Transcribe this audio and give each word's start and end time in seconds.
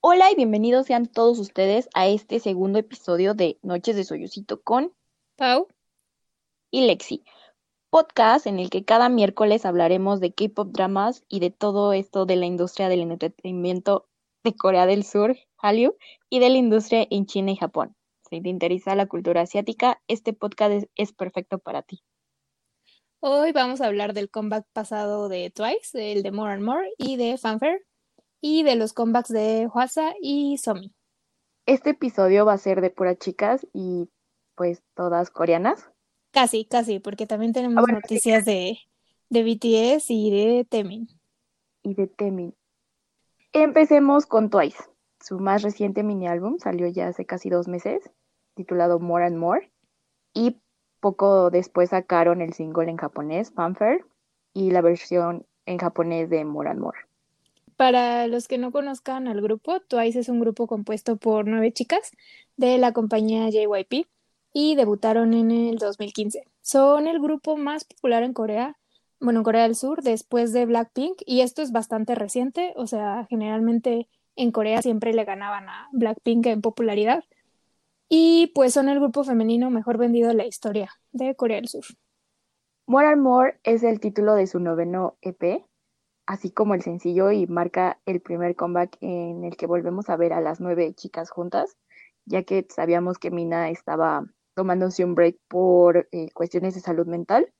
Hola 0.00 0.30
y 0.30 0.36
bienvenidos 0.36 0.86
sean 0.86 1.06
todos 1.06 1.40
ustedes 1.40 1.88
a 1.92 2.06
este 2.06 2.38
segundo 2.38 2.78
episodio 2.78 3.34
de 3.34 3.58
Noches 3.62 3.96
de 3.96 4.04
Soyucito 4.04 4.62
con 4.62 4.94
Pau 5.34 5.66
y 6.70 6.86
Lexi, 6.86 7.24
podcast 7.90 8.46
en 8.46 8.60
el 8.60 8.70
que 8.70 8.84
cada 8.84 9.08
miércoles 9.08 9.66
hablaremos 9.66 10.20
de 10.20 10.32
K-pop 10.32 10.68
dramas 10.70 11.24
y 11.28 11.40
de 11.40 11.50
todo 11.50 11.92
esto 11.92 12.26
de 12.26 12.36
la 12.36 12.46
industria 12.46 12.88
del 12.88 13.00
entretenimiento 13.00 14.08
de 14.44 14.54
Corea 14.54 14.86
del 14.86 15.02
Sur, 15.02 15.36
Hallyu, 15.56 15.96
y 16.30 16.38
de 16.38 16.50
la 16.50 16.58
industria 16.58 17.04
en 17.10 17.26
China 17.26 17.50
y 17.50 17.56
Japón. 17.56 17.96
Si 18.30 18.40
te 18.40 18.48
interesa 18.48 18.94
la 18.94 19.06
cultura 19.06 19.40
asiática, 19.40 20.00
este 20.06 20.32
podcast 20.32 20.74
es, 20.74 20.88
es 20.94 21.12
perfecto 21.12 21.58
para 21.58 21.82
ti. 21.82 22.04
Hoy 23.18 23.50
vamos 23.50 23.80
a 23.80 23.86
hablar 23.86 24.14
del 24.14 24.30
comeback 24.30 24.64
pasado 24.72 25.28
de 25.28 25.50
Twice, 25.50 26.12
el 26.12 26.22
de 26.22 26.30
More 26.30 26.52
and 26.52 26.62
More 26.62 26.88
y 26.98 27.16
de 27.16 27.36
Fanfare, 27.36 27.84
y 28.40 28.62
de 28.62 28.76
los 28.76 28.92
comebacks 28.92 29.28
de 29.28 29.68
Hwasa 29.72 30.14
y 30.20 30.58
Somi. 30.58 30.94
Este 31.66 31.90
episodio 31.90 32.46
va 32.46 32.54
a 32.54 32.58
ser 32.58 32.80
de 32.80 32.90
puras 32.90 33.18
chicas 33.18 33.66
y 33.72 34.08
pues 34.54 34.82
todas 34.94 35.30
coreanas. 35.30 35.90
Casi, 36.30 36.64
casi, 36.64 36.98
porque 36.98 37.26
también 37.26 37.52
tenemos 37.52 37.82
bueno, 37.82 38.00
noticias 38.00 38.44
de, 38.44 38.78
de 39.28 39.42
BTS 39.42 40.10
y 40.10 40.30
de 40.30 40.66
Temin. 40.68 41.08
y 41.82 41.94
de 41.94 42.06
Temin. 42.06 42.54
Empecemos 43.52 44.26
con 44.26 44.50
Twice. 44.50 44.82
Su 45.20 45.38
más 45.40 45.62
reciente 45.62 46.02
mini 46.02 46.28
álbum 46.28 46.58
salió 46.58 46.86
ya 46.86 47.08
hace 47.08 47.26
casi 47.26 47.50
dos 47.50 47.66
meses, 47.66 48.10
titulado 48.54 49.00
More 49.00 49.24
and 49.24 49.36
More, 49.36 49.72
y 50.32 50.60
poco 51.00 51.50
después 51.50 51.90
sacaron 51.90 52.40
el 52.40 52.52
single 52.52 52.90
en 52.90 52.96
japonés, 52.96 53.52
Fanfare, 53.52 54.04
y 54.52 54.70
la 54.70 54.80
versión 54.80 55.46
en 55.66 55.78
japonés 55.78 56.30
de 56.30 56.44
More 56.44 56.70
and 56.70 56.80
More. 56.80 57.07
Para 57.78 58.26
los 58.26 58.48
que 58.48 58.58
no 58.58 58.72
conozcan 58.72 59.28
al 59.28 59.40
grupo, 59.40 59.78
Twice 59.78 60.18
es 60.18 60.28
un 60.28 60.40
grupo 60.40 60.66
compuesto 60.66 61.16
por 61.16 61.46
nueve 61.46 61.72
chicas 61.72 62.10
de 62.56 62.76
la 62.76 62.92
compañía 62.92 63.48
JYP 63.50 64.08
y 64.52 64.74
debutaron 64.74 65.32
en 65.32 65.52
el 65.52 65.78
2015. 65.78 66.42
Son 66.60 67.06
el 67.06 67.20
grupo 67.20 67.56
más 67.56 67.84
popular 67.84 68.24
en 68.24 68.32
Corea, 68.32 68.76
bueno, 69.20 69.38
en 69.38 69.44
Corea 69.44 69.62
del 69.62 69.76
Sur, 69.76 70.02
después 70.02 70.52
de 70.52 70.66
Blackpink, 70.66 71.22
y 71.24 71.42
esto 71.42 71.62
es 71.62 71.70
bastante 71.70 72.16
reciente, 72.16 72.72
o 72.74 72.88
sea, 72.88 73.28
generalmente 73.30 74.08
en 74.34 74.50
Corea 74.50 74.82
siempre 74.82 75.12
le 75.12 75.24
ganaban 75.24 75.68
a 75.68 75.88
Blackpink 75.92 76.46
en 76.46 76.60
popularidad. 76.60 77.22
Y 78.08 78.50
pues 78.56 78.74
son 78.74 78.88
el 78.88 78.98
grupo 78.98 79.22
femenino 79.22 79.70
mejor 79.70 79.98
vendido 79.98 80.32
en 80.32 80.38
la 80.38 80.46
historia 80.46 80.90
de 81.12 81.36
Corea 81.36 81.58
del 81.58 81.68
Sur. 81.68 81.84
More 82.86 83.06
and 83.06 83.22
More 83.22 83.60
es 83.62 83.84
el 83.84 84.00
título 84.00 84.34
de 84.34 84.48
su 84.48 84.58
noveno 84.58 85.16
EP, 85.22 85.64
así 86.28 86.50
como 86.50 86.74
el 86.74 86.82
sencillo, 86.82 87.32
y 87.32 87.46
marca 87.46 88.00
el 88.04 88.20
primer 88.20 88.54
comeback 88.54 88.98
en 89.00 89.44
el 89.44 89.56
que 89.56 89.66
volvemos 89.66 90.10
a 90.10 90.16
ver 90.16 90.34
a 90.34 90.42
las 90.42 90.60
nueve 90.60 90.92
chicas 90.94 91.30
juntas, 91.30 91.78
ya 92.26 92.42
que 92.42 92.66
sabíamos 92.68 93.18
que 93.18 93.30
Mina 93.30 93.70
estaba 93.70 94.26
tomándose 94.54 95.04
un 95.06 95.14
break 95.14 95.38
por 95.48 96.06
eh, 96.12 96.30
cuestiones 96.34 96.74
de 96.74 96.82
salud 96.82 97.06
mental. 97.06 97.50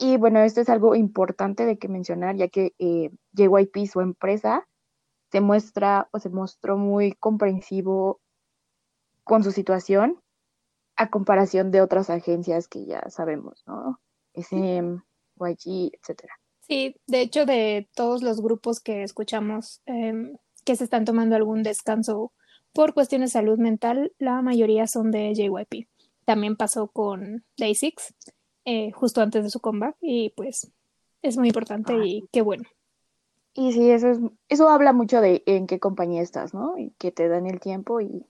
Y 0.00 0.16
bueno, 0.16 0.40
esto 0.40 0.62
es 0.62 0.68
algo 0.68 0.96
importante 0.96 1.64
de 1.64 1.78
que 1.78 1.86
mencionar, 1.88 2.34
ya 2.34 2.48
que 2.48 2.74
eh, 2.80 3.10
JYP, 3.34 3.86
su 3.86 4.00
empresa, 4.00 4.66
se 5.30 5.40
muestra 5.40 6.08
o 6.10 6.18
se 6.18 6.30
mostró 6.30 6.76
muy 6.76 7.12
comprensivo 7.12 8.20
con 9.22 9.44
su 9.44 9.52
situación 9.52 10.20
a 10.96 11.08
comparación 11.08 11.70
de 11.70 11.82
otras 11.82 12.10
agencias 12.10 12.66
que 12.66 12.84
ya 12.84 13.08
sabemos, 13.10 13.62
¿no? 13.68 14.00
SM, 14.34 15.02
YG, 15.36 15.92
etcétera. 15.94 16.34
Sí, 16.66 16.96
de 17.06 17.20
hecho, 17.20 17.44
de 17.46 17.88
todos 17.94 18.22
los 18.22 18.40
grupos 18.40 18.80
que 18.80 19.02
escuchamos 19.02 19.82
em, 19.86 20.36
que 20.64 20.76
se 20.76 20.84
están 20.84 21.04
tomando 21.04 21.36
algún 21.36 21.62
descanso 21.62 22.32
por 22.72 22.94
cuestiones 22.94 23.30
de 23.30 23.40
salud 23.40 23.58
mental, 23.58 24.12
la 24.18 24.40
mayoría 24.42 24.86
son 24.86 25.10
de 25.10 25.34
JYP. 25.34 25.88
También 26.24 26.56
pasó 26.56 26.88
con 26.88 27.44
Day6, 27.58 28.14
eh, 28.64 28.90
justo 28.92 29.20
antes 29.20 29.44
de 29.44 29.50
su 29.50 29.60
comeback, 29.60 29.96
y 30.00 30.30
pues 30.30 30.72
es 31.22 31.36
muy 31.36 31.48
importante 31.48 31.92
Ah. 31.92 32.04
y 32.04 32.24
qué 32.32 32.40
bueno. 32.40 32.64
Y 33.52 33.72
sí, 33.72 33.90
eso 33.90 34.08
es, 34.08 34.18
eso 34.48 34.68
habla 34.68 34.92
mucho 34.92 35.20
de 35.20 35.42
en 35.46 35.66
qué 35.66 35.78
compañía 35.78 36.22
estás, 36.22 36.54
¿no? 36.54 36.76
Y 36.78 36.90
que 36.98 37.12
te 37.12 37.28
dan 37.28 37.46
el 37.46 37.60
tiempo 37.60 38.00
y, 38.00 38.26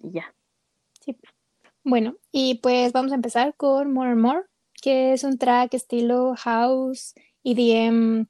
y 0.00 0.12
ya. 0.12 0.34
Sí. 1.04 1.18
Bueno, 1.84 2.16
y 2.32 2.60
pues 2.60 2.92
vamos 2.92 3.12
a 3.12 3.16
empezar 3.16 3.54
con 3.56 3.92
More 3.92 4.10
and 4.12 4.20
More, 4.20 4.42
que 4.86 5.14
es 5.14 5.24
un 5.24 5.36
track 5.36 5.74
estilo 5.74 6.36
house, 6.36 7.14
EDM, 7.42 8.28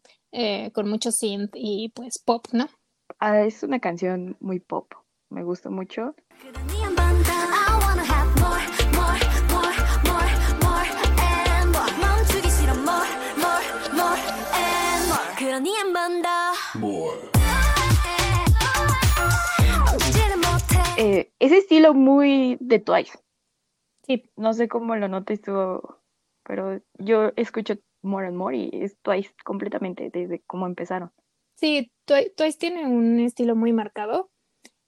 con 0.73 0.89
mucho 0.89 1.13
synth 1.13 1.51
y 1.53 1.91
pues 1.91 2.19
pop, 2.19 2.47
¿no? 2.53 2.67
Es 3.21 3.63
una 3.63 3.79
canción 3.79 4.39
muy 4.41 4.59
pop, 4.59 4.91
me 5.29 5.45
gusta 5.45 5.69
mucho. 5.69 6.15
Eh, 20.97 21.31
ese 21.39 21.59
estilo 21.59 21.93
muy 21.93 22.57
de 22.61 22.79
Twice. 22.79 23.19
Sí. 24.07 24.25
No 24.37 24.55
sé 24.55 24.69
cómo 24.69 24.97
lo 24.97 25.09
notas 25.09 25.43
tú 25.43 25.53
pero 26.47 26.81
yo 26.99 27.33
escucho 27.37 27.75
More 28.03 28.29
and 28.29 28.37
More 28.37 28.57
y 28.57 28.71
es 28.73 28.97
Twice 29.03 29.31
completamente 29.45 30.11
desde 30.13 30.43
cómo 30.47 30.67
empezaron. 30.67 31.11
sí, 31.55 31.91
Twi- 32.07 32.33
Twice 32.37 32.59
tiene 32.59 32.87
un 32.87 33.19
estilo 33.21 33.57
muy 33.57 33.73
marcado 33.73 34.31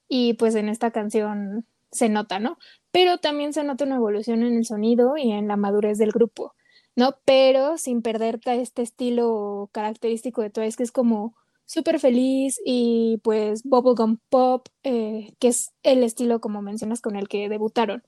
y 0.07 0.33
pues 0.35 0.55
en 0.55 0.69
esta 0.69 0.91
canción 0.91 1.65
se 1.91 2.09
nota, 2.09 2.39
¿no? 2.39 2.57
Pero 2.91 3.17
también 3.17 3.53
se 3.53 3.63
nota 3.63 3.85
una 3.85 3.95
evolución 3.95 4.43
en 4.43 4.55
el 4.55 4.65
sonido 4.65 5.17
y 5.17 5.31
en 5.31 5.47
la 5.47 5.57
madurez 5.57 5.97
del 5.97 6.11
grupo, 6.11 6.53
¿no? 6.95 7.15
Pero 7.25 7.77
sin 7.77 8.01
perder 8.01 8.39
este 8.45 8.81
estilo 8.83 9.69
característico 9.73 10.41
de 10.41 10.49
Twice 10.51 10.77
que 10.77 10.83
es 10.83 10.91
como 10.91 11.35
súper 11.65 11.99
feliz 11.99 12.59
y 12.65 13.19
pues 13.23 13.63
bubblegum 13.63 14.17
pop, 14.29 14.67
eh, 14.83 15.33
que 15.39 15.49
es 15.49 15.71
el 15.83 16.03
estilo 16.03 16.39
como 16.41 16.61
mencionas 16.61 17.01
con 17.01 17.15
el 17.15 17.27
que 17.27 17.49
debutaron. 17.49 18.03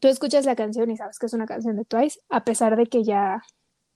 Tú 0.00 0.08
escuchas 0.08 0.44
la 0.44 0.56
canción 0.56 0.90
y 0.90 0.96
sabes 0.96 1.18
que 1.18 1.26
es 1.26 1.32
una 1.32 1.46
canción 1.46 1.76
de 1.76 1.84
Twice, 1.84 2.20
a 2.28 2.44
pesar 2.44 2.76
de 2.76 2.86
que 2.86 3.02
ya 3.02 3.42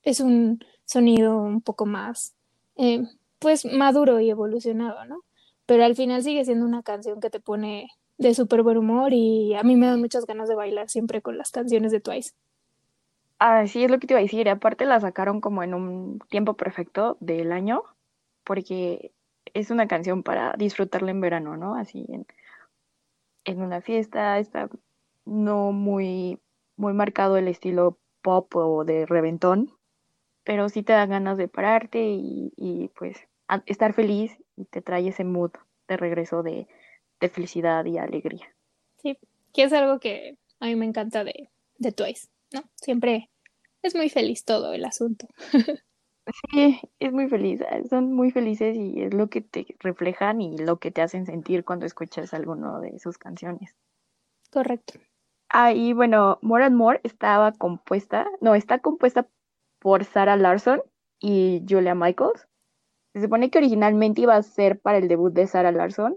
es 0.03 0.21
un 0.21 0.61
sonido 0.84 1.37
un 1.38 1.61
poco 1.61 1.87
más, 1.87 2.34
eh, 2.77 3.03
pues 3.38 3.65
maduro 3.65 4.21
y 4.21 4.31
evolucionado, 4.31 5.05
¿no? 5.05 5.21
Pero 5.66 5.84
al 5.84 5.94
final 5.94 6.22
sigue 6.22 6.44
siendo 6.44 6.66
una 6.66 6.83
canción 6.83 7.21
que 7.21 7.31
te 7.31 7.41
pone 7.41 7.89
de 8.19 8.34
súper 8.34 8.62
buen 8.62 8.77
humor 8.77 9.12
y 9.12 9.55
a 9.55 9.62
mí 9.62 9.77
me 9.77 9.87
dan 9.87 10.00
muchas 10.00 10.27
ganas 10.27 10.49
de 10.49 10.55
bailar 10.55 10.89
siempre 10.91 11.22
con 11.22 11.39
las 11.39 11.50
canciones 11.50 11.93
de 11.93 12.00
Twice. 12.00 12.33
Ah, 13.39 13.66
sí, 13.66 13.84
es 13.84 13.91
lo 13.91 13.99
que 13.99 14.06
te 14.06 14.12
iba 14.12 14.21
a 14.21 14.22
decir. 14.22 14.49
Aparte 14.49 14.84
la 14.84 15.00
sacaron 15.00 15.41
como 15.41 15.62
en 15.62 15.72
un 15.72 16.19
tiempo 16.28 16.55
perfecto 16.55 17.16
del 17.21 17.53
año, 17.53 17.83
porque 18.44 19.12
es 19.55 19.71
una 19.71 19.89
canción 19.89 20.22
para 20.22 20.55
disfrutarla 20.59 21.10
en 21.10 21.21
verano, 21.22 21.56
¿no? 21.56 21.75
Así 21.77 22.05
en, 22.10 22.27
en 23.44 23.62
una 23.62 23.81
fiesta, 23.81 24.39
está 24.39 24.69
no 25.25 25.72
muy, 25.72 26.41
muy 26.76 26.92
marcado 26.94 27.36
el 27.36 27.48
estilo 27.48 27.98
pop 28.22 28.54
o 28.56 28.84
de 28.84 29.06
reventón, 29.06 29.72
pero 30.44 30.69
sí 30.69 30.82
te 30.82 30.92
dan 30.94 31.10
ganas 31.10 31.38
de 31.38 31.48
pararte 31.48 32.03
y, 32.04 32.53
y, 32.56 32.88
pues 32.98 33.19
a- 33.48 33.62
estar 33.66 33.92
feliz 33.94 34.36
y 34.56 34.66
te 34.66 34.82
trae 34.82 35.09
ese 35.09 35.25
mood 35.25 35.53
de 35.88 35.97
regreso 35.97 36.42
de, 36.42 36.69
de 37.20 37.28
felicidad 37.28 37.84
y 37.86 37.98
alegría. 37.98 38.54
Sí, 39.03 39.19
que 39.53 39.64
es 39.64 39.72
algo 39.72 39.98
que 39.98 40.36
a 40.60 40.66
mí 40.66 40.76
me 40.76 40.86
encanta 40.86 41.25
de, 41.25 41.50
de 41.78 41.92
Twice, 41.92 42.28
¿no? 42.53 42.62
Siempre 42.76 43.30
es 43.82 43.94
muy 43.94 44.10
feliz 44.10 44.44
todo 44.44 44.72
el 44.75 44.84
asunto. 44.84 45.28
Sí, 46.53 46.80
es 47.00 47.12
muy 47.12 47.28
feliz, 47.28 47.60
son 47.88 48.12
muy 48.12 48.30
felices 48.30 48.76
y 48.76 49.03
es 49.03 49.14
lo 49.14 49.28
que 49.28 49.41
te 49.41 49.66
reflejan 49.80 50.41
y 50.41 50.59
lo 50.59 50.78
que 50.78 50.91
te 50.91 51.03
hacen 51.03 51.26
sentir 51.26 51.65
cuando 51.65 51.86
escuchas 51.86 52.34
alguno 52.34 52.80
de 52.80 52.98
sus 53.00 53.18
canciones. 53.18 53.74
Correcto. 54.54 54.95
Ah, 55.52 55.72
y 55.72 55.92
bueno, 55.92 56.38
More 56.42 56.64
and 56.64 56.76
More 56.76 57.00
estaba 57.02 57.52
compuesta, 57.52 58.26
no, 58.41 58.54
está 58.54 58.78
compuesta 58.78 59.28
por 59.80 60.04
Sarah 60.04 60.36
Larson 60.36 60.82
y 61.18 61.62
Julia 61.68 61.94
Michaels. 61.94 62.47
Se 63.14 63.22
supone 63.22 63.50
que 63.50 63.58
originalmente 63.58 64.20
iba 64.22 64.36
a 64.36 64.42
ser 64.42 64.80
para 64.80 64.98
el 64.98 65.08
debut 65.08 65.32
de 65.32 65.47
Sarah 65.48 65.72
Larson 65.72 66.16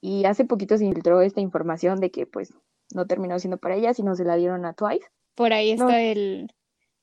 y 0.00 0.24
hace 0.24 0.44
poquito 0.44 0.76
se 0.76 0.90
filtró 0.92 1.20
esta 1.22 1.40
información 1.40 2.00
de 2.00 2.10
que 2.10 2.26
pues 2.26 2.52
no 2.94 3.06
terminó 3.06 3.38
siendo 3.38 3.58
para 3.58 3.76
ella, 3.76 3.94
sino 3.94 4.16
se 4.16 4.24
la 4.24 4.36
dieron 4.36 4.64
a 4.66 4.74
Twice. 4.74 5.06
Por 5.36 5.52
ahí 5.52 5.76
No. 5.76 5.88
está 5.88 6.00
el 6.02 6.52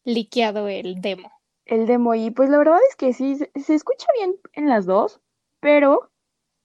liqueado, 0.03 0.67
el 0.67 1.01
demo. 1.01 1.31
el 1.65 1.85
demo 1.87 2.13
y 2.15 2.31
pues 2.31 2.49
la 2.49 2.57
verdad 2.57 2.79
es 2.89 2.95
que 2.97 3.13
sí, 3.13 3.37
se, 3.37 3.51
se 3.55 3.75
escucha 3.75 4.07
bien 4.17 4.35
en 4.53 4.67
las 4.67 4.85
dos, 4.85 5.21
pero 5.61 6.11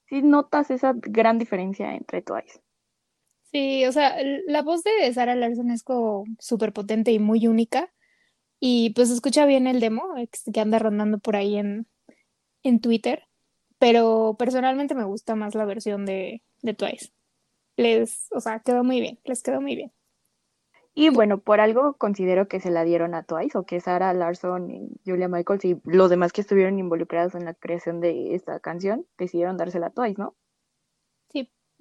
sí 0.08 0.22
notas 0.22 0.70
esa 0.72 0.94
gran 0.96 1.38
diferencia 1.38 1.94
entre 1.94 2.22
Twice. 2.22 2.60
Sí, 3.54 3.86
o 3.86 3.92
sea, 3.92 4.16
la 4.48 4.62
voz 4.62 4.82
de 4.82 5.12
Sarah 5.14 5.36
Larson 5.36 5.70
es 5.70 5.84
como 5.84 6.24
súper 6.40 6.72
potente 6.72 7.12
y 7.12 7.20
muy 7.20 7.46
única. 7.46 7.92
Y 8.60 8.90
pues 8.94 9.10
escucha 9.10 9.46
bien 9.46 9.66
el 9.68 9.80
demo 9.80 10.04
que 10.52 10.60
anda 10.60 10.78
rondando 10.80 11.18
por 11.20 11.36
ahí 11.36 11.56
en, 11.58 11.86
en 12.64 12.80
Twitter. 12.80 13.24
pero 13.78 14.36
personalmente 14.38 14.94
me 14.96 15.04
gusta 15.04 15.36
más 15.36 15.54
la 15.54 15.66
versión 15.66 16.06
de, 16.06 16.42
de 16.62 16.74
Twice. 16.74 17.12
Les, 17.76 18.28
o 18.32 18.40
sea, 18.40 18.60
quedó 18.60 18.84
muy 18.84 19.00
bien, 19.00 19.20
les 19.24 19.42
quedó 19.42 19.60
muy 19.62 19.76
bien. 19.76 19.92
Y 20.94 21.08
bueno, 21.10 21.38
por 21.40 21.60
algo 21.60 21.94
considero 21.96 22.48
que 22.48 22.60
se 22.60 22.70
la 22.70 22.84
dieron 22.84 23.14
a 23.14 23.24
Twice 23.24 23.58
o 23.58 23.64
que 23.64 23.80
Sarah 23.80 24.12
Larson 24.14 24.70
y 24.70 25.00
Julia 25.04 25.28
Michaels 25.28 25.64
y 25.64 25.80
los 25.84 26.10
demás 26.10 26.32
que 26.32 26.40
estuvieron 26.40 26.78
involucrados 26.78 27.34
en 27.34 27.44
la 27.44 27.54
creación 27.54 28.00
de 28.00 28.34
esta 28.34 28.60
canción 28.60 29.06
decidieron 29.18 29.56
dársela 29.56 29.88
a 29.88 29.90
Twice, 29.90 30.20
¿no? 30.20 30.36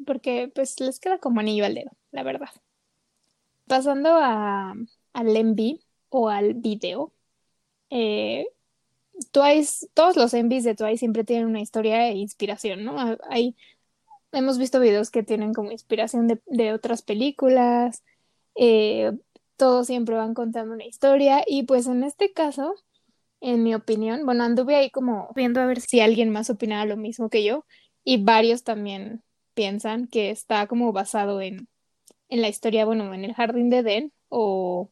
Porque 0.06 0.52
pues 0.54 0.80
les 0.80 1.00
queda 1.00 1.20
como 1.20 1.40
anillo 1.40 1.66
al 1.66 1.76
dedo, 1.76 1.92
la 2.12 2.24
verdad. 2.24 2.50
Pasando 3.68 4.10
a, 4.12 4.74
al 5.14 5.38
MV 5.38 5.80
o 6.10 6.30
al 6.30 6.54
video, 6.56 7.14
eh, 7.90 8.48
Twice, 9.32 9.88
todos 9.94 10.16
los 10.16 10.34
MVs 10.34 10.64
de 10.64 10.76
Twice 10.76 10.98
siempre 10.98 11.24
tienen 11.24 11.48
una 11.48 11.62
historia 11.62 12.10
e 12.10 12.16
inspiración, 12.16 12.84
¿no? 12.84 13.18
Hay, 13.30 13.56
hemos 14.32 14.58
visto 14.58 14.80
videos 14.80 15.12
que 15.12 15.24
tienen 15.24 15.54
como 15.54 15.72
inspiración 15.72 16.28
de, 16.28 16.42
de 16.48 16.74
otras 16.74 17.04
películas, 17.04 18.04
eh, 18.56 19.12
todos 19.58 19.88
siempre 19.88 20.16
van 20.16 20.34
contando 20.34 20.74
una 20.74 20.86
historia 20.86 21.44
y 21.48 21.64
pues 21.64 21.88
en 21.88 22.04
este 22.04 22.34
caso, 22.34 22.76
en 23.42 23.64
mi 23.64 23.76
opinión, 23.76 24.26
bueno, 24.26 24.44
anduve 24.44 24.76
ahí 24.76 24.90
como 24.92 25.30
viendo 25.36 25.62
a 25.62 25.66
ver 25.66 25.82
si 25.82 26.02
alguien 26.02 26.30
más 26.32 26.50
opinaba 26.50 26.86
lo 26.86 26.98
mismo 26.98 27.30
que 27.30 27.44
yo 27.44 27.66
y 28.04 28.24
varios 28.24 28.64
también 28.64 29.24
piensan 29.54 30.08
que 30.08 30.30
está 30.30 30.68
como 30.68 30.92
basado 30.94 31.42
en, 31.42 31.68
en 32.30 32.42
la 32.42 32.50
historia, 32.50 32.86
bueno, 32.86 33.14
en 33.14 33.26
el 33.26 33.34
jardín 33.34 33.70
de 33.70 33.80
Edén 33.80 34.14
o 34.30 34.92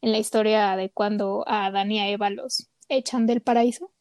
en 0.00 0.12
la 0.12 0.18
historia 0.18 0.76
de 0.76 0.90
cuando 0.90 1.44
a 1.46 1.66
Adán 1.66 1.92
y 1.92 2.00
a 2.00 2.08
Eva 2.08 2.30
los 2.30 2.68
echan 2.88 3.26
del 3.26 3.40
paraíso. 3.40 3.92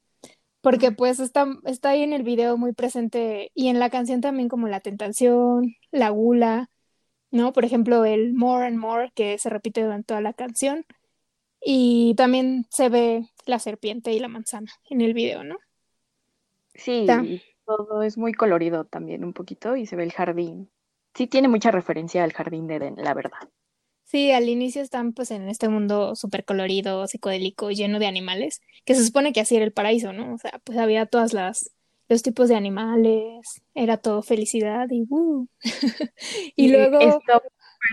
Porque 0.61 0.91
pues 0.91 1.19
está, 1.19 1.47
está 1.65 1.89
ahí 1.89 2.03
en 2.03 2.13
el 2.13 2.21
video 2.21 2.55
muy 2.57 2.73
presente 2.73 3.51
y 3.55 3.69
en 3.69 3.79
la 3.79 3.89
canción 3.89 4.21
también 4.21 4.47
como 4.47 4.67
la 4.67 4.79
tentación, 4.79 5.75
la 5.89 6.09
gula, 6.09 6.69
¿no? 7.31 7.51
Por 7.51 7.65
ejemplo, 7.65 8.05
el 8.05 8.33
more 8.33 8.67
and 8.67 8.77
more 8.77 9.11
que 9.15 9.39
se 9.39 9.49
repite 9.49 9.83
durante 9.83 10.07
toda 10.07 10.21
la 10.21 10.33
canción. 10.33 10.85
Y 11.63 12.13
también 12.15 12.65
se 12.69 12.89
ve 12.89 13.29
la 13.45 13.59
serpiente 13.59 14.13
y 14.13 14.19
la 14.19 14.27
manzana 14.27 14.71
en 14.89 15.01
el 15.01 15.13
video, 15.13 15.43
¿no? 15.43 15.57
Sí, 16.75 17.05
todo 17.77 18.03
es 18.03 18.17
muy 18.17 18.33
colorido 18.33 18.85
también 18.85 19.23
un 19.23 19.33
poquito 19.33 19.75
y 19.75 19.85
se 19.85 19.95
ve 19.95 20.03
el 20.03 20.11
jardín. 20.11 20.69
Sí 21.13 21.27
tiene 21.27 21.47
mucha 21.47 21.71
referencia 21.71 22.23
al 22.23 22.33
jardín 22.33 22.67
de 22.67 22.75
Eden, 22.75 22.95
la 22.97 23.13
verdad. 23.13 23.49
Sí, 24.05 24.31
al 24.31 24.49
inicio 24.49 24.81
están 24.81 25.13
pues 25.13 25.31
en 25.31 25.47
este 25.47 25.69
mundo 25.69 26.15
súper 26.15 26.43
colorido, 26.43 27.07
psicodélico, 27.07 27.71
lleno 27.71 27.99
de 27.99 28.07
animales, 28.07 28.61
que 28.83 28.95
se 28.95 29.05
supone 29.05 29.31
que 29.31 29.41
así 29.41 29.55
era 29.55 29.63
el 29.63 29.71
paraíso, 29.71 30.11
¿no? 30.11 30.33
O 30.33 30.37
sea, 30.37 30.59
pues 30.63 30.77
había 30.77 31.05
todas 31.05 31.33
las 31.33 31.71
los 32.09 32.23
tipos 32.23 32.49
de 32.49 32.55
animales, 32.55 33.63
era 33.73 33.95
todo 33.95 34.21
felicidad 34.21 34.85
y 34.89 35.05
uh. 35.09 35.47
y, 36.57 36.69
luego 36.69 36.99
esto, 36.99 37.41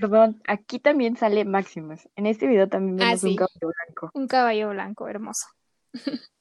perdón, 0.00 0.42
aquí 0.48 0.80
también 0.80 1.16
sale 1.16 1.44
Maximus. 1.44 2.08
En 2.16 2.26
este 2.26 2.48
video 2.48 2.68
también 2.68 3.00
ah, 3.00 3.14
vemos 3.14 3.22
un 3.22 3.36
caballo 3.36 3.72
blanco. 3.76 4.10
Un 4.14 4.26
caballo 4.26 4.70
blanco 4.70 5.08
hermoso. 5.08 5.46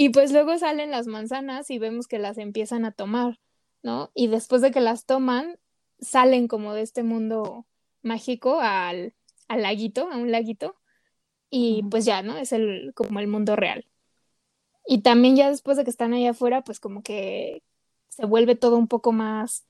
y 0.00 0.10
pues 0.10 0.30
luego 0.30 0.56
salen 0.58 0.92
las 0.92 1.08
manzanas 1.08 1.72
y 1.72 1.80
vemos 1.80 2.06
que 2.06 2.20
las 2.20 2.38
empiezan 2.38 2.84
a 2.84 2.92
tomar, 2.92 3.40
¿no? 3.82 4.12
Y 4.14 4.28
después 4.28 4.62
de 4.62 4.70
que 4.70 4.78
las 4.78 5.06
toman, 5.06 5.58
salen 5.98 6.46
como 6.46 6.72
de 6.72 6.82
este 6.82 7.02
mundo 7.02 7.66
mágico 8.02 8.60
al, 8.60 9.12
al 9.48 9.62
laguito, 9.62 10.08
a 10.08 10.16
un 10.16 10.30
laguito, 10.30 10.76
y 11.50 11.82
pues 11.90 12.04
ya, 12.04 12.22
¿no? 12.22 12.36
Es 12.38 12.52
el, 12.52 12.92
como 12.94 13.18
el 13.18 13.26
mundo 13.26 13.56
real. 13.56 13.88
Y 14.86 15.02
también 15.02 15.34
ya 15.34 15.50
después 15.50 15.76
de 15.76 15.82
que 15.82 15.90
están 15.90 16.14
allá 16.14 16.30
afuera, 16.30 16.62
pues 16.62 16.78
como 16.78 17.02
que 17.02 17.64
se 18.08 18.24
vuelve 18.24 18.54
todo 18.54 18.76
un 18.76 18.86
poco 18.86 19.10
más 19.10 19.66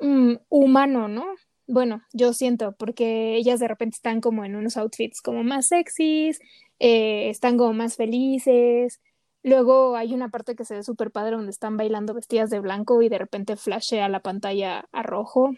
mm, 0.00 0.36
humano, 0.48 1.08
¿no? 1.08 1.26
Bueno, 1.66 2.02
yo 2.14 2.32
siento, 2.32 2.72
porque 2.78 3.36
ellas 3.36 3.60
de 3.60 3.68
repente 3.68 3.96
están 3.96 4.22
como 4.22 4.46
en 4.46 4.56
unos 4.56 4.78
outfits 4.78 5.20
como 5.20 5.44
más 5.44 5.68
sexys, 5.68 6.40
eh, 6.78 7.28
están 7.28 7.58
como 7.58 7.74
más 7.74 7.96
felices. 7.96 8.98
Luego 9.42 9.96
hay 9.96 10.14
una 10.14 10.28
parte 10.28 10.54
que 10.54 10.64
se 10.64 10.76
ve 10.76 10.82
súper 10.82 11.10
padre 11.10 11.36
donde 11.36 11.50
están 11.50 11.76
bailando 11.76 12.14
vestidas 12.14 12.50
de 12.50 12.60
blanco 12.60 13.02
y 13.02 13.08
de 13.08 13.18
repente 13.18 13.56
flashea 13.56 14.08
la 14.08 14.20
pantalla 14.20 14.88
a 14.92 15.02
rojo. 15.02 15.52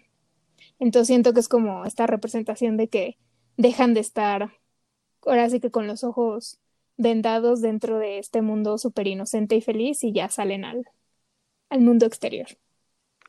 Entonces 0.79 1.09
siento 1.09 1.33
que 1.33 1.41
es 1.41 1.49
como 1.49 1.85
esta 1.85 2.07
representación 2.07 2.77
de 2.77 2.89
que 2.89 3.19
dejan 3.57 3.95
de 3.95 4.01
estar 4.01 4.51
ahora 5.27 5.49
sí 5.51 5.61
que 5.61 5.71
con 5.71 5.87
los 5.87 6.05
ojos 6.05 6.59
vendados 6.97 7.61
dentro 7.61 7.99
de 7.99 8.19
este 8.19 8.43
mundo 8.43 8.79
súper 8.79 9.07
inocente 9.07 9.57
y 9.57 9.61
feliz 9.61 10.05
y 10.05 10.13
ya 10.13 10.29
salen 10.29 10.65
al, 10.65 10.85
al 11.71 11.81
mundo 11.81 12.07
exterior. 12.07 12.47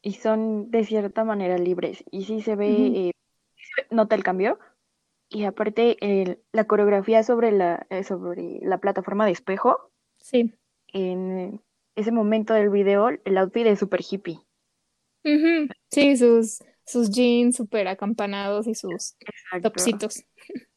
Y 0.02 0.14
son 0.14 0.70
de 0.70 0.86
cierta 0.86 1.24
manera 1.24 1.58
libres. 1.58 2.04
Y 2.12 2.26
sí 2.26 2.42
se 2.42 2.56
ve, 2.56 2.70
eh, 2.70 3.12
nota 3.90 4.16
el 4.16 4.24
cambio. 4.24 4.60
Y 5.30 5.46
aparte, 5.46 5.98
la 6.52 6.66
coreografía 6.66 7.24
sobre 7.24 7.52
la, 7.52 7.88
eh, 7.90 8.04
sobre 8.04 8.60
la 8.62 8.78
plataforma 8.78 9.26
de 9.26 9.32
espejo. 9.32 9.92
Sí. 10.26 10.56
En 10.92 11.62
ese 11.96 12.12
momento 12.12 12.56
del 12.56 12.72
video, 12.72 13.10
el 13.10 13.38
outfit 13.38 13.68
es 13.68 13.78
súper 13.78 14.02
hippie. 14.02 14.40
Sí, 15.92 16.18
sus, 16.18 16.64
sus 16.84 17.12
jeans 17.12 17.56
súper 17.56 17.88
acampanados 17.88 18.66
y 18.68 18.74
sus 18.74 19.16
topsitos. 19.62 20.24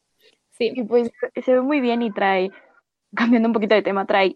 Sí. 0.51 0.73
Y 0.75 0.83
pues 0.83 1.13
se 1.45 1.53
ve 1.53 1.61
muy 1.61 1.81
bien 1.81 2.03
y 2.03 2.11
trae 2.11 2.51
cambiando 3.15 3.49
un 3.49 3.53
poquito 3.53 3.77
de 3.77 3.83
tema, 3.83 4.07
trae 4.07 4.35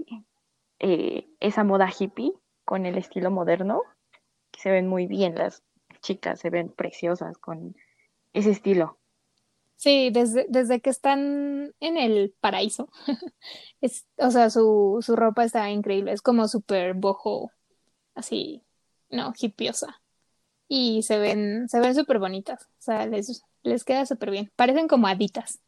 eh, 0.79 1.27
esa 1.41 1.65
moda 1.65 1.91
hippie 1.91 2.33
con 2.65 2.87
el 2.87 2.97
estilo 2.97 3.33
moderno, 3.33 3.83
que 4.53 4.61
se 4.61 4.71
ven 4.71 4.87
muy 4.87 5.09
bien 5.09 5.35
las 5.35 5.65
chicas, 6.01 6.39
se 6.39 6.49
ven 6.49 6.69
preciosas 6.69 7.39
con 7.39 7.75
ese 8.35 8.53
estilo. 8.53 9.01
Sí, 9.83 10.11
desde, 10.13 10.47
desde 10.49 10.81
que 10.81 10.91
están 10.91 11.75
en 11.81 11.97
el 11.97 12.33
paraíso, 12.39 12.89
es, 13.81 14.07
o 14.17 14.31
sea, 14.31 14.49
su, 14.49 15.01
su 15.01 15.17
ropa 15.17 15.43
está 15.43 15.69
increíble, 15.71 16.13
es 16.13 16.23
como 16.23 16.47
súper 16.47 16.95
bojo, 16.95 17.51
así, 18.15 18.63
no, 19.11 19.33
hippiosa. 19.37 20.01
Y 20.69 21.03
se 21.03 21.19
ven, 21.19 21.69
se 21.69 21.81
ven 21.81 21.97
súper 21.97 22.21
bonitas, 22.21 22.63
o 22.79 22.81
sea, 22.83 23.07
les, 23.07 23.43
les 23.65 23.83
queda 23.83 24.07
súper 24.07 24.31
bien, 24.31 24.53
parecen 24.55 24.87
como 24.87 25.09
haditas. 25.09 25.59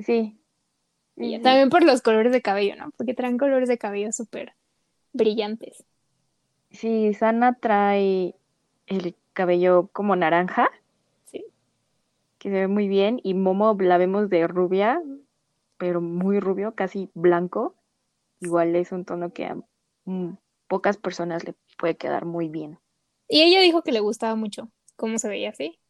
Sí, 0.00 0.38
también 1.42 1.70
por 1.70 1.82
los 1.82 2.02
colores 2.02 2.30
de 2.30 2.42
cabello, 2.42 2.76
¿no? 2.76 2.90
Porque 2.94 3.14
traen 3.14 3.38
colores 3.38 3.70
de 3.70 3.78
cabello 3.78 4.12
súper 4.12 4.52
brillantes. 5.14 5.82
Sí, 6.72 7.14
Sana 7.14 7.54
trae 7.54 8.34
el 8.86 9.16
cabello 9.32 9.88
como 9.94 10.14
naranja. 10.14 10.68
Que 12.44 12.50
se 12.50 12.56
ve 12.56 12.68
muy 12.68 12.88
bien. 12.88 13.20
Y 13.22 13.32
Momo 13.32 13.74
la 13.80 13.96
vemos 13.96 14.28
de 14.28 14.46
rubia, 14.46 15.02
pero 15.78 16.02
muy 16.02 16.40
rubio, 16.40 16.74
casi 16.74 17.08
blanco. 17.14 17.74
Igual 18.38 18.76
es 18.76 18.92
un 18.92 19.06
tono 19.06 19.32
que 19.32 19.46
a 19.46 19.56
pocas 20.68 20.98
personas 20.98 21.42
le 21.44 21.54
puede 21.78 21.96
quedar 21.96 22.26
muy 22.26 22.50
bien. 22.50 22.78
Y 23.30 23.40
ella 23.40 23.62
dijo 23.62 23.80
que 23.80 23.92
le 23.92 24.00
gustaba 24.00 24.34
mucho 24.34 24.70
cómo 24.94 25.16
se 25.16 25.30
veía 25.30 25.48
así. 25.48 25.80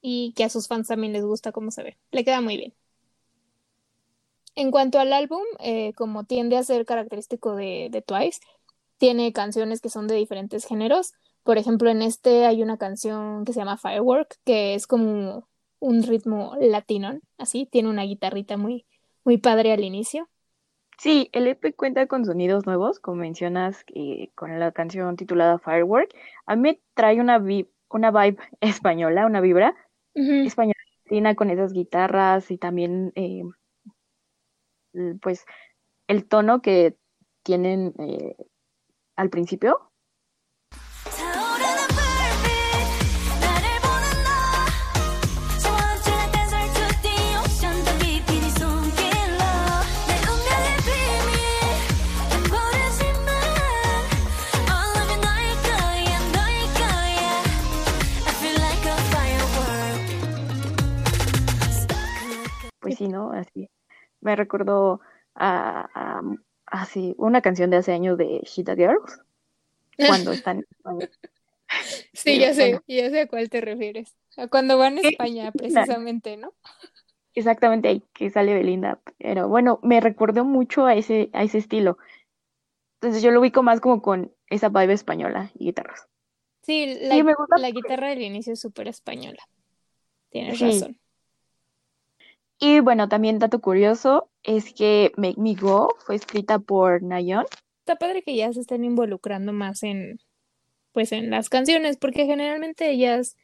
Y 0.00 0.34
que 0.36 0.44
a 0.44 0.50
sus 0.50 0.68
fans 0.68 0.86
también 0.86 1.12
les 1.12 1.24
gusta 1.24 1.50
cómo 1.50 1.72
se 1.72 1.82
ve. 1.82 1.98
Le 2.12 2.24
queda 2.24 2.40
muy 2.40 2.56
bien. 2.56 2.72
En 4.54 4.70
cuanto 4.70 5.00
al 5.00 5.12
álbum, 5.12 5.42
eh, 5.58 5.94
como 5.94 6.22
tiende 6.22 6.56
a 6.58 6.62
ser 6.62 6.86
característico 6.86 7.56
de, 7.56 7.88
de, 7.90 8.02
Twice, 8.02 8.38
tiene 8.98 9.32
canciones 9.32 9.80
que 9.80 9.88
son 9.88 10.06
de 10.06 10.14
diferentes 10.14 10.64
géneros. 10.64 11.14
Por 11.42 11.58
ejemplo, 11.58 11.90
en 11.90 12.02
este 12.02 12.46
hay 12.46 12.62
una 12.62 12.78
canción 12.78 13.44
que 13.44 13.52
se 13.52 13.58
llama 13.58 13.78
Firework, 13.78 14.38
que 14.44 14.76
es 14.76 14.86
como 14.86 15.48
un 15.78 16.02
ritmo 16.02 16.54
latino, 16.60 17.20
así, 17.38 17.66
tiene 17.66 17.88
una 17.88 18.04
guitarrita 18.04 18.56
muy, 18.56 18.86
muy 19.24 19.38
padre 19.38 19.72
al 19.72 19.84
inicio. 19.84 20.28
Sí, 20.98 21.28
el 21.32 21.46
EP 21.46 21.74
cuenta 21.76 22.06
con 22.06 22.24
sonidos 22.24 22.64
nuevos, 22.64 23.00
como 23.00 23.18
mencionas, 23.18 23.84
eh, 23.94 24.30
con 24.34 24.58
la 24.58 24.72
canción 24.72 25.16
titulada 25.16 25.58
Firework. 25.58 26.14
A 26.46 26.56
mí 26.56 26.62
me 26.62 26.80
trae 26.94 27.20
una, 27.20 27.42
una 27.90 28.10
vibe 28.10 28.38
española, 28.60 29.26
una 29.26 29.40
vibra 29.40 29.74
española 30.14 30.74
con 31.36 31.50
esas 31.50 31.72
guitarras 31.72 32.50
y 32.50 32.56
también 32.56 33.12
eh, 33.14 33.42
pues 35.20 35.44
el 36.08 36.26
tono 36.26 36.62
que 36.62 36.96
tienen 37.42 37.94
eh, 37.98 38.36
al 39.16 39.30
principio. 39.30 39.92
Me 64.26 64.36
recordó 64.36 65.00
a, 65.34 66.20
así 66.66 67.14
una 67.16 67.40
canción 67.40 67.70
de 67.70 67.78
hace 67.78 67.92
años 67.92 68.18
de 68.18 68.40
Shita 68.44 68.74
Girls, 68.74 69.20
cuando 69.96 70.32
están. 70.32 70.66
sí, 72.12 72.38
ya 72.38 72.52
sé, 72.52 72.80
ya 72.86 73.08
sé 73.10 73.20
a 73.22 73.28
cuál 73.28 73.48
te 73.48 73.60
refieres. 73.60 74.14
A 74.36 74.48
cuando 74.48 74.76
van 74.76 74.98
a 74.98 75.00
España, 75.00 75.52
precisamente, 75.52 76.36
¿no? 76.36 76.52
Exactamente 77.34 77.88
ahí 77.88 78.02
que 78.12 78.30
sale 78.30 78.54
Belinda. 78.54 79.00
Pero 79.18 79.48
bueno, 79.48 79.78
me 79.82 80.00
recordó 80.00 80.44
mucho 80.44 80.86
a 80.86 80.94
ese, 80.94 81.30
a 81.32 81.42
ese 81.44 81.58
estilo. 81.58 81.98
Entonces 83.00 83.22
yo 83.22 83.30
lo 83.30 83.40
ubico 83.40 83.62
más 83.62 83.80
como 83.80 84.02
con 84.02 84.32
esa 84.48 84.68
vibe 84.70 84.92
española 84.94 85.50
y 85.54 85.66
guitarras. 85.66 86.08
Sí, 86.62 86.96
Sí, 86.98 87.06
la, 87.06 87.22
me 87.22 87.34
gusta. 87.34 87.58
la 87.58 87.70
guitarra 87.70 88.08
del 88.08 88.22
inicio 88.22 88.54
es 88.54 88.60
súper 88.60 88.88
española. 88.88 89.42
Tienes 90.30 90.58
Sí. 90.58 90.64
razón. 90.64 90.98
Y 92.58 92.80
bueno, 92.80 93.08
también 93.08 93.38
dato 93.38 93.60
curioso 93.60 94.30
es 94.42 94.72
que 94.72 95.12
Make 95.16 95.40
Me 95.40 95.54
Go 95.54 95.94
fue 95.98 96.14
escrita 96.14 96.58
por 96.58 97.02
Nayeon. 97.02 97.44
Está 97.80 97.96
padre 97.96 98.22
que 98.22 98.34
ya 98.34 98.52
se 98.52 98.60
estén 98.60 98.84
involucrando 98.84 99.52
más 99.52 99.82
en, 99.82 100.18
pues, 100.92 101.12
en 101.12 101.30
las 101.30 101.48
canciones, 101.48 101.98
porque 101.98 102.24
generalmente 102.24 102.90
ellas 102.90 103.36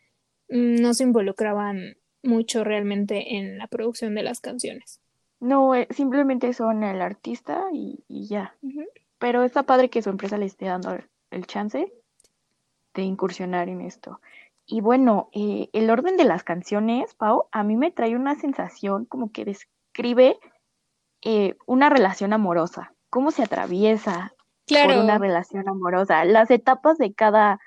mm, 0.48 0.76
no 0.76 0.94
se 0.94 1.04
involucraban 1.04 1.96
mucho 2.22 2.64
realmente 2.64 3.36
en 3.36 3.58
la 3.58 3.66
producción 3.66 4.14
de 4.14 4.22
las 4.22 4.40
canciones. 4.40 5.00
No, 5.40 5.74
eh, 5.74 5.88
simplemente 5.90 6.52
son 6.54 6.82
el 6.82 7.02
artista 7.02 7.64
y, 7.72 8.04
y 8.08 8.28
ya. 8.28 8.56
Pero 9.18 9.42
está 9.42 9.64
padre 9.64 9.90
que 9.90 10.02
su 10.02 10.10
empresa 10.10 10.38
le 10.38 10.46
esté 10.46 10.66
dando 10.66 10.96
el 11.30 11.46
chance 11.46 11.92
de 12.94 13.02
incursionar 13.02 13.68
en 13.68 13.80
esto. 13.80 14.20
Y 14.66 14.80
bueno, 14.80 15.28
eh, 15.32 15.68
el 15.72 15.90
orden 15.90 16.16
de 16.16 16.24
las 16.24 16.44
canciones, 16.44 17.14
Pau, 17.14 17.48
a 17.52 17.62
mí 17.64 17.76
me 17.76 17.90
trae 17.90 18.16
una 18.16 18.34
sensación 18.36 19.04
como 19.06 19.30
que 19.32 19.44
describe 19.44 20.38
eh, 21.22 21.56
una 21.66 21.90
relación 21.90 22.32
amorosa, 22.32 22.94
cómo 23.10 23.30
se 23.30 23.42
atraviesa 23.42 24.34
por 24.80 24.96
una 24.96 25.18
Claro, 25.18 25.18
relación 25.18 25.68
amorosa, 25.68 26.24
las 26.24 26.50
etapas 26.50 26.98
de 26.98 27.12
cada, 27.14 27.60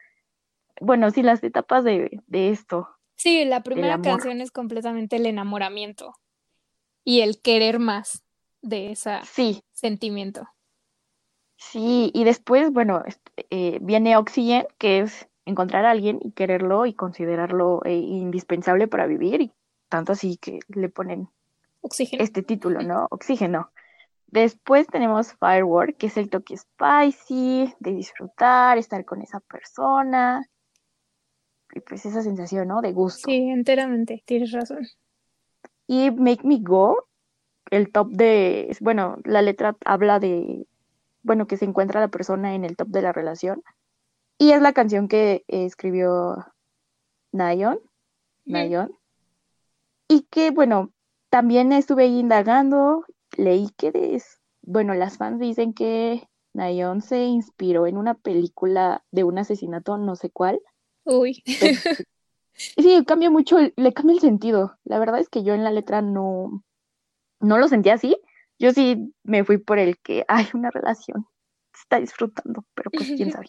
bueno, 0.81 1.11
sí, 1.11 1.21
las 1.23 1.43
etapas 1.43 1.83
de, 1.83 2.21
de 2.27 2.49
esto, 2.49 2.89
sí, 3.15 3.45
la 3.45 3.63
primera 3.63 4.01
canción 4.01 4.41
es 4.41 4.51
completamente 4.51 5.17
el 5.17 5.25
enamoramiento 5.25 6.13
y 7.03 7.21
el 7.21 7.41
querer 7.41 7.79
más 7.79 8.23
de 8.61 8.91
ese 8.91 9.19
Sí, 9.23 9.61
sentimiento. 9.73 10.47
sí, 11.57 12.11
y 12.13 12.23
después, 12.23 12.71
bueno, 12.71 13.03
este, 13.05 13.45
eh, 13.49 13.79
viene 13.81 14.17
Oxygen, 14.17 14.67
que 14.77 14.99
es 14.99 15.27
encontrar 15.45 15.85
a 15.85 15.91
alguien 15.91 16.19
y 16.21 16.31
quererlo 16.31 16.85
y 16.85 16.93
considerarlo 16.93 17.81
eh, 17.85 17.93
indispensable 17.93 18.87
para 18.87 19.07
vivir, 19.07 19.41
y 19.41 19.53
tanto 19.89 20.13
así 20.13 20.37
que 20.37 20.59
le 20.67 20.89
ponen 20.89 21.29
Oxígeno. 21.81 22.23
este 22.23 22.43
título, 22.43 22.81
¿no? 22.81 23.07
Oxígeno. 23.11 23.71
Después 24.27 24.87
tenemos 24.87 25.33
Firework, 25.33 25.97
que 25.97 26.07
es 26.07 26.17
el 26.17 26.29
toque 26.29 26.57
spicy, 26.57 27.73
de 27.79 27.91
disfrutar, 27.93 28.77
estar 28.77 29.05
con 29.05 29.21
esa 29.21 29.39
persona, 29.39 30.43
y 31.73 31.79
pues 31.81 32.05
esa 32.05 32.21
sensación, 32.21 32.67
¿no? 32.69 32.81
De 32.81 32.91
gusto. 32.91 33.29
Sí, 33.29 33.49
enteramente, 33.49 34.23
tienes 34.25 34.51
razón. 34.51 34.87
Y 35.87 36.09
Make 36.11 36.47
Me 36.47 36.59
Go, 36.61 37.07
el 37.69 37.91
top 37.91 38.09
de, 38.11 38.75
bueno, 38.81 39.17
la 39.23 39.41
letra 39.41 39.75
habla 39.85 40.19
de, 40.19 40.65
bueno, 41.21 41.47
que 41.47 41.57
se 41.57 41.65
encuentra 41.65 41.99
la 41.99 42.07
persona 42.07 42.55
en 42.55 42.63
el 42.65 42.75
top 42.75 42.87
de 42.87 43.01
la 43.01 43.11
relación. 43.11 43.61
Y 44.37 44.51
es 44.51 44.61
la 44.61 44.73
canción 44.73 45.07
que 45.07 45.43
escribió 45.47 46.45
Nayeon, 47.31 47.79
Nayeon. 48.45 48.91
Y 50.07 50.21
que, 50.29 50.51
bueno, 50.51 50.91
también 51.29 51.71
estuve 51.71 52.03
ahí 52.03 52.19
indagando, 52.19 53.05
leí 53.37 53.69
que, 53.77 53.91
des- 53.91 54.39
bueno, 54.61 54.93
las 54.93 55.17
fans 55.17 55.39
dicen 55.39 55.73
que 55.73 56.27
Nayeon 56.53 57.01
se 57.01 57.23
inspiró 57.25 57.87
en 57.87 57.97
una 57.97 58.13
película 58.13 59.03
de 59.11 59.23
un 59.23 59.37
asesinato, 59.39 59.97
no 59.97 60.15
sé 60.15 60.29
cuál. 60.29 60.59
Uy, 61.05 61.43
pero 61.45 61.73
sí, 62.77 63.03
cambia 63.05 63.29
mucho, 63.29 63.57
le 63.75 63.93
cambia 63.93 64.15
el 64.15 64.21
sentido. 64.21 64.77
La 64.83 64.99
verdad 64.99 65.19
es 65.19 65.29
que 65.29 65.43
yo 65.43 65.53
en 65.53 65.63
la 65.63 65.71
letra 65.71 66.01
no, 66.01 66.63
no 67.39 67.57
lo 67.57 67.67
sentía 67.67 67.95
así. 67.95 68.17
Yo 68.59 68.71
sí 68.71 69.13
me 69.23 69.43
fui 69.43 69.57
por 69.57 69.79
el 69.79 69.97
que 69.99 70.23
hay 70.27 70.45
una 70.53 70.71
relación, 70.71 71.25
se 71.73 71.81
está 71.81 71.99
disfrutando, 71.99 72.63
pero 72.73 72.91
pues 72.91 73.11
quién 73.17 73.29
sabe, 73.33 73.47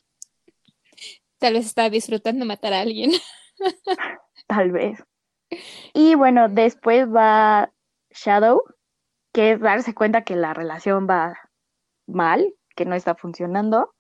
tal 1.38 1.54
vez 1.54 1.66
estaba 1.66 1.90
disfrutando 1.90 2.44
matar 2.44 2.72
a 2.72 2.80
alguien. 2.80 3.12
tal 4.46 4.70
vez. 4.70 5.02
Y 5.94 6.14
bueno, 6.14 6.48
después 6.48 7.06
va 7.08 7.72
Shadow, 8.10 8.62
que 9.32 9.52
es 9.52 9.60
darse 9.60 9.94
cuenta 9.94 10.24
que 10.24 10.36
la 10.36 10.54
relación 10.54 11.06
va 11.08 11.38
mal, 12.06 12.54
que 12.74 12.84
no 12.84 12.94
está 12.94 13.14
funcionando. 13.14 13.94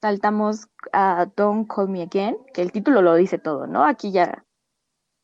Saltamos 0.00 0.68
a 0.92 1.26
Don't 1.36 1.68
Call 1.68 1.88
Me 1.88 2.02
Again, 2.02 2.36
que 2.54 2.62
el 2.62 2.72
título 2.72 3.02
lo 3.02 3.14
dice 3.14 3.38
todo, 3.38 3.66
¿no? 3.66 3.84
Aquí 3.84 4.12
ya 4.12 4.44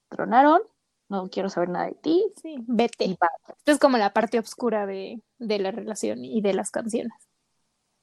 tronaron, 0.09 0.61
no 1.09 1.29
quiero 1.29 1.49
saber 1.49 1.69
nada 1.69 1.87
de 1.87 1.95
ti. 1.95 2.33
Sí, 2.43 2.57
vete. 2.67 3.17
va. 3.23 3.29
Esta 3.57 3.73
es 3.73 3.79
como 3.79 3.99
la 3.99 4.13
parte 4.13 4.39
oscura 4.39 4.87
de, 4.87 5.23
de 5.39 5.59
la 5.59 5.71
relación 5.71 6.25
y 6.25 6.41
de 6.41 6.55
las 6.55 6.71
canciones. 6.71 7.13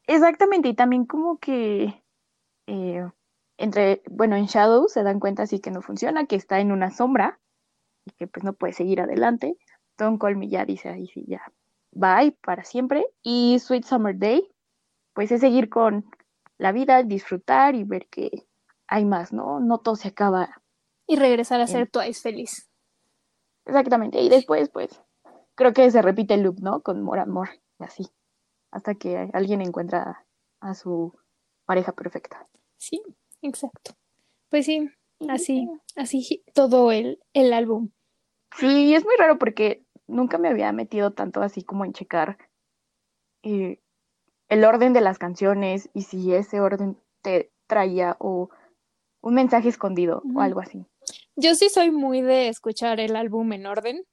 Exactamente, 0.08 0.70
y 0.70 0.74
también 0.74 1.06
como 1.06 1.38
que 1.40 2.04
eh, 2.72 3.06
entre, 3.58 4.02
bueno, 4.10 4.38
en 4.38 4.46
Shadow 4.46 4.88
se 4.88 5.04
dan 5.04 5.20
cuenta 5.20 5.44
así 5.44 5.60
que 5.60 5.72
no 5.72 5.82
funciona, 5.82 6.26
que 6.26 6.38
está 6.38 6.62
en 6.62 6.72
una 6.72 6.90
sombra 6.90 7.38
y 8.06 8.12
que 8.12 8.28
pues 8.28 8.46
no 8.46 8.54
puede 8.54 8.72
seguir 8.72 9.02
adelante. 9.02 9.58
Don't 9.98 10.20
Call 10.22 10.38
Me 10.38 10.48
ya 10.48 10.64
dice 10.64 10.88
ahí 10.88 11.08
sí, 11.08 11.26
ya, 11.28 11.42
bye 11.92 12.32
para 12.42 12.64
siempre. 12.64 13.06
Y 13.22 13.60
Sweet 13.60 13.84
Summer 13.84 14.18
Day, 14.18 14.50
pues 15.14 15.34
es 15.34 15.42
seguir 15.42 15.68
con 15.70 16.06
la 16.58 16.72
vida, 16.72 17.04
disfrutar 17.04 17.76
y 17.76 17.84
ver 17.84 18.08
que 18.08 18.48
hay 18.88 19.04
más, 19.04 19.34
¿no? 19.34 19.60
No 19.60 19.80
todo 19.80 19.98
se 19.98 20.08
acaba 20.08 20.62
Y 21.06 21.18
regresar 21.18 21.60
a 21.60 21.64
en... 21.64 21.68
ser 21.68 21.92
Twice 21.92 22.22
feliz. 22.22 22.70
Exactamente, 23.66 24.22
y 24.22 24.30
después 24.30 24.70
pues 24.70 25.02
creo 25.56 25.74
que 25.74 25.92
se 25.92 26.02
repite 26.02 26.36
el 26.36 26.44
loop, 26.44 26.62
¿no? 26.62 26.82
Con 26.82 27.02
More 27.04 27.22
and 27.22 27.34
More, 27.34 27.52
y 27.80 27.84
así, 27.84 28.08
hasta 28.72 28.96
que 28.96 29.30
alguien 29.34 29.62
encuentra 29.62 30.26
a 30.62 30.74
su 30.74 31.14
pareja 31.66 31.92
perfecta. 31.92 32.48
Sí, 32.82 33.00
exacto. 33.44 33.94
Pues 34.50 34.66
sí, 34.66 34.90
así, 35.30 35.70
así 35.96 36.44
todo 36.52 36.92
el, 36.92 37.20
el 37.34 37.54
álbum. 37.54 37.92
Sí, 38.58 38.96
es 38.96 39.06
muy 39.06 39.14
raro 39.20 39.38
porque 39.38 39.86
nunca 40.08 40.40
me 40.40 40.48
había 40.50 40.72
metido 40.72 41.14
tanto 41.14 41.44
así 41.44 41.64
como 41.64 41.86
en 41.86 41.94
checar 41.94 42.40
eh, 43.44 43.80
el 44.50 44.64
orden 44.64 44.94
de 44.94 45.02
las 45.02 45.20
canciones 45.20 45.92
y 45.94 46.02
si 46.02 46.34
ese 46.34 46.60
orden 46.60 46.98
te 47.22 47.52
traía 47.68 48.18
o 48.20 48.50
un 49.22 49.36
mensaje 49.36 49.70
escondido 49.70 50.24
o 50.36 50.42
algo 50.42 50.60
así. 50.60 50.84
Yo 51.36 51.54
sí 51.54 51.70
soy 51.70 51.92
muy 51.92 52.22
de 52.22 52.48
escuchar 52.48 53.00
el 53.00 53.16
álbum 53.16 53.54
en 53.54 53.68
orden 53.68 54.04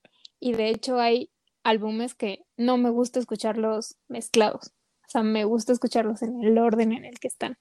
y 0.41 0.53
de 0.53 0.69
hecho 0.69 1.01
hay 1.01 1.31
álbumes 1.65 2.15
que 2.15 2.45
no 2.59 2.77
me 2.77 2.91
gusta 2.91 3.19
escucharlos 3.19 3.97
mezclados. 4.09 4.75
O 5.07 5.11
sea, 5.11 5.23
me 5.23 5.45
gusta 5.45 5.73
escucharlos 5.73 6.21
en 6.21 6.45
el 6.45 6.59
orden 6.59 6.93
en 6.93 7.07
el 7.07 7.19
que 7.19 7.29
están. 7.29 7.57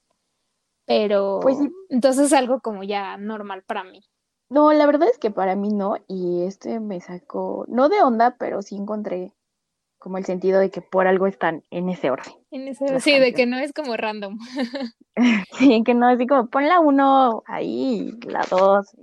Pero 0.87 1.21
Pues 1.41 1.57
sí, 1.57 1.69
entonces 1.89 2.27
es 2.27 2.33
algo 2.33 2.61
como 2.61 2.83
ya 2.83 3.17
normal 3.17 3.63
para 3.63 3.83
mí. 3.83 4.01
no, 4.49 4.73
la 4.73 4.85
verdad 4.85 5.07
es 5.09 5.17
que 5.19 5.31
para 5.31 5.55
mí 5.55 5.69
no, 5.69 5.95
y 6.07 6.43
este 6.43 6.79
me 6.81 6.99
sacó, 7.01 7.65
no 7.69 7.87
de 7.89 8.01
onda, 8.01 8.35
pero 8.37 8.61
sí 8.61 8.75
encontré 8.75 9.33
como 9.99 10.17
el 10.17 10.25
sentido 10.25 10.59
de 10.61 10.71
que 10.71 10.81
por 10.81 11.07
algo 11.07 11.27
están 11.27 11.63
en 11.71 11.89
ese 11.89 12.11
orden 12.11 12.33
En 12.51 12.67
ese, 12.67 12.85
las 12.93 12.99
sí, 12.99 13.17
de 13.19 13.33
que 13.33 13.45
canciones. 13.45 13.45
no 13.45 13.57
es 13.57 13.71
como 13.73 13.95
random. 13.97 14.37
Sí, 15.51 15.83
que 15.83 15.93
no 15.93 16.07
así 16.07 16.27
como 16.27 16.47
pon 16.49 16.67
la 16.67 16.79
uno 16.79 17.43
ahí, 17.47 18.19
la 18.23 18.45
dos, 18.49 18.95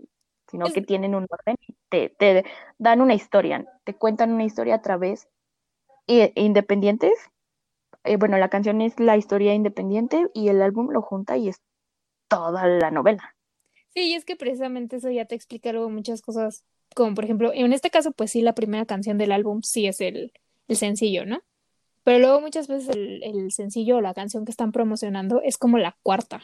sino 0.49 0.71
Es, 0.71 0.73
que 0.73 0.83
tienen 0.83 1.15
un 1.15 1.27
orden 1.29 1.57
y 1.67 1.75
te, 1.89 2.11
te 2.11 2.45
dan 2.79 3.01
una 3.01 3.15
historia, 3.15 3.67
te 3.85 3.95
cuentan 3.95 4.33
una 4.33 4.45
historia 4.45 4.77
a 4.77 4.83
través 4.83 5.29
e- 6.09 6.33
independientes. 6.37 7.15
Eh, 8.05 8.17
bueno, 8.19 8.39
la 8.39 8.51
canción 8.51 8.81
es 8.83 9.01
la 9.01 9.17
historia 9.17 9.55
independiente 9.55 10.31
y 10.35 10.49
el 10.49 10.63
álbum 10.63 10.91
lo 10.91 11.03
junta 11.03 11.37
y 11.39 11.49
es 11.51 11.63
toda 12.37 12.67
la 12.67 12.91
novela. 12.91 13.35
sí, 13.95 14.09
y 14.11 14.15
es 14.15 14.25
que 14.25 14.37
precisamente 14.37 14.97
eso 14.97 15.11
ya 15.11 15.25
te 15.25 15.35
explica 15.35 15.73
luego 15.73 15.91
muchas 15.91 16.23
cosas, 16.23 16.65
como 16.95 17.15
por 17.15 17.25
ejemplo, 17.25 17.53
en 17.55 17.73
este 17.73 17.91
caso, 17.91 18.13
pues 18.13 18.31
sí, 18.33 18.43
la 18.43 18.55
primera 18.55 18.87
canción 18.87 19.19
del 19.19 19.33
álbum 19.33 19.63
sí 19.63 19.87
es 19.87 20.01
el, 20.01 20.33
el 20.69 20.77
sencillo, 20.77 21.27
¿no? 21.27 21.43
Pero 22.05 22.19
luego 22.19 22.41
muchas 22.41 22.69
veces 22.69 22.89
el, 22.95 23.23
el 23.23 23.51
sencillo 23.53 23.97
o 23.97 24.01
la 24.01 24.15
canción 24.15 24.45
que 24.45 24.51
están 24.51 24.73
promocionando 24.73 25.41
es 25.43 25.57
como 25.57 25.79
la 25.79 25.97
cuarta 26.03 26.43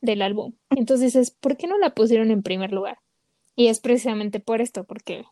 del 0.00 0.22
álbum. 0.22 0.54
Entonces 0.70 1.12
dices, 1.12 1.30
¿por 1.30 1.56
qué 1.56 1.66
no 1.66 1.78
la 1.78 1.90
pusieron 1.94 2.30
en 2.30 2.42
primer 2.42 2.72
lugar? 2.72 2.98
Y 3.56 3.68
es 3.68 3.80
precisamente 3.80 4.40
por 4.40 4.60
esto, 4.60 4.84
porque 4.84 5.24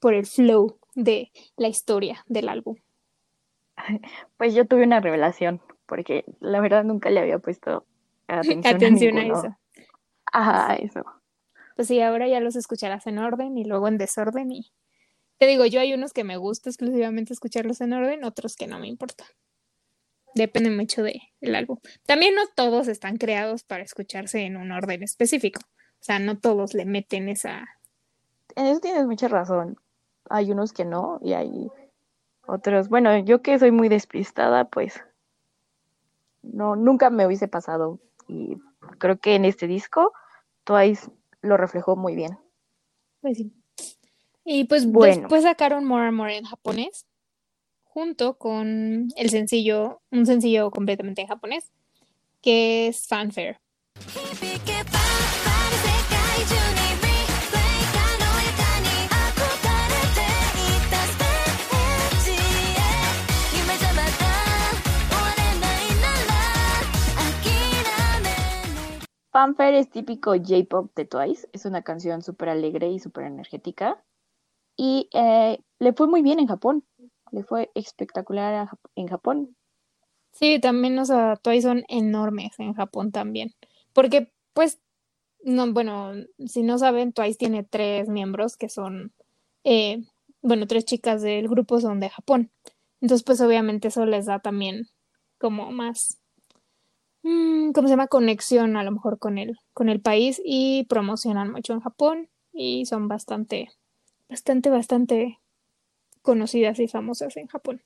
por 0.00 0.14
el 0.14 0.26
flow 0.26 0.78
de 0.94 1.30
la 1.56 1.68
historia 1.68 2.24
del 2.26 2.48
álbum. 2.48 2.76
Pues 4.36 4.54
yo 4.54 4.66
tuve 4.66 4.84
una 4.84 5.00
revelación, 5.00 5.60
porque 5.86 6.24
la 6.40 6.60
verdad 6.60 6.84
nunca 6.84 7.10
le 7.10 7.20
había 7.20 7.38
puesto 7.38 7.84
atención 8.28 8.66
a 8.66 8.76
Atención 8.76 9.18
a 9.18 9.22
ninguno. 9.22 9.38
eso. 9.38 9.58
Ajá, 10.32 10.76
eso. 10.76 11.04
Pues 11.76 11.88
sí, 11.88 12.00
ahora 12.00 12.28
ya 12.28 12.40
los 12.40 12.56
escucharás 12.56 13.06
en 13.06 13.18
orden 13.18 13.56
y 13.56 13.64
luego 13.64 13.88
en 13.88 13.98
desorden 13.98 14.52
y 14.52 14.72
te 15.38 15.46
digo, 15.46 15.64
yo 15.66 15.80
hay 15.80 15.94
unos 15.94 16.12
que 16.12 16.24
me 16.24 16.36
gusta 16.36 16.68
exclusivamente 16.68 17.32
escucharlos 17.32 17.80
en 17.80 17.92
orden, 17.92 18.24
otros 18.24 18.56
que 18.56 18.66
no 18.66 18.78
me 18.80 18.88
importan. 18.88 19.26
depende 20.34 20.70
mucho 20.70 21.02
del 21.02 21.54
álbum. 21.54 21.78
También 22.06 22.34
no 22.34 22.42
todos 22.54 22.88
están 22.88 23.16
creados 23.16 23.62
para 23.62 23.84
escucharse 23.84 24.40
en 24.40 24.56
un 24.56 24.72
orden 24.72 25.02
específico. 25.02 25.60
O 26.00 26.04
sea, 26.04 26.18
no 26.18 26.38
todos 26.38 26.74
le 26.74 26.84
meten 26.84 27.28
esa... 27.28 27.66
En 28.56 28.66
eso 28.66 28.80
tienes 28.80 29.06
mucha 29.06 29.28
razón. 29.28 29.76
Hay 30.28 30.50
unos 30.50 30.72
que 30.72 30.84
no 30.84 31.20
y 31.22 31.32
hay 31.34 31.68
otros. 32.46 32.88
Bueno, 32.88 33.16
yo 33.18 33.40
que 33.40 33.58
soy 33.58 33.70
muy 33.70 33.88
despistada, 33.88 34.64
pues 34.64 35.00
no, 36.42 36.76
nunca 36.76 37.10
me 37.10 37.26
hubiese 37.26 37.46
pasado. 37.46 38.00
Y 38.28 38.58
creo 38.98 39.18
que 39.18 39.34
en 39.34 39.44
este 39.44 39.66
disco 39.66 40.12
Twice 40.64 41.10
lo 41.40 41.56
reflejó 41.56 41.96
muy 41.96 42.14
bien. 42.14 42.38
Pues 43.20 43.38
sí. 43.38 43.52
Y 44.44 44.64
pues 44.64 44.90
después 44.90 45.42
sacaron 45.42 45.84
More 45.84 46.06
and 46.06 46.16
More 46.16 46.36
en 46.36 46.44
japonés, 46.44 47.06
junto 47.84 48.38
con 48.38 49.08
el 49.16 49.30
sencillo, 49.30 50.00
un 50.10 50.24
sencillo 50.24 50.70
completamente 50.70 51.22
en 51.22 51.28
japonés, 51.28 51.70
que 52.40 52.88
es 52.88 53.06
Fanfare. 53.06 53.60
Fanfare 69.38 69.78
es 69.78 69.88
típico 69.88 70.32
J-pop 70.32 70.90
de 70.96 71.04
Twice, 71.04 71.48
es 71.52 71.64
una 71.64 71.82
canción 71.82 72.22
súper 72.22 72.48
alegre 72.48 72.90
y 72.90 72.98
súper 72.98 73.26
energética. 73.26 74.02
Y 74.76 75.08
eh, 75.12 75.60
le 75.78 75.92
fue 75.92 76.08
muy 76.08 76.22
bien 76.22 76.40
en 76.40 76.48
Japón, 76.48 76.84
le 77.30 77.44
fue 77.44 77.70
espectacular 77.76 78.68
en 78.96 79.06
Japón. 79.06 79.56
Sí, 80.32 80.58
también, 80.58 80.98
o 80.98 81.04
sea, 81.04 81.36
Twice 81.36 81.68
son 81.68 81.84
enormes 81.86 82.58
en 82.58 82.74
Japón 82.74 83.12
también. 83.12 83.54
Porque, 83.92 84.32
pues, 84.54 84.80
no, 85.44 85.72
bueno, 85.72 86.14
si 86.44 86.64
no 86.64 86.76
saben, 86.76 87.12
Twice 87.12 87.38
tiene 87.38 87.62
tres 87.62 88.08
miembros 88.08 88.56
que 88.56 88.68
son, 88.68 89.12
eh, 89.62 90.02
bueno, 90.42 90.66
tres 90.66 90.84
chicas 90.84 91.22
del 91.22 91.46
grupo 91.46 91.80
son 91.80 92.00
de 92.00 92.10
Japón. 92.10 92.50
Entonces, 93.00 93.22
pues, 93.22 93.40
obviamente 93.40 93.86
eso 93.86 94.04
les 94.04 94.26
da 94.26 94.40
también 94.40 94.88
como 95.38 95.70
más 95.70 96.18
¿cómo 97.74 97.88
se 97.88 97.92
llama? 97.92 98.06
Conexión 98.06 98.76
a 98.76 98.82
lo 98.82 98.92
mejor 98.92 99.18
con 99.18 99.38
el, 99.38 99.56
con 99.72 99.88
el 99.88 100.00
país 100.00 100.40
y 100.44 100.84
promocionan 100.88 101.50
mucho 101.50 101.72
en 101.72 101.80
Japón 101.80 102.28
y 102.52 102.86
son 102.86 103.08
bastante, 103.08 103.68
bastante, 104.28 104.70
bastante 104.70 105.38
conocidas 106.22 106.78
y 106.78 106.88
famosas 106.88 107.36
en 107.36 107.46
Japón. 107.46 107.82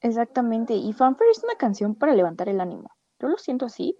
Exactamente, 0.00 0.74
y 0.74 0.92
Fanfare 0.92 1.30
es 1.30 1.42
una 1.42 1.54
canción 1.54 1.94
para 1.94 2.14
levantar 2.14 2.48
el 2.48 2.60
ánimo. 2.60 2.90
Yo 3.20 3.28
lo 3.28 3.38
siento 3.38 3.66
así. 3.66 3.96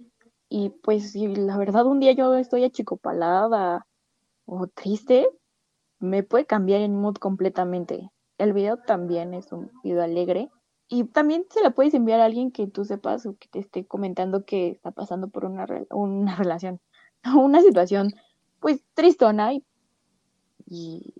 Y 0.48 0.70
pues 0.82 1.12
si 1.12 1.28
la 1.28 1.56
verdad 1.56 1.86
un 1.86 2.00
día 2.00 2.12
yo 2.12 2.34
estoy 2.34 2.64
achicopalada 2.64 3.86
o 4.44 4.66
triste, 4.66 5.26
me 5.98 6.22
puede 6.22 6.44
cambiar 6.44 6.82
el 6.82 6.90
mood 6.90 7.16
completamente. 7.16 8.10
El 8.36 8.52
video 8.52 8.76
también 8.76 9.32
es 9.32 9.50
un 9.52 9.70
video 9.82 10.02
alegre 10.02 10.50
y 10.88 11.04
también 11.04 11.46
se 11.50 11.62
la 11.62 11.70
puedes 11.70 11.94
enviar 11.94 12.20
a 12.20 12.26
alguien 12.26 12.50
que 12.50 12.66
tú 12.66 12.84
sepas 12.84 13.26
o 13.26 13.36
que 13.36 13.48
te 13.48 13.58
esté 13.58 13.86
comentando 13.86 14.44
que 14.44 14.68
está 14.70 14.90
pasando 14.90 15.28
por 15.28 15.44
una, 15.44 15.66
una 15.90 16.36
relación, 16.36 16.80
una 17.34 17.62
situación 17.62 18.14
pues 18.60 18.82
tristona 18.94 19.54
y, 19.54 19.64
y 20.66 21.12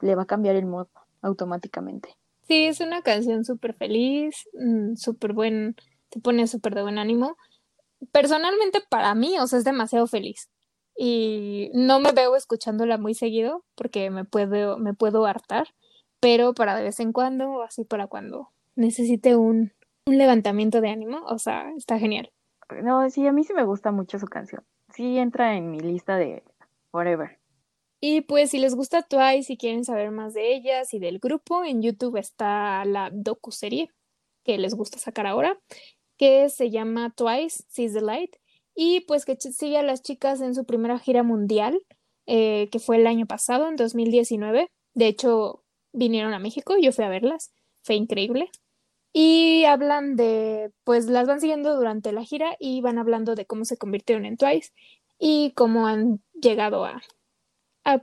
le 0.00 0.14
va 0.14 0.22
a 0.22 0.26
cambiar 0.26 0.56
el 0.56 0.66
mood 0.66 0.88
automáticamente. 1.22 2.16
Sí, 2.42 2.64
es 2.64 2.80
una 2.80 3.02
canción 3.02 3.44
súper 3.44 3.74
feliz, 3.74 4.48
mm, 4.54 4.96
súper 4.96 5.32
buen, 5.32 5.76
te 6.08 6.20
pone 6.20 6.46
súper 6.46 6.74
de 6.74 6.82
buen 6.82 6.98
ánimo. 6.98 7.36
Personalmente 8.12 8.80
para 8.88 9.14
mí, 9.14 9.38
o 9.38 9.46
sea, 9.46 9.58
es 9.58 9.64
demasiado 9.64 10.06
feliz. 10.06 10.48
Y 10.96 11.70
no 11.74 12.00
me 12.00 12.12
veo 12.12 12.34
escuchándola 12.36 12.98
muy 12.98 13.14
seguido 13.14 13.64
porque 13.74 14.10
me 14.10 14.24
puedo, 14.24 14.78
me 14.78 14.94
puedo 14.94 15.26
hartar, 15.26 15.68
pero 16.20 16.54
para 16.54 16.74
de 16.76 16.84
vez 16.84 17.00
en 17.00 17.12
cuando, 17.12 17.62
así 17.62 17.84
para 17.84 18.06
cuando 18.08 18.50
necesite 18.78 19.36
un, 19.36 19.72
levantamiento 20.06 20.80
de 20.80 20.88
ánimo, 20.88 21.20
o 21.26 21.38
sea, 21.38 21.70
está 21.76 21.98
genial. 21.98 22.32
No, 22.82 23.08
sí, 23.10 23.26
a 23.26 23.32
mí 23.32 23.44
sí 23.44 23.52
me 23.52 23.64
gusta 23.64 23.92
mucho 23.92 24.18
su 24.18 24.26
canción. 24.26 24.64
Sí 24.94 25.18
entra 25.18 25.56
en 25.56 25.70
mi 25.70 25.80
lista 25.80 26.16
de 26.16 26.42
Forever. 26.90 27.38
Y 28.00 28.22
pues 28.22 28.50
si 28.50 28.58
les 28.58 28.74
gusta 28.74 29.02
Twice, 29.02 29.42
si 29.42 29.56
quieren 29.56 29.84
saber 29.84 30.10
más 30.10 30.32
de 30.32 30.54
ellas 30.54 30.94
y 30.94 30.98
del 30.98 31.18
grupo, 31.18 31.64
en 31.64 31.82
YouTube 31.82 32.16
está 32.16 32.84
la 32.84 33.10
docu-serie 33.12 33.90
que 34.44 34.56
les 34.56 34.74
gusta 34.74 34.98
sacar 34.98 35.26
ahora, 35.26 35.58
que 36.16 36.48
se 36.48 36.70
llama 36.70 37.12
Twice, 37.14 37.64
Sees 37.68 37.92
the 37.92 38.00
Light, 38.00 38.36
y 38.74 39.00
pues 39.00 39.24
que 39.24 39.36
sigue 39.36 39.76
a 39.76 39.82
las 39.82 40.02
chicas 40.02 40.40
en 40.40 40.54
su 40.54 40.64
primera 40.64 40.98
gira 40.98 41.22
mundial, 41.22 41.80
eh, 42.26 42.68
que 42.70 42.78
fue 42.78 42.96
el 42.96 43.06
año 43.06 43.26
pasado, 43.26 43.68
en 43.68 43.76
2019. 43.76 44.70
De 44.94 45.06
hecho, 45.06 45.64
vinieron 45.92 46.32
a 46.32 46.38
México, 46.38 46.76
yo 46.80 46.92
fui 46.92 47.04
a 47.04 47.08
verlas, 47.08 47.52
fue 47.82 47.96
increíble. 47.96 48.50
Y 49.12 49.64
hablan 49.64 50.16
de, 50.16 50.70
pues 50.84 51.06
las 51.06 51.26
van 51.26 51.40
siguiendo 51.40 51.76
durante 51.76 52.12
la 52.12 52.24
gira 52.24 52.56
y 52.58 52.80
van 52.80 52.98
hablando 52.98 53.34
de 53.34 53.46
cómo 53.46 53.64
se 53.64 53.78
convirtieron 53.78 54.26
en 54.26 54.36
Twice 54.36 54.72
y 55.18 55.52
cómo 55.52 55.86
han 55.86 56.22
llegado 56.34 56.84
a, 56.84 57.00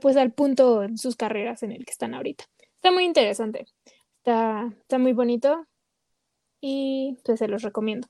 pues 0.00 0.16
al 0.16 0.32
punto 0.32 0.82
en 0.82 0.98
sus 0.98 1.16
carreras 1.16 1.62
en 1.62 1.72
el 1.72 1.84
que 1.84 1.92
están 1.92 2.14
ahorita. 2.14 2.44
Está 2.74 2.90
muy 2.90 3.04
interesante, 3.04 3.66
está, 4.18 4.68
está 4.80 4.98
muy 4.98 5.12
bonito 5.12 5.66
y 6.60 7.18
pues 7.24 7.38
se 7.38 7.48
los 7.48 7.62
recomiendo. 7.62 8.08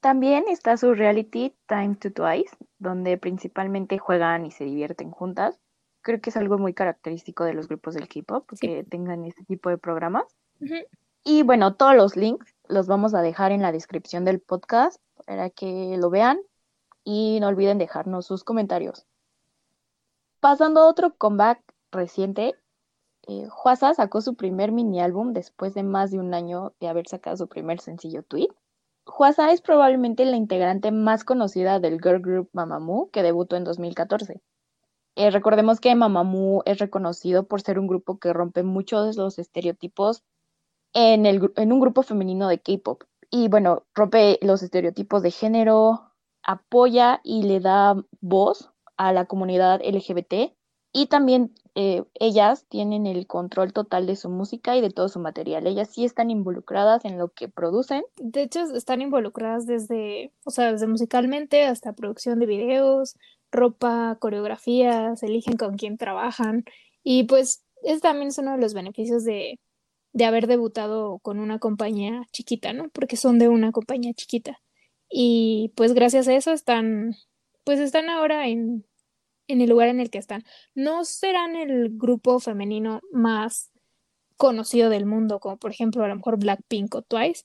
También 0.00 0.44
está 0.48 0.78
su 0.78 0.94
reality 0.94 1.54
Time 1.66 1.96
to 1.96 2.10
Twice, 2.10 2.56
donde 2.78 3.18
principalmente 3.18 3.98
juegan 3.98 4.46
y 4.46 4.50
se 4.50 4.64
divierten 4.64 5.10
juntas. 5.10 5.60
Creo 6.00 6.20
que 6.22 6.30
es 6.30 6.36
algo 6.38 6.56
muy 6.56 6.72
característico 6.72 7.44
de 7.44 7.52
los 7.52 7.68
grupos 7.68 7.94
del 7.94 8.08
K-pop, 8.08 8.48
que 8.58 8.82
tengan 8.84 9.26
este 9.26 9.44
tipo 9.44 9.68
de 9.68 9.76
programas. 9.76 10.24
Y 11.24 11.42
bueno, 11.42 11.74
todos 11.74 11.94
los 11.94 12.16
links 12.16 12.54
los 12.68 12.86
vamos 12.86 13.14
a 13.14 13.22
dejar 13.22 13.52
en 13.52 13.62
la 13.62 13.72
descripción 13.72 14.24
del 14.24 14.40
podcast 14.40 15.00
para 15.26 15.50
que 15.50 15.96
lo 15.98 16.08
vean 16.10 16.40
y 17.04 17.38
no 17.40 17.48
olviden 17.48 17.78
dejarnos 17.78 18.26
sus 18.26 18.44
comentarios. 18.44 19.06
Pasando 20.40 20.80
a 20.80 20.88
otro 20.88 21.14
comeback 21.16 21.62
reciente, 21.92 22.54
eh, 23.26 23.48
Huasa 23.64 23.92
sacó 23.92 24.22
su 24.22 24.34
primer 24.34 24.72
mini 24.72 25.00
álbum 25.00 25.34
después 25.34 25.74
de 25.74 25.82
más 25.82 26.10
de 26.10 26.18
un 26.18 26.32
año 26.32 26.72
de 26.80 26.88
haber 26.88 27.06
sacado 27.06 27.36
su 27.36 27.48
primer 27.48 27.80
sencillo 27.80 28.22
tweet. 28.22 28.48
Huasa 29.06 29.52
es 29.52 29.60
probablemente 29.60 30.24
la 30.24 30.36
integrante 30.36 30.90
más 30.92 31.24
conocida 31.24 31.80
del 31.80 32.00
girl 32.00 32.20
group 32.20 32.48
Mamamoo 32.52 33.10
que 33.10 33.22
debutó 33.22 33.56
en 33.56 33.64
2014. 33.64 34.40
Eh, 35.16 35.30
recordemos 35.30 35.80
que 35.80 35.94
Mamamoo 35.94 36.62
es 36.64 36.78
reconocido 36.78 37.46
por 37.46 37.60
ser 37.60 37.78
un 37.78 37.86
grupo 37.86 38.18
que 38.18 38.32
rompe 38.32 38.62
muchos 38.62 39.14
de 39.14 39.22
los 39.22 39.38
estereotipos 39.38 40.22
en, 40.92 41.72
un 41.72 41.80
grupo 41.80 42.02
femenino 42.02 42.48
de 42.48 42.58
K-pop. 42.58 43.04
Y 43.30 43.48
bueno, 43.48 43.84
rompe 43.94 44.38
los 44.42 44.62
estereotipos 44.62 45.22
de 45.22 45.30
género, 45.30 46.12
apoya 46.42 47.20
y 47.22 47.44
le 47.44 47.60
da 47.60 47.96
voz 48.20 48.70
a 48.96 49.12
la 49.12 49.26
comunidad 49.26 49.80
LGBT 49.84 50.52
y 50.92 51.06
también 51.06 51.54
eh, 51.76 52.02
ellas 52.14 52.66
tienen 52.68 53.06
el 53.06 53.26
control 53.28 53.72
total 53.72 54.06
de 54.06 54.16
su 54.16 54.28
música 54.28 54.76
y 54.76 54.80
de 54.80 54.90
todo 54.90 55.08
su 55.08 55.20
material. 55.20 55.66
Ellas 55.66 55.90
sí 55.92 56.04
están 56.04 56.30
involucradas 56.30 57.04
en 57.04 57.16
lo 57.16 57.28
que 57.28 57.48
producen. 57.48 58.02
De 58.16 58.42
hecho, 58.42 58.62
están 58.74 59.00
involucradas 59.00 59.66
desde, 59.66 60.32
o 60.44 60.50
sea, 60.50 60.72
desde 60.72 60.88
musicalmente 60.88 61.64
hasta 61.64 61.92
producción 61.92 62.40
de 62.40 62.46
videos, 62.46 63.14
ropa, 63.52 64.16
coreografías, 64.20 65.22
eligen 65.22 65.56
con 65.56 65.76
quién 65.76 65.96
trabajan 65.96 66.64
y 67.04 67.24
pues 67.24 67.64
es 67.82 68.00
también 68.00 68.28
es 68.28 68.38
uno 68.38 68.52
de 68.52 68.58
los 68.58 68.74
beneficios 68.74 69.24
de, 69.24 69.58
de 70.12 70.24
haber 70.24 70.46
debutado 70.46 71.18
con 71.20 71.38
una 71.38 71.58
compañía 71.58 72.26
chiquita, 72.32 72.72
¿no? 72.72 72.88
Porque 72.90 73.16
son 73.16 73.38
de 73.38 73.48
una 73.48 73.72
compañía 73.72 74.12
chiquita. 74.14 74.60
Y 75.08 75.72
pues 75.76 75.94
gracias 75.94 76.28
a 76.28 76.34
eso 76.34 76.52
están, 76.52 77.16
pues 77.64 77.80
están 77.80 78.08
ahora 78.10 78.48
en, 78.48 78.86
en 79.48 79.60
el 79.60 79.70
lugar 79.70 79.88
en 79.88 80.00
el 80.00 80.10
que 80.10 80.18
están. 80.18 80.44
No 80.74 81.04
serán 81.04 81.56
el 81.56 81.90
grupo 81.96 82.40
femenino 82.40 83.00
más 83.12 83.70
conocido 84.36 84.90
del 84.90 85.06
mundo, 85.06 85.40
como 85.40 85.58
por 85.58 85.70
ejemplo 85.70 86.04
a 86.04 86.08
lo 86.08 86.16
mejor 86.16 86.38
Blackpink 86.38 86.94
o 86.94 87.02
Twice, 87.02 87.44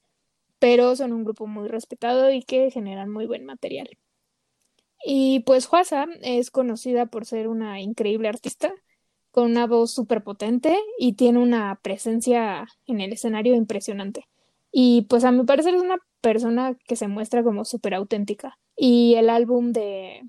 pero 0.60 0.96
son 0.96 1.14
un 1.14 1.24
grupo 1.26 1.48
muy 1.48 1.68
respetado 1.68 2.32
y 2.32 2.44
que 2.44 2.72
generan 2.72 3.12
muy 3.12 3.26
buen 3.28 3.46
material. 3.46 3.90
Y 5.04 5.42
pues 5.42 5.72
Huasa 5.72 6.08
es 6.22 6.52
conocida 6.52 7.06
por 7.06 7.26
ser 7.26 7.48
una 7.48 7.82
increíble 7.82 8.28
artista 8.28 8.74
con 9.36 9.52
una 9.52 9.68
voz 9.68 9.92
súper 9.92 10.24
potente 10.24 10.78
y 10.98 11.12
tiene 11.16 11.40
una 11.40 11.78
presencia 11.82 12.70
en 12.88 13.02
el 13.02 13.12
escenario 13.12 13.54
impresionante. 13.54 14.30
Y 14.72 15.08
pues 15.10 15.26
a 15.26 15.32
mi 15.34 15.44
parecer 15.44 15.76
es 15.76 15.82
una 15.82 15.98
persona 16.22 16.78
que 16.88 16.96
se 16.96 17.10
muestra 17.10 17.44
como 17.44 17.66
súper 17.66 17.96
auténtica. 17.96 18.58
Y 18.78 19.16
el 19.16 19.30
álbum 19.30 19.74
de, 19.74 20.22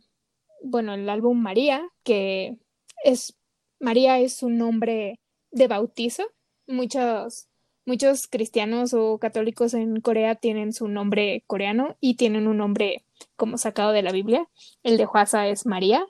bueno, 0.60 0.94
el 0.94 1.08
álbum 1.08 1.40
María, 1.40 1.88
que 2.02 2.56
es, 3.04 3.36
María 3.78 4.18
es 4.18 4.42
un 4.42 4.58
nombre 4.58 5.20
de 5.52 5.68
bautizo. 5.68 6.24
Muchos 6.66 7.46
muchos 7.84 8.26
cristianos 8.26 8.92
o 8.92 9.18
católicos 9.18 9.72
en 9.72 10.00
Corea 10.00 10.34
tienen 10.34 10.72
su 10.72 10.88
nombre 10.88 11.44
coreano 11.46 11.96
y 12.00 12.16
tienen 12.16 12.48
un 12.48 12.56
nombre 12.56 13.04
como 13.36 13.56
sacado 13.56 13.92
de 13.92 14.02
la 14.02 14.10
Biblia. 14.10 14.48
El 14.82 14.96
de 14.96 15.06
Hwasa 15.06 15.46
es 15.46 15.64
María 15.64 16.04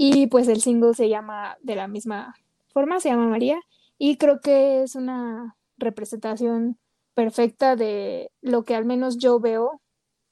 y 0.00 0.28
pues 0.28 0.46
el 0.46 0.60
single 0.60 0.94
se 0.94 1.08
llama 1.08 1.58
de 1.60 1.74
la 1.74 1.88
misma 1.88 2.36
forma, 2.68 3.00
se 3.00 3.08
llama 3.08 3.26
María 3.26 3.60
y 3.98 4.16
creo 4.16 4.40
que 4.40 4.82
es 4.82 4.94
una 4.94 5.56
representación 5.76 6.78
perfecta 7.14 7.74
de 7.74 8.30
lo 8.40 8.62
que 8.62 8.76
al 8.76 8.84
menos 8.84 9.18
yo 9.18 9.40
veo 9.40 9.82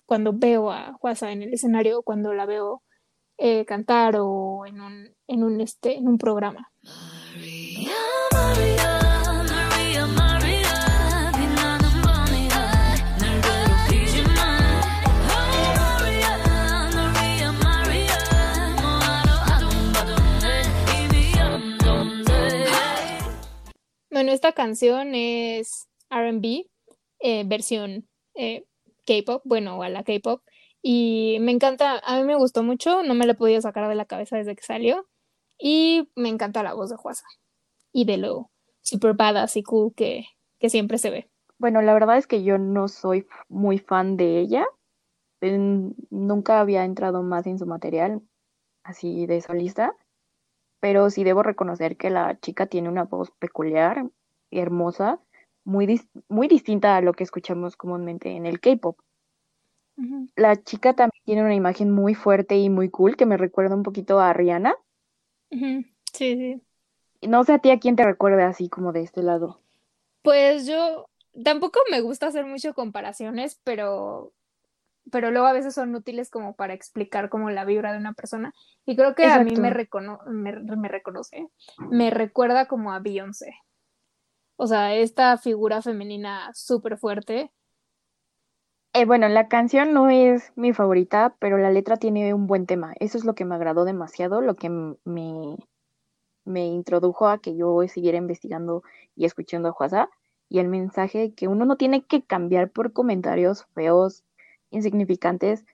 cuando 0.06 0.32
veo 0.32 0.70
a 0.70 0.96
Hwasa 1.00 1.32
en 1.32 1.42
el 1.42 1.52
escenario, 1.52 2.02
cuando 2.02 2.32
la 2.32 2.46
veo 2.46 2.84
eh, 3.38 3.64
cantar 3.64 4.14
o 4.20 4.66
en 4.66 4.80
un, 4.80 5.08
en 5.26 5.42
un, 5.42 5.60
este, 5.60 5.96
en 5.96 6.06
un 6.06 6.16
programa. 6.16 6.70
Bueno, 24.16 24.32
esta 24.32 24.52
canción 24.52 25.14
es 25.14 25.90
RB, 26.08 26.70
eh, 27.18 27.44
versión 27.44 28.08
eh, 28.34 28.64
K-pop, 29.04 29.42
bueno, 29.44 29.82
a 29.82 29.90
la 29.90 30.04
K-pop. 30.04 30.40
Y 30.80 31.36
me 31.42 31.52
encanta, 31.52 32.00
a 32.02 32.16
mí 32.16 32.24
me 32.24 32.34
gustó 32.34 32.62
mucho, 32.62 33.02
no 33.02 33.12
me 33.12 33.26
la 33.26 33.34
podido 33.34 33.60
sacar 33.60 33.86
de 33.90 33.94
la 33.94 34.06
cabeza 34.06 34.38
desde 34.38 34.56
que 34.56 34.62
salió. 34.62 35.06
Y 35.58 36.08
me 36.16 36.30
encanta 36.30 36.62
la 36.62 36.72
voz 36.72 36.88
de 36.88 36.96
Juasa 36.96 37.26
y 37.92 38.06
de 38.06 38.16
lo 38.16 38.50
super 38.80 39.12
badass 39.12 39.58
y 39.58 39.62
cool 39.62 39.92
que, 39.94 40.24
que 40.58 40.70
siempre 40.70 40.96
se 40.96 41.10
ve. 41.10 41.30
Bueno, 41.58 41.82
la 41.82 41.92
verdad 41.92 42.16
es 42.16 42.26
que 42.26 42.42
yo 42.42 42.56
no 42.56 42.88
soy 42.88 43.26
muy 43.50 43.76
fan 43.76 44.16
de 44.16 44.40
ella. 44.40 44.64
Nunca 45.42 46.60
había 46.60 46.86
entrado 46.86 47.22
más 47.22 47.46
en 47.46 47.58
su 47.58 47.66
material, 47.66 48.22
así 48.82 49.26
de 49.26 49.42
solista 49.42 49.94
pero 50.80 51.10
sí 51.10 51.24
debo 51.24 51.42
reconocer 51.42 51.96
que 51.96 52.10
la 52.10 52.38
chica 52.40 52.66
tiene 52.66 52.88
una 52.88 53.04
voz 53.04 53.30
peculiar, 53.32 54.08
hermosa, 54.50 55.20
muy, 55.64 56.00
muy 56.28 56.48
distinta 56.48 56.96
a 56.96 57.00
lo 57.00 57.12
que 57.12 57.24
escuchamos 57.24 57.76
comúnmente 57.76 58.30
en 58.30 58.46
el 58.46 58.60
K-pop. 58.60 58.98
La 60.36 60.56
chica 60.62 60.94
también 60.94 61.22
tiene 61.24 61.42
una 61.42 61.54
imagen 61.54 61.90
muy 61.90 62.14
fuerte 62.14 62.56
y 62.56 62.68
muy 62.68 62.90
cool 62.90 63.16
que 63.16 63.26
me 63.26 63.36
recuerda 63.36 63.74
un 63.74 63.82
poquito 63.82 64.20
a 64.20 64.32
Rihanna. 64.32 64.76
Sí, 65.50 65.86
sí. 66.12 66.62
No 67.22 67.44
sé 67.44 67.54
a 67.54 67.58
ti 67.58 67.70
a 67.70 67.78
quién 67.78 67.96
te 67.96 68.04
recuerda 68.04 68.46
así 68.46 68.68
como 68.68 68.92
de 68.92 69.02
este 69.02 69.22
lado. 69.22 69.60
Pues 70.22 70.66
yo 70.66 71.08
tampoco 71.42 71.80
me 71.90 72.00
gusta 72.00 72.26
hacer 72.26 72.44
mucho 72.44 72.74
comparaciones, 72.74 73.60
pero 73.64 74.32
pero 75.10 75.30
luego 75.30 75.46
a 75.46 75.52
veces 75.52 75.74
son 75.74 75.94
útiles 75.94 76.30
como 76.30 76.54
para 76.54 76.74
explicar 76.74 77.28
como 77.28 77.50
la 77.50 77.64
vibra 77.64 77.92
de 77.92 77.98
una 77.98 78.12
persona. 78.12 78.52
Y 78.84 78.96
creo 78.96 79.14
que 79.14 79.26
a 79.26 79.42
mí 79.42 79.56
me, 79.56 79.70
me, 79.70 80.88
reconoce, 80.88 81.48
me 81.90 82.10
recuerda 82.10 82.66
como 82.66 82.92
a 82.92 83.00
Beyoncé. 83.00 83.54
O 84.56 84.66
sea, 84.66 84.94
esta 84.94 85.36
figura 85.38 85.82
femenina 85.82 86.50
súper 86.54 86.96
fuerte. 86.96 87.52
Eh, 88.94 89.04
bueno, 89.04 89.28
la 89.28 89.48
canción 89.48 89.92
no 89.92 90.08
es 90.08 90.52
mi 90.56 90.72
favorita, 90.72 91.36
pero 91.38 91.58
la 91.58 91.70
letra 91.70 91.98
tiene 91.98 92.32
un 92.32 92.46
buen 92.46 92.64
tema. 92.66 92.94
Eso 92.98 93.18
es 93.18 93.24
lo 93.24 93.34
que 93.34 93.44
me 93.44 93.54
agradó 93.54 93.84
demasiado, 93.84 94.40
lo 94.40 94.56
que 94.56 94.70
me, 94.70 95.56
me 96.44 96.66
introdujo 96.66 97.28
a 97.28 97.38
que 97.38 97.56
yo 97.56 97.86
siguiera 97.88 98.16
investigando 98.16 98.82
y 99.14 99.26
escuchando 99.26 99.68
a 99.68 99.72
Juasa. 99.72 100.08
Y 100.48 100.60
el 100.60 100.68
mensaje 100.68 101.34
que 101.34 101.48
uno 101.48 101.66
no 101.66 101.76
tiene 101.76 102.04
que 102.04 102.24
cambiar 102.24 102.70
por 102.70 102.92
comentarios 102.92 103.66
feos 103.74 104.24
insignificantes 104.76 105.64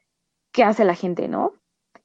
que 0.52 0.64
hace 0.64 0.84
la 0.84 0.94
gente, 0.94 1.28
¿no? 1.28 1.54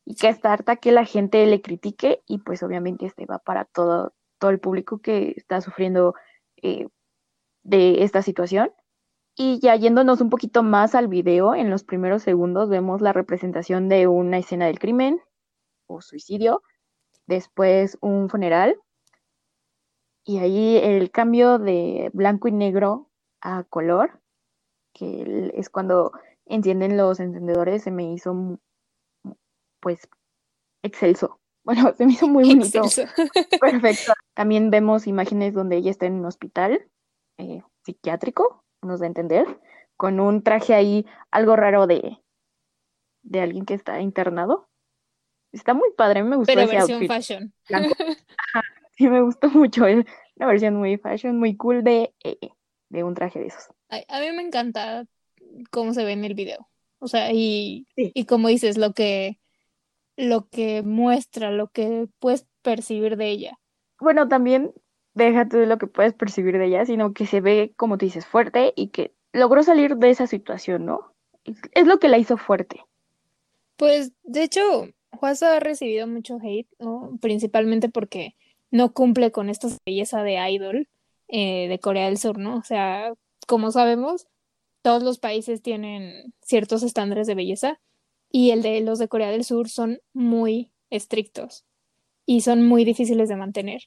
Y 0.06 0.16
que 0.16 0.30
está 0.30 0.54
harta 0.54 0.78
que 0.78 0.92
la 0.92 1.06
gente 1.06 1.46
le 1.46 1.62
critique 1.62 2.24
y 2.28 2.40
pues 2.40 2.64
obviamente 2.64 3.06
este 3.06 3.26
va 3.26 3.40
para 3.40 3.66
todo, 3.66 4.14
todo 4.40 4.52
el 4.52 4.60
público 4.60 5.00
que 5.00 5.34
está 5.36 5.62
sufriendo 5.62 6.14
eh, 6.62 6.88
de 7.64 8.04
esta 8.04 8.22
situación. 8.22 8.72
Y 9.36 9.60
ya 9.60 9.76
yéndonos 9.76 10.22
un 10.22 10.30
poquito 10.30 10.64
más 10.64 10.96
al 10.96 11.08
video, 11.08 11.54
en 11.54 11.70
los 11.70 11.84
primeros 11.84 12.24
segundos 12.24 12.70
vemos 12.70 13.02
la 13.02 13.14
representación 13.14 13.88
de 13.88 14.08
una 14.08 14.40
escena 14.40 14.66
del 14.66 14.80
crimen 14.80 15.22
o 15.88 16.02
suicidio, 16.02 16.64
después 17.28 17.98
un 18.02 18.30
funeral, 18.30 18.80
y 20.26 20.40
ahí 20.40 20.78
el 20.78 21.10
cambio 21.12 21.58
de 21.60 22.10
blanco 22.14 22.48
y 22.48 22.52
negro 22.52 23.10
a 23.40 23.64
color, 23.64 24.20
que 24.94 25.52
es 25.54 25.70
cuando 25.70 26.12
encienden 26.50 26.98
los 26.98 27.20
encendedores, 27.20 27.84
se 27.84 27.92
me 27.92 28.12
hizo 28.12 28.60
pues 29.80 30.08
excelso. 30.84 31.40
Bueno, 31.68 31.94
se 31.98 32.06
me 32.06 32.14
hizo 32.14 32.30
muy 32.30 32.46
bonito. 32.46 32.82
Perfecto. 33.60 34.14
También 34.34 34.72
vemos 34.72 35.06
imágenes 35.06 35.54
donde 35.54 35.76
ella 35.76 35.92
está 35.92 36.06
en 36.06 36.14
un 36.14 36.26
hospital 36.26 36.90
eh, 37.38 37.62
psiquiátrico, 37.84 38.64
nos 38.82 39.02
da 39.02 39.06
a 39.06 39.08
entender, 39.08 39.60
con 39.98 40.22
un 40.22 40.44
traje 40.44 40.74
ahí 40.74 41.06
algo 41.30 41.58
raro 41.58 41.86
de, 41.86 42.24
de 43.22 43.42
alguien 43.42 43.66
que 43.66 43.74
está 43.74 44.00
internado. 44.00 44.70
Está 45.52 45.74
muy 45.74 45.90
padre, 45.98 46.24
me 46.24 46.38
gustó 46.38 46.54
Pero 46.54 46.68
versión 46.68 47.06
fashion. 47.06 47.54
sí, 48.98 49.10
me 49.10 49.22
gustó 49.22 49.50
mucho. 49.50 49.86
Es 49.88 50.06
una 50.38 50.48
versión 50.48 50.76
muy 50.76 50.98
fashion, 50.98 51.38
muy 51.38 51.58
cool 51.58 51.84
de, 51.84 52.14
eh, 52.24 52.52
de 52.88 53.04
un 53.04 53.14
traje 53.14 53.40
de 53.40 53.48
esos. 53.48 53.68
a 53.90 54.20
mí 54.22 54.32
me 54.32 54.42
encanta 54.42 55.06
cómo 55.72 55.94
se 55.94 56.04
ve 56.04 56.14
en 56.14 56.26
el 56.26 56.34
video. 56.34 56.68
O 57.00 57.08
sea, 57.08 57.32
y, 57.32 57.88
y 57.96 58.26
como 58.26 58.48
dices, 58.48 58.78
lo 58.78 58.94
que, 58.94 59.40
lo 60.16 60.48
que 60.50 60.82
muestra, 60.82 61.52
lo 61.52 61.68
que 61.68 62.08
puedes 62.20 62.48
percibir 62.62 63.18
de 63.18 63.30
ella. 63.30 63.60
Bueno, 64.00 64.28
también 64.28 64.74
déjate 65.14 65.58
de 65.58 65.66
lo 65.66 65.78
que 65.78 65.88
puedes 65.88 66.14
percibir 66.14 66.58
de 66.58 66.66
ella, 66.66 66.86
sino 66.86 67.14
que 67.14 67.26
se 67.26 67.42
ve, 67.42 67.74
como 67.76 67.98
te 67.98 68.06
dices, 68.06 68.26
fuerte 68.26 68.74
y 68.76 68.90
que 68.90 69.14
logró 69.34 69.64
salir 69.64 69.98
de 69.98 70.10
esa 70.10 70.28
situación, 70.28 70.86
¿no? 70.86 71.14
Es 71.74 71.88
lo 71.88 72.00
que 72.00 72.08
la 72.08 72.18
hizo 72.18 72.38
fuerte. 72.38 72.84
Pues, 73.78 74.12
de 74.24 74.44
hecho, 74.44 74.62
Juasa 75.12 75.56
ha 75.56 75.60
recibido 75.60 76.08
mucho 76.08 76.40
hate, 76.42 76.68
principalmente 77.22 77.90
porque 77.90 78.36
no 78.72 78.94
cumple 78.94 79.32
con 79.32 79.50
esta 79.50 79.68
belleza 79.86 80.24
de 80.24 80.36
idol 80.52 80.88
eh, 81.28 81.68
de 81.68 81.80
Corea 81.80 82.06
del 82.06 82.18
Sur, 82.18 82.38
¿no? 82.38 82.58
O 82.58 82.64
sea, 82.64 83.14
como 83.48 83.72
sabemos, 83.72 84.28
todos 84.88 85.04
los 85.04 85.20
países 85.20 85.62
tienen 85.62 86.34
ciertos 86.42 86.82
estándares 86.82 87.28
de 87.28 87.36
belleza 87.36 87.78
y 88.32 88.52
el 88.52 88.62
de 88.62 88.80
los 88.80 89.00
de 89.00 89.10
Corea 89.10 89.32
del 89.32 89.44
Sur 89.44 89.68
son 89.68 90.00
muy 90.14 90.72
estrictos 90.90 91.66
y 92.26 92.40
son 92.40 92.66
muy 92.66 92.86
difíciles 92.86 93.28
de 93.28 93.36
mantener. 93.36 93.82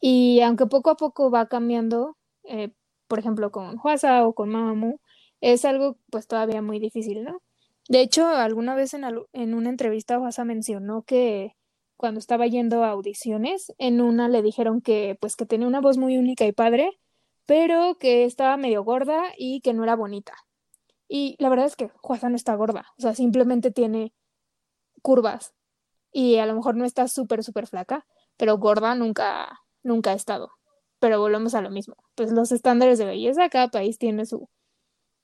Y 0.00 0.40
aunque 0.40 0.64
poco 0.64 0.88
a 0.88 0.96
poco 0.96 1.30
va 1.30 1.48
cambiando, 1.48 2.16
eh, 2.44 2.70
por 3.08 3.18
ejemplo 3.18 3.52
con 3.52 3.76
Hwasa 3.76 4.26
o 4.26 4.32
con 4.32 4.48
Mamamoo, 4.48 5.02
es 5.42 5.66
algo 5.66 5.98
pues 6.08 6.26
todavía 6.26 6.62
muy 6.62 6.78
difícil, 6.78 7.24
¿no? 7.24 7.42
De 7.86 8.00
hecho, 8.00 8.26
alguna 8.26 8.74
vez 8.74 8.94
en, 8.94 9.54
una 9.54 9.68
entrevista 9.68 10.18
Hwasa 10.18 10.46
mencionó 10.46 11.02
que 11.02 11.56
cuando 11.98 12.20
estaba 12.20 12.46
yendo 12.46 12.84
a 12.84 12.88
audiciones, 12.92 13.74
en 13.76 14.00
una 14.00 14.30
le 14.30 14.40
dijeron 14.40 14.80
que 14.80 15.18
pues 15.20 15.36
que 15.36 15.44
tenía 15.44 15.66
una 15.66 15.82
voz 15.82 15.98
muy 15.98 16.16
única 16.16 16.46
y 16.46 16.52
padre, 16.52 16.98
pero 17.48 17.96
que 17.98 18.26
estaba 18.26 18.58
medio 18.58 18.84
gorda 18.84 19.32
y 19.38 19.62
que 19.62 19.72
no 19.72 19.82
era 19.82 19.96
bonita. 19.96 20.34
Y 21.08 21.34
la 21.38 21.48
verdad 21.48 21.64
es 21.64 21.76
que 21.76 21.88
Juaza 22.02 22.28
no 22.28 22.36
está 22.36 22.54
gorda, 22.54 22.84
o 22.98 23.00
sea, 23.00 23.14
simplemente 23.14 23.70
tiene 23.70 24.12
curvas 25.00 25.54
y 26.12 26.36
a 26.36 26.44
lo 26.44 26.54
mejor 26.54 26.76
no 26.76 26.84
está 26.84 27.08
súper, 27.08 27.42
súper 27.42 27.66
flaca, 27.66 28.06
pero 28.36 28.58
gorda 28.58 28.94
nunca, 28.94 29.60
nunca 29.82 30.10
ha 30.10 30.14
estado. 30.14 30.50
Pero 30.98 31.20
volvemos 31.20 31.54
a 31.54 31.62
lo 31.62 31.70
mismo, 31.70 31.96
pues 32.14 32.32
los 32.32 32.52
estándares 32.52 32.98
de 32.98 33.06
belleza, 33.06 33.48
cada 33.48 33.68
país 33.68 33.96
tiene 33.96 34.26
su, 34.26 34.50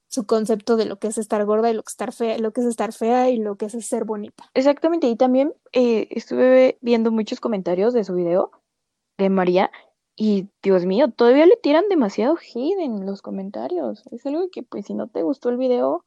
su 0.08 0.24
concepto 0.24 0.78
de 0.78 0.86
lo 0.86 0.98
que 0.98 1.08
es 1.08 1.18
estar 1.18 1.44
gorda 1.44 1.70
y 1.70 1.74
lo 1.74 1.82
que, 1.82 1.90
estar 1.90 2.14
fea, 2.14 2.38
lo 2.38 2.54
que 2.54 2.62
es 2.62 2.68
estar 2.68 2.94
fea 2.94 3.28
y 3.28 3.36
lo 3.36 3.56
que 3.56 3.66
es 3.66 3.86
ser 3.86 4.06
bonita. 4.06 4.50
Exactamente, 4.54 5.08
y 5.08 5.16
también 5.16 5.52
eh, 5.72 6.08
estuve 6.10 6.78
viendo 6.80 7.12
muchos 7.12 7.40
comentarios 7.40 7.92
de 7.92 8.04
su 8.04 8.14
video 8.14 8.50
de 9.18 9.28
María 9.28 9.70
y 10.16 10.48
Dios 10.62 10.86
mío, 10.86 11.10
todavía 11.10 11.46
le 11.46 11.56
tiran 11.56 11.88
demasiado 11.88 12.36
hate 12.36 12.78
en 12.80 13.04
los 13.04 13.20
comentarios. 13.22 14.04
Es 14.12 14.24
algo 14.26 14.48
que, 14.50 14.62
pues, 14.62 14.86
si 14.86 14.94
no 14.94 15.08
te 15.08 15.22
gustó 15.22 15.48
el 15.48 15.56
video, 15.56 16.04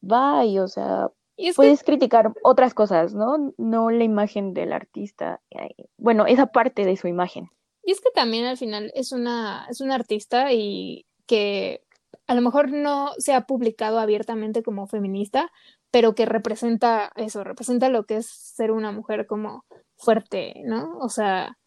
bye. 0.00 0.58
O 0.60 0.68
sea, 0.68 1.10
puedes 1.54 1.82
criticar 1.82 2.32
otras 2.42 2.72
cosas, 2.74 3.14
¿no? 3.14 3.52
No 3.58 3.90
la 3.90 4.04
imagen 4.04 4.54
del 4.54 4.72
artista. 4.72 5.40
Eh, 5.50 5.88
bueno, 5.98 6.26
esa 6.26 6.46
parte 6.46 6.84
de 6.84 6.96
su 6.96 7.08
imagen. 7.08 7.50
Y 7.84 7.92
es 7.92 8.00
que 8.00 8.10
también 8.14 8.46
al 8.46 8.56
final 8.56 8.90
es 8.94 9.12
una, 9.12 9.66
es 9.68 9.80
una 9.80 9.96
artista 9.96 10.52
y 10.52 11.04
que 11.26 11.82
a 12.26 12.34
lo 12.34 12.40
mejor 12.40 12.70
no 12.70 13.12
se 13.18 13.34
ha 13.34 13.46
publicado 13.46 13.98
abiertamente 13.98 14.62
como 14.62 14.86
feminista, 14.86 15.50
pero 15.90 16.14
que 16.14 16.24
representa 16.24 17.10
eso, 17.16 17.44
representa 17.44 17.88
lo 17.90 18.04
que 18.04 18.16
es 18.16 18.26
ser 18.26 18.70
una 18.70 18.92
mujer 18.92 19.26
como 19.26 19.64
fuerte, 19.96 20.62
¿no? 20.64 20.96
O 20.98 21.08
sea, 21.08 21.58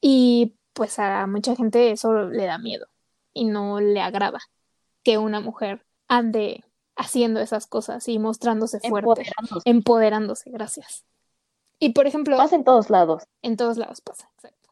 y 0.00 0.56
pues 0.72 0.98
a 0.98 1.26
mucha 1.26 1.56
gente 1.56 1.90
eso 1.90 2.24
le 2.28 2.44
da 2.46 2.58
miedo. 2.58 2.86
y 3.32 3.44
no 3.44 3.80
le 3.80 4.00
agrada 4.00 4.40
que 5.04 5.18
una 5.18 5.40
mujer 5.40 5.84
ande 6.08 6.64
haciendo 6.96 7.40
esas 7.40 7.66
cosas 7.66 8.06
y 8.08 8.18
mostrándose 8.18 8.80
fuerte, 8.80 9.08
Empoderándose. 9.22 9.70
empoderándose, 9.70 10.50
gracias. 10.50 11.04
Y 11.78 11.90
por 11.94 12.06
ejemplo, 12.06 12.36
Pasa 12.36 12.56
en 12.56 12.64
todos 12.64 12.90
lados. 12.90 13.24
en 13.42 13.56
todos 13.56 13.78
lados 13.78 14.00
pasa, 14.02 14.28
exacto. 14.34 14.70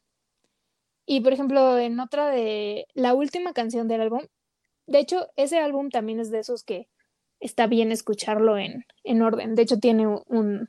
Y 1.06 1.20
por 1.22 1.32
ejemplo, 1.32 1.78
en 1.78 1.98
otra 2.00 2.28
de 2.28 2.86
la 2.94 3.14
última 3.14 3.52
canción 3.54 3.88
del 3.88 4.02
álbum, 4.02 4.22
de 4.86 4.98
hecho, 4.98 5.26
ese 5.36 5.58
álbum 5.58 5.88
también 5.90 6.20
es 6.20 6.30
de 6.30 6.40
esos 6.40 6.64
que 6.64 6.88
está 7.40 7.66
bien 7.66 7.92
escucharlo 7.92 8.58
en, 8.58 8.84
en 9.04 9.22
orden. 9.22 9.54
De 9.54 9.62
hecho, 9.62 9.78
tiene 9.78 10.06
un, 10.06 10.68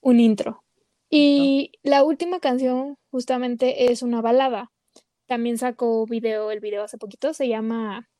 un 0.00 0.20
intro. 0.20 0.63
Y 1.10 1.72
la 1.82 2.02
última 2.02 2.40
canción 2.40 2.96
justamente 3.10 3.92
es 3.92 4.02
una 4.02 4.20
balada. 4.20 4.72
También 5.26 5.58
sacó 5.58 6.06
video, 6.06 6.50
el 6.50 6.60
video 6.60 6.82
hace 6.82 6.98
poquito, 6.98 7.32
se 7.34 7.48
llama 7.48 8.10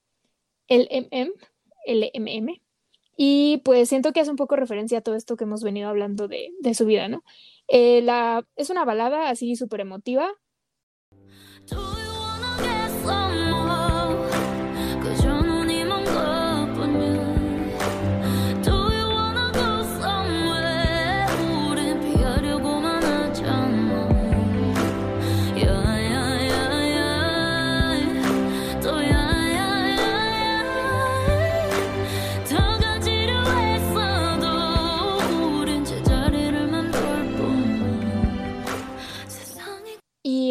El 0.68 0.88
MM, 0.90 1.32
LMM. 1.86 2.60
Y 3.16 3.58
pues 3.64 3.88
siento 3.88 4.12
que 4.12 4.20
hace 4.20 4.30
un 4.30 4.36
poco 4.36 4.56
referencia 4.56 4.98
a 4.98 5.00
todo 5.00 5.14
esto 5.14 5.36
que 5.36 5.44
hemos 5.44 5.62
venido 5.62 5.88
hablando 5.88 6.28
de, 6.28 6.50
de 6.60 6.74
su 6.74 6.86
vida, 6.86 7.08
¿no? 7.08 7.22
Eh, 7.68 8.02
la, 8.02 8.46
es 8.56 8.70
una 8.70 8.84
balada 8.84 9.28
así 9.28 9.56
súper 9.56 9.80
emotiva. 9.80 10.32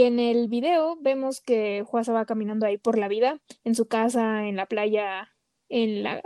Y 0.04 0.06
en 0.06 0.20
el 0.20 0.50
video 0.50 0.98
vemos 1.00 1.39
que 1.39 1.82
Juasa 1.88 2.12
va 2.12 2.26
caminando 2.26 2.66
ahí 2.66 2.78
por 2.78 2.98
la 2.98 3.08
vida, 3.08 3.39
en 3.63 3.74
su 3.74 3.88
casa, 3.88 4.50
en 4.50 4.58
la 4.58 4.66
playa, 4.66 5.34
en 5.70 6.04
la 6.04 6.22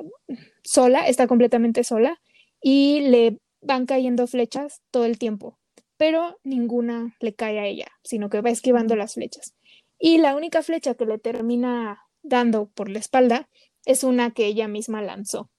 sola, 0.63 1.07
está 1.07 1.27
completamente 1.27 1.83
sola, 1.83 2.19
y 2.59 3.01
le 3.01 3.37
van 3.61 3.85
cayendo 3.85 4.25
flechas 4.25 4.81
todo 4.89 5.05
el 5.05 5.19
tiempo, 5.19 5.59
pero 5.95 6.39
ninguna 6.43 7.15
le 7.19 7.35
cae 7.35 7.59
a 7.59 7.67
ella, 7.67 7.85
sino 8.03 8.31
que 8.31 8.41
va 8.41 8.49
esquivando 8.49 8.95
las 8.95 9.13
flechas. 9.13 9.55
Y 9.99 10.17
la 10.17 10.35
única 10.35 10.63
flecha 10.63 10.95
que 10.95 11.05
le 11.05 11.19
termina 11.19 12.01
dando 12.23 12.71
por 12.73 12.89
la 12.89 12.97
espalda 12.97 13.47
es 13.85 14.03
una 14.03 14.31
que 14.31 14.47
ella 14.47 14.67
misma 14.67 15.03
lanzó, 15.03 15.51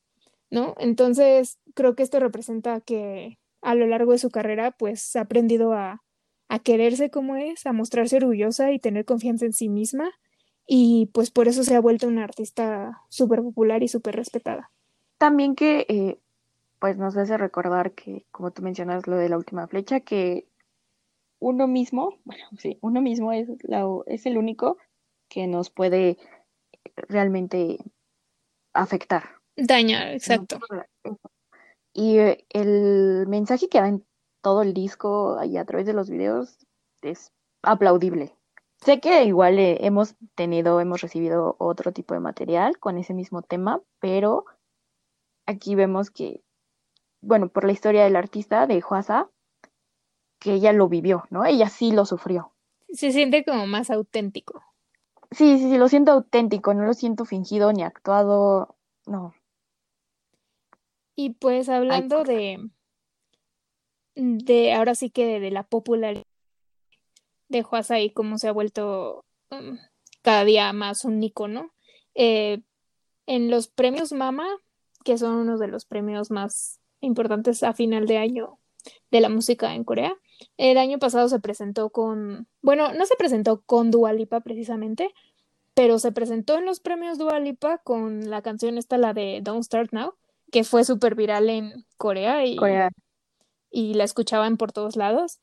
¿no? 0.51 0.75
Entonces, 0.81 1.61
creo 1.75 1.95
que 1.95 2.03
esto 2.03 2.19
representa 2.19 2.81
que 2.81 3.39
a 3.63 3.77
lo 3.77 3.87
largo 3.87 4.11
de 4.11 4.19
su 4.19 4.31
carrera, 4.31 4.73
pues 4.73 5.15
ha 5.15 5.21
aprendido 5.21 5.73
a 5.73 6.03
a 6.49 6.59
quererse 6.59 7.11
como 7.11 7.37
es, 7.37 7.67
a 7.67 7.73
mostrarse 7.73 8.17
orgullosa 8.17 8.73
y 8.73 8.79
tener 8.79 9.05
confianza 9.05 9.47
en 9.47 9.53
sí 9.53 9.69
misma. 9.69 10.11
Y 10.67 11.11
pues 11.13 11.31
por 11.31 11.49
eso 11.49 11.65
se 11.65 11.75
ha 11.75 11.81
vuelto 11.81 12.09
una 12.09 12.25
artista 12.25 13.03
súper 13.09 13.41
popular 13.41 13.83
y 13.83 13.89
súper 13.89 14.17
respetada. 14.17 14.71
También 15.19 15.55
que, 15.55 15.87
eh, 15.89 16.19
pues 16.79 16.97
nos 16.97 17.17
hace 17.17 17.37
recordar 17.37 17.93
que, 17.93 18.25
como 18.31 18.51
tú 18.51 18.63
mencionas, 18.63 19.07
lo 19.07 19.17
de 19.17 19.29
la 19.29 19.37
última 19.37 19.67
flecha, 19.67 20.01
que 20.01 20.47
uno 21.39 21.67
mismo, 21.67 22.19
bueno, 22.25 22.45
sí, 22.59 22.79
uno 22.81 23.01
mismo 23.01 23.33
es, 23.33 23.49
la, 23.63 23.85
es 24.07 24.27
el 24.27 24.39
único 24.39 24.79
que 25.29 25.47
nos 25.47 25.71
puede 25.71 26.17
realmente 26.97 27.79
afectar. 28.73 29.25
Dañar, 29.57 30.13
exacto. 30.13 30.59
Y 31.93 32.19
eh, 32.19 32.45
el 32.51 33.27
mensaje 33.27 33.69
que 33.69 33.81
da 33.81 33.89
en 33.89 34.05
todo 34.49 34.63
el 34.63 34.73
disco 34.73 35.39
y 35.45 35.59
a 35.59 35.67
través 35.67 35.85
de 35.85 35.93
los 35.93 36.09
videos 36.09 36.57
es 37.03 37.35
aplaudible. 37.63 38.35
Sé 38.79 38.99
que 38.99 39.25
igual 39.25 39.59
eh, 39.59 39.77
hemos 39.85 40.15
tenido, 40.35 40.81
hemos 40.81 41.03
recibido 41.03 41.55
otro 41.59 41.93
tipo 41.93 42.15
de 42.15 42.21
material 42.21 42.79
con 42.79 42.97
ese 42.97 43.13
mismo 43.13 43.43
tema, 43.43 43.83
pero 44.01 44.47
aquí 45.45 45.75
vemos 45.75 46.11
que, 46.11 46.43
bueno, 47.21 47.51
por 47.51 47.65
la 47.65 47.73
historia 47.73 48.05
del 48.05 48.17
artista, 48.17 48.67
de 48.67 48.81
Juasa, 48.81 49.29
que 50.39 50.55
ella 50.55 50.73
lo 50.73 50.89
vivió, 50.89 51.25
¿no? 51.29 51.45
Ella 51.45 51.69
sí 51.69 51.93
lo 51.93 52.07
sufrió. 52.07 52.55
Se 52.89 53.13
siente 53.13 53.45
como 53.45 53.67
más 53.67 53.91
auténtico. 53.91 54.63
Sí, 55.31 55.59
sí, 55.59 55.69
sí, 55.71 55.77
lo 55.77 55.91
siento 55.91 56.13
auténtico, 56.13 56.73
no 56.73 56.85
lo 56.85 56.95
siento 56.95 57.27
fingido 57.27 57.71
ni 57.75 57.83
actuado, 57.83 58.77
no. 59.05 59.35
Y 61.15 61.35
pues 61.35 61.69
hablando 61.69 62.25
de, 62.25 62.71
de 64.19 64.73
ahora 64.73 64.97
sí 64.97 65.11
que 65.11 65.39
de, 65.39 65.51
la 65.51 65.63
popularidad 65.63 66.25
de 67.49 67.63
Juasa 67.63 68.01
y 68.01 68.11
cómo 68.11 68.37
se 68.37 68.49
ha 68.49 68.53
vuelto 68.53 69.25
um, 69.51 69.79
cada 70.23 70.45
día 70.45 70.73
más 70.73 71.05
un 71.05 71.23
icono. 71.23 71.73
Eh, 72.15 72.61
en 73.27 73.51
los 73.51 73.69
premios 73.69 74.13
Mama, 74.13 74.49
que 75.05 75.19
son 75.19 75.37
uno 75.37 75.57
de 75.57 75.69
los 75.69 75.85
premios 75.85 76.31
más 76.31 76.81
importantes 77.01 77.63
a 77.63 77.75
final 77.75 78.07
de 78.07 78.19
año 78.19 78.59
de 79.11 79.21
la 79.21 79.29
música 79.29 79.75
en 79.75 79.85
Corea, 79.85 80.17
el 80.57 80.79
año 80.79 80.99
pasado 80.99 81.29
se 81.29 81.39
presentó 81.39 81.91
con, 81.91 82.49
bueno, 82.61 82.93
no 82.95 83.07
se 83.07 83.17
presentó 83.17 83.63
con 83.63 83.91
Dua 83.91 84.13
Lipa 84.13 84.41
precisamente, 84.41 85.15
pero 85.75 86.01
se 86.01 86.11
presentó 86.11 86.59
en 86.59 86.65
los 86.65 86.81
premios 86.81 87.19
Dua 87.19 87.39
Lipa 87.39 87.79
con 87.79 88.29
la 88.29 88.43
canción 88.43 88.79
esta, 88.79 88.99
la 88.99 89.15
de 89.15 89.41
Don't 89.43 89.63
Start 89.63 89.93
Now, 89.93 90.15
que 90.51 90.65
fue 90.65 90.83
súper 90.85 91.15
viral 91.15 91.49
en 91.51 91.85
Corea 91.97 92.45
y, 92.45 92.57
Corea. 92.57 92.91
Y 93.71 93.95
la 93.95 94.05
escuchaban 94.05 94.57
por 94.57 94.73
todos 94.73 94.97
lados. 94.97 95.39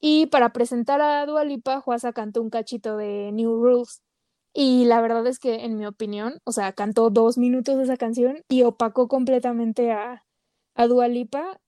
Y 0.00 0.26
para 0.26 0.52
presentar 0.52 1.00
a 1.00 1.26
Dua 1.26 1.44
Lipa, 1.44 1.80
Juasa 1.80 2.12
cantó 2.12 2.40
un 2.42 2.50
cachito 2.50 2.96
de 2.96 3.32
New 3.32 3.62
Rules. 3.62 4.02
Y 4.52 4.84
la 4.86 5.00
verdad 5.00 5.26
es 5.26 5.38
que, 5.38 5.64
en 5.64 5.76
mi 5.76 5.86
opinión, 5.86 6.40
o 6.44 6.52
sea, 6.52 6.72
cantó 6.72 7.10
dos 7.10 7.38
minutos 7.38 7.76
de 7.76 7.84
esa 7.84 7.96
canción 7.96 8.42
y 8.48 8.62
opacó 8.62 9.08
completamente 9.08 9.92
a, 9.92 10.24
a 10.74 10.86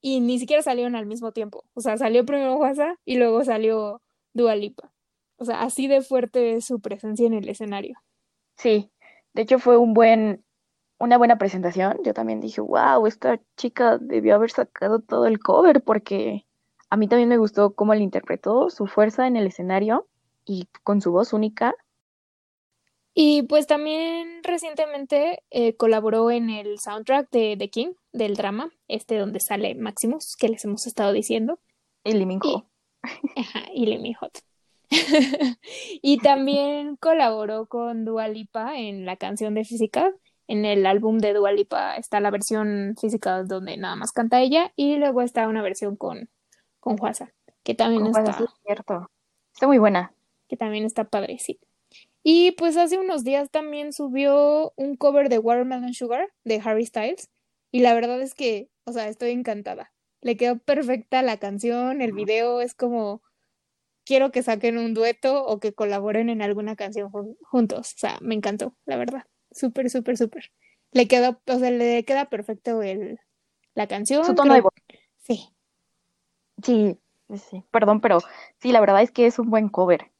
y 0.00 0.20
ni 0.20 0.38
siquiera 0.38 0.62
salieron 0.62 0.96
al 0.96 1.06
mismo 1.06 1.32
tiempo. 1.32 1.64
O 1.74 1.80
sea, 1.80 1.96
salió 1.98 2.24
primero 2.24 2.56
Juasa 2.56 2.96
y 3.04 3.16
luego 3.16 3.44
salió 3.44 4.00
Dua 4.32 4.54
Lipa. 4.56 4.92
O 5.36 5.44
sea, 5.44 5.62
así 5.62 5.88
de 5.88 6.02
fuerte 6.02 6.54
es 6.54 6.66
su 6.66 6.80
presencia 6.80 7.26
en 7.26 7.34
el 7.34 7.48
escenario. 7.48 7.98
Sí, 8.56 8.90
de 9.32 9.42
hecho 9.42 9.58
fue 9.58 9.76
un 9.76 9.94
buen, 9.94 10.44
una 11.00 11.18
buena 11.18 11.38
presentación. 11.38 11.98
Yo 12.04 12.14
también 12.14 12.40
dije, 12.40 12.60
wow, 12.60 13.06
esta 13.06 13.40
chica 13.56 13.98
debió 13.98 14.36
haber 14.36 14.50
sacado 14.50 15.00
todo 15.00 15.26
el 15.26 15.40
cover 15.40 15.82
porque 15.82 16.46
a 16.90 16.96
mí 16.96 17.08
también 17.08 17.28
me 17.28 17.38
gustó 17.38 17.74
cómo 17.74 17.94
la 17.94 18.02
interpretó, 18.02 18.70
su 18.70 18.86
fuerza 18.86 19.26
en 19.26 19.36
el 19.36 19.46
escenario 19.46 20.06
y 20.44 20.68
con 20.84 21.00
su 21.00 21.10
voz 21.10 21.32
única. 21.32 21.74
Y 23.14 23.42
pues 23.42 23.66
también 23.66 24.42
recientemente 24.44 25.42
eh, 25.50 25.74
colaboró 25.76 26.30
en 26.30 26.50
el 26.50 26.78
soundtrack 26.78 27.30
de 27.30 27.56
The 27.58 27.70
King, 27.70 27.92
del 28.12 28.36
drama, 28.36 28.70
este 28.86 29.18
donde 29.18 29.40
sale 29.40 29.74
Maximus, 29.74 30.36
que 30.36 30.48
les 30.48 30.64
hemos 30.64 30.86
estado 30.86 31.12
diciendo. 31.12 31.58
Y 32.04 32.12
Lee. 32.12 32.38
Ajá, 33.36 33.62
y 33.74 33.86
Lee 33.86 34.16
y 36.02 36.18
también 36.18 36.96
colaboró 36.96 37.66
con 37.66 38.04
Dua 38.04 38.26
Lipa 38.28 38.76
en 38.76 39.06
la 39.06 39.16
canción 39.16 39.54
de 39.54 39.64
Physical. 39.64 40.14
En 40.50 40.64
el 40.64 40.84
álbum 40.84 41.18
de 41.18 41.32
Dua 41.32 41.52
Lipa 41.52 41.94
está 41.96 42.18
la 42.18 42.30
versión 42.32 42.96
Physical 43.00 43.46
donde 43.46 43.76
nada 43.76 43.94
más 43.94 44.10
canta 44.10 44.40
ella 44.40 44.72
y 44.74 44.96
luego 44.96 45.22
está 45.22 45.46
una 45.46 45.62
versión 45.62 45.94
con, 45.96 46.28
con 46.80 46.96
Juasa, 46.98 47.32
que 47.62 47.74
también 47.76 48.10
Con 48.10 48.16
está, 48.26 48.36
sí, 48.38 48.44
cierto. 48.66 49.10
Está 49.54 49.66
muy 49.68 49.78
buena. 49.78 50.12
que 50.48 50.56
también 50.56 50.84
está 50.84 51.04
padre, 51.04 51.38
sí. 51.38 51.60
Y 52.24 52.50
pues 52.52 52.76
hace 52.76 52.98
unos 52.98 53.22
días 53.22 53.50
también 53.50 53.92
subió 53.92 54.72
un 54.76 54.96
cover 54.96 55.28
de 55.28 55.38
Watermelon 55.38 55.94
Sugar 55.94 56.28
de 56.44 56.60
Harry 56.64 56.84
Styles 56.84 57.30
y 57.70 57.80
la 57.80 57.94
verdad 57.94 58.20
es 58.20 58.34
que, 58.34 58.68
o 58.84 58.92
sea, 58.92 59.06
estoy 59.08 59.30
encantada. 59.30 59.92
Le 60.20 60.36
quedó 60.36 60.58
perfecta 60.58 61.22
la 61.22 61.36
canción, 61.38 62.02
el 62.02 62.12
video 62.12 62.60
es 62.60 62.74
como 62.74 63.22
quiero 64.04 64.32
que 64.32 64.42
saquen 64.42 64.78
un 64.78 64.94
dueto 64.94 65.44
o 65.46 65.60
que 65.60 65.72
colaboren 65.72 66.28
en 66.28 66.42
alguna 66.42 66.74
canción 66.74 67.08
jun- 67.12 67.36
juntos. 67.42 67.94
O 67.94 67.98
sea, 67.98 68.18
me 68.20 68.34
encantó, 68.34 68.74
la 68.84 68.96
verdad. 68.96 69.24
Súper, 69.52 69.90
súper, 69.90 70.16
súper. 70.16 70.50
Le 70.92 71.06
quedó, 71.08 71.40
o 71.46 71.58
sea, 71.58 71.70
le 71.70 72.04
queda 72.04 72.28
perfecto 72.28 72.82
el, 72.82 73.18
la 73.74 73.86
canción. 73.86 74.24
Su 74.24 74.34
tono 74.34 74.54
de 74.54 74.60
voz. 74.60 74.72
Sí, 75.18 75.48
Sí, 76.62 76.98
sí. 77.36 77.64
Perdón, 77.70 78.00
pero 78.00 78.18
sí, 78.58 78.72
la 78.72 78.80
verdad 78.80 79.02
es 79.02 79.10
que 79.10 79.26
es 79.26 79.38
un 79.38 79.50
buen 79.50 79.68
cover. 79.68 80.10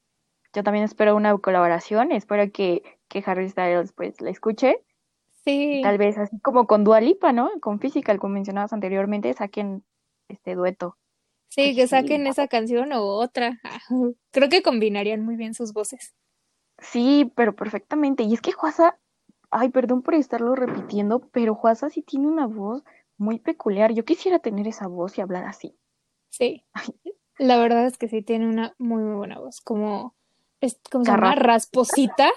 Yo 0.55 0.63
también 0.63 0.85
espero 0.85 1.15
una 1.15 1.37
colaboración, 1.39 2.13
espero 2.13 2.51
que, 2.51 2.83
que 3.09 3.23
Harry 3.27 3.49
Styles 3.49 3.93
pues 3.93 4.21
la 4.21 4.31
escuche. 4.31 4.83
sí. 5.45 5.81
Tal 5.83 5.99
vez 5.99 6.19
así 6.19 6.39
como 6.41 6.67
con 6.67 6.83
Dua 6.85 7.01
Lipa, 7.01 7.33
¿no? 7.33 7.51
Con 7.61 7.79
Physical, 7.79 8.19
como 8.19 8.35
mencionabas 8.35 8.73
anteriormente, 8.73 9.33
saquen 9.35 9.85
este 10.29 10.55
dueto. 10.55 10.97
Sí, 11.49 11.75
que 11.75 11.83
Sí. 11.83 11.89
saquen 11.89 12.27
esa 12.27 12.49
canción 12.49 12.93
o 12.93 13.03
otra. 13.05 13.61
Creo 14.33 14.49
que 14.49 14.63
combinarían 14.63 15.25
muy 15.25 15.37
bien 15.37 15.55
sus 15.55 15.73
voces. 15.73 16.15
Sí, 16.79 17.31
pero 17.37 17.55
perfectamente. 17.55 18.23
Y 18.23 18.35
es 18.35 18.41
que 18.41 18.53
Juasa, 18.53 18.99
ay, 19.51 19.69
perdón 19.71 20.03
por 20.03 20.15
estarlo 20.15 20.55
repitiendo, 20.55 21.21
pero 21.33 21.55
Juasa 21.55 21.91
sí 21.91 22.03
tiene 22.03 22.27
una 22.27 22.47
voz 22.47 22.83
muy 23.17 23.39
peculiar. 23.39 23.93
Yo 23.93 24.05
quisiera 24.05 24.39
tener 24.39 24.67
esa 24.67 24.87
voz 24.87 25.19
y 25.19 25.21
hablar 25.21 25.45
así. 25.45 25.77
Sí, 26.29 26.65
la 27.39 27.59
verdad 27.59 27.87
es 27.87 27.99
que 27.99 28.09
sí 28.09 28.23
tiene 28.23 28.49
una 28.49 28.75
muy, 28.79 29.03
muy 29.03 29.17
buena 29.17 29.39
voz, 29.39 29.61
como, 29.61 30.15
es, 30.61 30.81
¿cómo 30.91 31.05
se 31.05 31.11
llama? 31.11 31.35
Rasposita. 31.35 32.31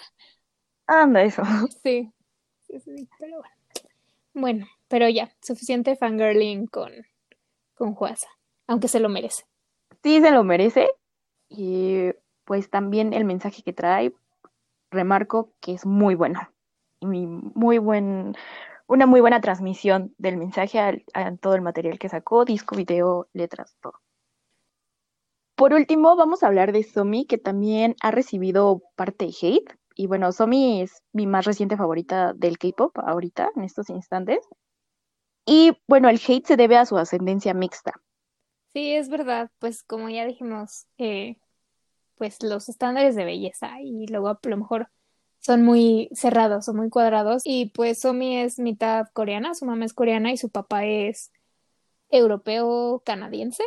Anda, 0.88 1.23
eso. 1.23 1.43
Sí, 1.84 2.12
sí, 2.62 2.80
sí, 2.80 3.10
pero 3.19 3.38
bueno. 3.38 3.54
Bueno, 4.36 4.65
pero 4.88 5.08
ya, 5.10 5.32
suficiente 5.41 5.95
fangirling 5.95 6.65
con, 6.65 6.91
con 7.76 7.93
Juasa, 7.93 8.28
aunque 8.65 8.88
se 8.88 8.99
lo 8.99 9.10
merece. 9.10 9.45
Sí, 10.02 10.19
se 10.21 10.32
lo 10.32 10.43
merece. 10.43 10.89
Y 11.49 12.12
pues 12.45 12.69
también 12.69 13.13
el 13.13 13.26
mensaje 13.26 13.62
que 13.62 13.73
trae, 13.73 14.13
remarco 14.89 15.52
que 15.60 15.73
es 15.73 15.86
muy 15.86 16.15
bueno. 16.15 16.39
Una 17.04 19.06
muy 19.06 19.22
buena 19.22 19.42
transmisión 19.42 20.13
del 20.18 20.38
mensaje 20.38 20.80
a, 20.80 20.94
a 21.13 21.36
todo 21.38 21.56
el 21.56 21.62
material 21.62 22.00
que 22.00 22.10
sacó, 22.10 22.46
disco, 22.46 22.76
video, 22.76 23.28
letras, 23.34 23.76
todo. 23.82 24.04
Por 25.56 25.74
último, 25.74 26.16
vamos 26.16 26.44
a 26.44 26.48
hablar 26.48 26.72
de 26.72 26.84
Somi, 26.84 27.26
que 27.26 27.38
también 27.38 27.96
ha 28.02 28.12
recibido 28.12 28.82
parte 28.96 29.26
de 29.26 29.34
hate. 29.39 29.78
Y 29.96 30.08
bueno, 30.08 30.32
Somi 30.32 30.82
es 30.82 31.04
mi 31.12 31.28
más 31.28 31.46
reciente 31.46 31.78
favorita 31.78 32.34
del 32.34 32.58
K-pop 32.58 32.98
ahorita, 32.98 33.52
en 33.56 33.63
estos 33.63 33.89
instantes. 33.89 34.39
Y 35.46 35.78
bueno, 35.88 36.10
el 36.10 36.20
hate 36.26 36.48
se 36.48 36.58
debe 36.58 36.78
a 36.78 36.86
su 36.86 36.98
ascendencia 36.98 37.54
mixta. 37.54 37.94
Sí, 38.74 38.94
es 38.94 39.10
verdad, 39.10 39.52
pues 39.60 39.84
como 39.84 40.10
ya 40.10 40.26
dijimos, 40.26 40.88
eh, 40.98 41.38
pues 42.16 42.42
los 42.42 42.70
estándares 42.70 43.16
de 43.16 43.24
belleza 43.24 43.80
y 43.82 44.08
luego 44.08 44.30
a 44.30 44.39
lo 44.42 44.58
mejor 44.58 44.89
son 45.43 45.62
muy 45.62 46.10
cerrados 46.13 46.69
o 46.69 46.73
muy 46.73 46.89
cuadrados. 46.89 47.43
Y 47.45 47.67
pues 47.67 47.99
Somi 47.99 48.38
es 48.39 48.60
mitad 48.60 49.08
coreana, 49.13 49.53
su 49.53 49.65
mamá 49.65 49.86
es 49.86 49.93
coreana 49.93 50.32
y 50.32 50.38
su 50.38 50.49
papá 50.49 50.86
es 50.86 51.32
europeo 52.10 53.03
canadiense. 53.06 53.63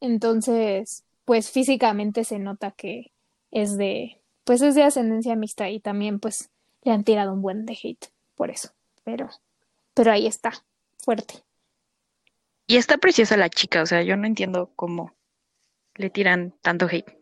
Entonces, 0.00 1.04
pues 1.24 1.50
físicamente 1.50 2.24
se 2.24 2.38
nota 2.38 2.72
que 2.72 3.12
es 3.52 3.76
de, 3.76 4.20
pues 4.44 4.62
es 4.62 4.74
de 4.74 4.82
ascendencia 4.82 5.36
mixta 5.36 5.70
y 5.70 5.78
también 5.78 6.18
pues 6.18 6.50
le 6.82 6.90
han 6.90 7.04
tirado 7.04 7.32
un 7.32 7.42
buen 7.42 7.66
de 7.66 7.78
hate 7.80 8.06
por 8.34 8.50
eso. 8.50 8.70
Pero, 9.04 9.30
pero 9.94 10.10
ahí 10.10 10.26
está, 10.26 10.52
fuerte. 10.98 11.34
Y 12.66 12.76
está 12.76 12.98
preciosa 12.98 13.36
la 13.36 13.48
chica, 13.48 13.82
o 13.82 13.86
sea, 13.86 14.02
yo 14.02 14.16
no 14.16 14.26
entiendo 14.26 14.72
cómo 14.74 15.14
le 15.94 16.10
tiran 16.10 16.54
tanto 16.62 16.86
hate. 16.90 17.21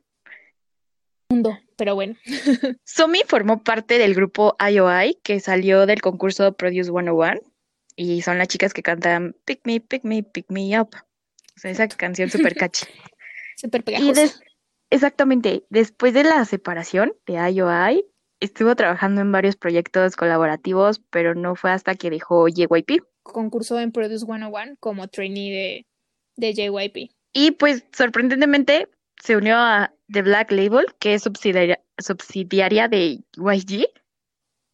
Mundo, 1.31 1.57
pero 1.77 1.95
bueno. 1.95 2.17
Somi 2.85 3.21
formó 3.27 3.63
parte 3.63 3.99
del 3.99 4.15
grupo 4.15 4.57
IOI 4.59 5.19
que 5.23 5.39
salió 5.39 5.87
del 5.87 6.01
concurso 6.01 6.53
Produce 6.55 6.91
101 6.91 7.41
y 7.95 8.23
son 8.23 8.39
las 8.39 8.49
chicas 8.49 8.75
que 8.75 8.83
cantan 8.83 9.37
Pick 9.45 9.61
Me, 9.65 9.81
Pick 9.81 10.05
Me, 10.05 10.25
Pick 10.25 10.47
Me 10.49 10.79
Up. 10.81 10.91
O 11.57 11.59
sea, 11.61 11.71
esa 11.71 11.87
canción 11.89 12.31
súper 12.31 12.57
catchy. 12.57 12.87
Súper 13.57 13.85
pegajosa. 13.85 14.41
exactamente, 14.89 15.65
después 15.69 16.15
de 16.15 16.25
la 16.25 16.43
separación 16.47 17.13
de 17.27 17.35
IOI, 17.35 18.07
estuvo 18.41 18.75
trabajando 18.75 19.21
en 19.21 19.31
varios 19.31 19.55
proyectos 19.55 20.17
colaborativos, 20.17 21.03
pero 21.11 21.35
no 21.35 21.55
fue 21.57 21.71
hasta 21.71 21.95
que 21.95 22.09
dejó 22.09 22.49
JYP. 22.49 23.03
Concursó 23.23 23.79
en 23.79 23.93
Produce 23.93 24.25
101 24.25 24.77
como 24.81 25.09
trainee 25.09 25.87
de, 26.37 26.53
de 26.53 26.55
JYP. 26.55 27.13
Y 27.35 27.51
pues 27.51 27.85
sorprendentemente 27.93 28.89
se 29.23 29.37
unió 29.37 29.57
a 29.59 29.93
The 30.13 30.23
Black 30.23 30.51
Label, 30.51 30.87
que 30.99 31.15
es 31.15 31.23
subsidiaria, 31.23 31.81
subsidiaria 31.99 32.89
de 32.89 33.23
YG, 33.37 33.87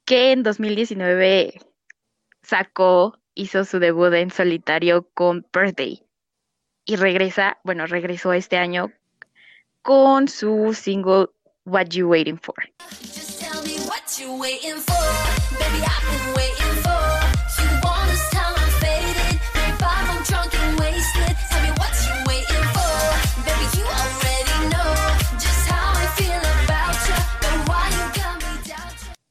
que 0.05 0.33
en 0.33 0.43
2019 0.43 1.61
sacó, 2.43 3.19
hizo 3.35 3.65
su 3.65 3.79
debut 3.79 4.13
en 4.15 4.31
solitario 4.31 5.09
con 5.15 5.47
Birthday. 5.53 6.03
Y 6.85 6.97
regresa, 6.97 7.59
bueno, 7.65 7.87
regresó 7.87 8.33
este 8.33 8.57
año 8.57 8.93
con 9.83 10.29
su 10.29 10.73
single 10.73 11.27
What 11.65 11.89
You 11.91 12.09
Waiting 12.09 12.39
For. 12.39 12.55
Waiting 14.39 14.81
for. 14.81 14.97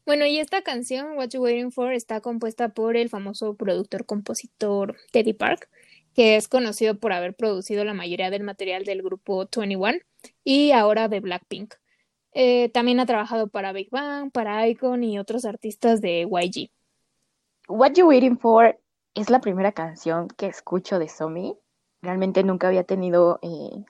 Bueno, 0.05 0.27
y 0.27 0.37
esta 0.37 0.61
canción, 0.61 1.17
What 1.17 1.29
You 1.29 1.41
Waiting 1.41 1.71
For, 1.71 1.91
está 1.91 2.21
compuesta 2.21 2.69
por 2.69 2.95
el 2.95 3.09
famoso 3.09 3.55
productor-compositor 3.55 4.95
Teddy 5.11 5.33
Park, 5.33 5.67
que 6.13 6.35
es 6.35 6.47
conocido 6.47 6.99
por 6.99 7.11
haber 7.11 7.35
producido 7.35 7.83
la 7.85 7.95
mayoría 7.95 8.29
del 8.29 8.43
material 8.43 8.85
del 8.85 9.01
grupo 9.01 9.47
21 9.51 9.99
y 10.43 10.71
ahora 10.71 11.07
de 11.07 11.21
Blackpink. 11.21 11.73
Eh, 12.33 12.69
también 12.69 12.99
ha 12.99 13.07
trabajado 13.07 13.47
para 13.47 13.73
Big 13.73 13.89
Bang, 13.89 14.31
para 14.31 14.67
Icon 14.67 15.03
y 15.03 15.17
otros 15.17 15.43
artistas 15.43 16.01
de 16.01 16.27
YG. 16.29 16.69
What 17.67 17.93
You 17.93 18.07
Waiting 18.07 18.37
For 18.37 18.79
es 19.15 19.31
la 19.31 19.41
primera 19.41 19.71
canción 19.71 20.27
que 20.27 20.45
escucho 20.45 20.99
de 20.99 21.09
Somi. 21.09 21.57
Realmente 22.03 22.43
nunca 22.43 22.67
había 22.67 22.83
tenido 22.83 23.39
eh, 23.41 23.83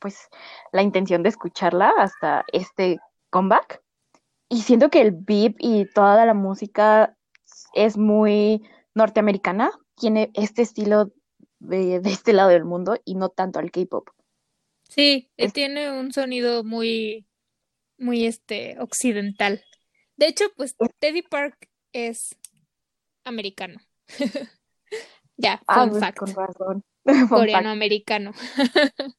pues 0.00 0.28
la 0.72 0.82
intención 0.82 1.22
de 1.22 1.28
escucharla 1.28 1.92
hasta 1.98 2.44
este 2.52 2.98
comeback. 3.30 3.85
Y 4.48 4.62
siento 4.62 4.90
que 4.90 5.00
el 5.00 5.12
beat 5.12 5.54
y 5.58 5.86
toda 5.92 6.24
la 6.24 6.34
música 6.34 7.16
es 7.74 7.96
muy 7.96 8.62
norteamericana. 8.94 9.70
Tiene 9.96 10.30
este 10.34 10.62
estilo 10.62 11.12
de, 11.58 12.00
de 12.00 12.10
este 12.10 12.32
lado 12.32 12.50
del 12.50 12.64
mundo 12.64 12.96
y 13.04 13.14
no 13.14 13.28
tanto 13.28 13.58
al 13.58 13.70
K-pop. 13.70 14.08
Sí, 14.88 15.30
Es- 15.36 15.52
tiene 15.52 15.90
un 15.90 16.12
sonido 16.12 16.62
muy, 16.64 17.26
muy 17.98 18.26
este, 18.26 18.76
occidental. 18.80 19.64
De 20.16 20.28
hecho, 20.28 20.44
pues 20.56 20.76
Teddy 20.98 21.22
Park 21.22 21.68
es 21.92 22.36
americano. 23.24 23.80
Ya, 25.38 25.60
Ah, 25.66 25.80
fun 25.82 25.90
pues, 25.90 26.00
fact. 26.00 26.16
con 26.18 26.34
razón. 26.34 26.84
Coreano-americano. 27.28 28.32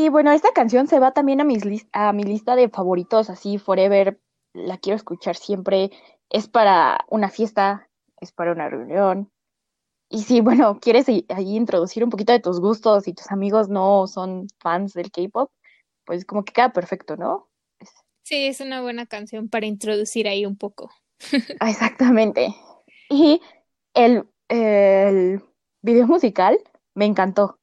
Y 0.00 0.08
bueno, 0.08 0.32
esta 0.32 0.52
canción 0.52 0.86
se 0.86 0.98
va 0.98 1.12
también 1.12 1.40
a, 1.40 1.44
mis 1.44 1.64
lis- 1.64 1.88
a 1.92 2.12
mi 2.12 2.24
lista 2.24 2.56
de 2.56 2.68
favoritos, 2.70 3.28
así, 3.28 3.58
Forever, 3.58 4.18
la 4.54 4.78
quiero 4.78 4.96
escuchar 4.96 5.36
siempre, 5.36 5.90
es 6.30 6.48
para 6.48 7.04
una 7.08 7.28
fiesta, 7.28 7.88
es 8.20 8.32
para 8.32 8.52
una 8.52 8.68
reunión. 8.70 9.30
Y 10.10 10.22
si, 10.24 10.40
bueno, 10.42 10.80
quieres 10.80 11.08
ahí 11.08 11.56
introducir 11.56 12.04
un 12.04 12.10
poquito 12.10 12.32
de 12.32 12.40
tus 12.40 12.60
gustos 12.60 13.08
y 13.08 13.14
tus 13.14 13.30
amigos 13.32 13.68
no 13.68 14.06
son 14.08 14.48
fans 14.60 14.94
del 14.94 15.10
K-pop, 15.12 15.52
pues 16.06 16.24
como 16.26 16.44
que 16.44 16.52
queda 16.54 16.72
perfecto, 16.72 17.16
¿no? 17.16 17.50
Sí, 18.22 18.46
es 18.46 18.60
una 18.60 18.80
buena 18.82 19.06
canción 19.06 19.48
para 19.48 19.66
introducir 19.66 20.28
ahí 20.28 20.46
un 20.46 20.56
poco. 20.56 20.90
ah, 21.60 21.70
exactamente. 21.70 22.54
Y 23.10 23.40
el, 23.94 24.28
el 24.48 25.42
video 25.82 26.06
musical 26.08 26.58
me 26.94 27.06
encantó. 27.06 27.59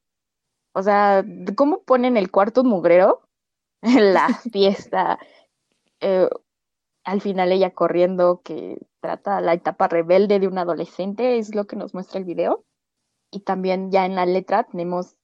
O 0.78 0.82
sea, 0.84 1.24
cómo 1.56 1.82
ponen 1.82 2.16
el 2.16 2.30
cuarto 2.30 2.62
mugrero 2.62 3.22
en 3.82 4.14
la 4.14 4.28
fiesta. 4.52 5.18
eh, 6.00 6.28
al 7.02 7.20
final 7.20 7.50
ella 7.50 7.70
corriendo, 7.70 8.42
que 8.44 8.78
trata 9.00 9.40
la 9.40 9.54
etapa 9.54 9.88
rebelde 9.88 10.38
de 10.38 10.46
un 10.46 10.58
adolescente, 10.58 11.38
es 11.38 11.54
lo 11.54 11.66
que 11.66 11.74
nos 11.74 11.94
muestra 11.94 12.18
el 12.18 12.24
video. 12.24 12.64
Y 13.32 13.40
también 13.40 13.90
ya 13.90 14.06
en 14.06 14.14
la 14.14 14.24
letra 14.26 14.64
tenemos 14.64 15.16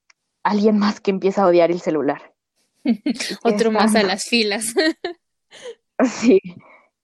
a 0.43 0.49
alguien 0.49 0.77
más 0.77 0.99
que 0.99 1.11
empieza 1.11 1.43
a 1.43 1.47
odiar 1.47 1.71
el 1.71 1.79
celular. 1.79 2.33
Otro 3.43 3.71
más 3.71 3.95
a 3.95 4.03
las 4.03 4.25
filas. 4.25 4.73
Sí. 6.03 6.41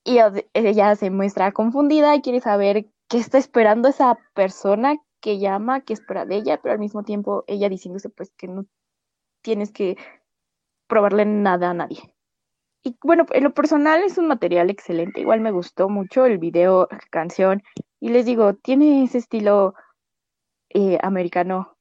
Y 0.03 0.17
ella 0.53 0.95
se 0.95 1.09
muestra 1.09 1.51
confundida 1.51 2.15
y 2.15 2.21
quiere 2.21 2.41
saber 2.41 2.87
qué 3.07 3.17
está 3.17 3.37
esperando 3.37 3.87
esa 3.87 4.17
persona 4.33 4.97
que 5.21 5.39
llama, 5.39 5.81
qué 5.81 5.93
espera 5.93 6.25
de 6.25 6.37
ella, 6.37 6.61
pero 6.61 6.73
al 6.73 6.79
mismo 6.79 7.03
tiempo 7.03 7.43
ella 7.47 7.69
diciéndose 7.69 8.09
pues 8.09 8.31
que 8.37 8.47
no 8.47 8.65
tienes 9.41 9.71
que 9.71 9.97
probarle 10.87 11.25
nada 11.25 11.71
a 11.71 11.73
nadie. 11.73 12.15
Y 12.83 12.97
bueno, 13.03 13.25
en 13.31 13.43
lo 13.43 13.53
personal 13.53 14.03
es 14.03 14.17
un 14.17 14.27
material 14.27 14.69
excelente, 14.69 15.21
igual 15.21 15.41
me 15.41 15.51
gustó 15.51 15.89
mucho 15.89 16.25
el 16.25 16.39
video, 16.39 16.87
la 16.91 16.99
canción, 17.11 17.63
y 17.99 18.09
les 18.09 18.25
digo, 18.25 18.55
tiene 18.55 19.03
ese 19.03 19.19
estilo 19.19 19.75
eh, 20.69 20.97
americano 21.03 21.77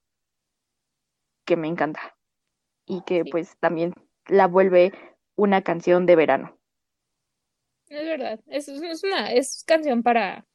que 1.47 1.57
me 1.57 1.69
encanta 1.69 2.17
y 2.87 3.03
que 3.03 3.25
Sí. 3.25 3.31
pues 3.31 3.57
también 3.61 3.95
la 4.29 4.47
vuelve 4.47 4.93
una 5.37 5.63
canción 5.63 6.07
de 6.07 6.17
verano. 6.17 6.59
Es 7.89 8.05
verdad, 8.07 8.41
es, 8.47 8.69
es 8.69 9.05
una 9.05 9.33
es 9.33 9.65
canción 9.67 10.03
para, 10.03 10.47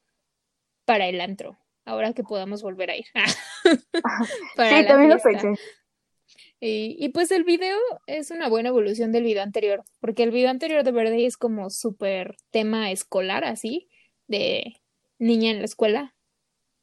para 0.85 1.07
el 1.07 1.21
antro, 1.21 1.57
ahora 1.85 2.13
que 2.13 2.23
podamos 2.23 2.61
volver 2.63 2.91
a 2.91 2.97
ir. 2.97 3.05
Para 4.55 4.81
Sí, 4.81 4.87
también 4.87 5.09
lo 5.11 5.19
fiesta. 5.19 5.41
pensé. 5.43 5.61
Y, 6.59 6.95
y 6.99 7.09
pues 7.09 7.31
el 7.31 7.43
video 7.43 7.77
es 8.07 8.31
una 8.31 8.49
buena 8.49 8.69
evolución 8.69 9.11
del 9.11 9.23
video 9.23 9.43
anterior, 9.43 9.83
porque 9.99 10.23
el 10.23 10.31
video 10.31 10.49
anterior 10.49 10.83
de 10.83 10.91
Verde 10.91 11.25
es 11.25 11.37
como 11.37 11.69
súper 11.69 12.35
tema 12.51 12.91
escolar, 12.91 13.43
así, 13.43 13.89
de 14.27 14.81
niña 15.19 15.51
en 15.51 15.59
la 15.59 15.65
escuela. 15.65 16.15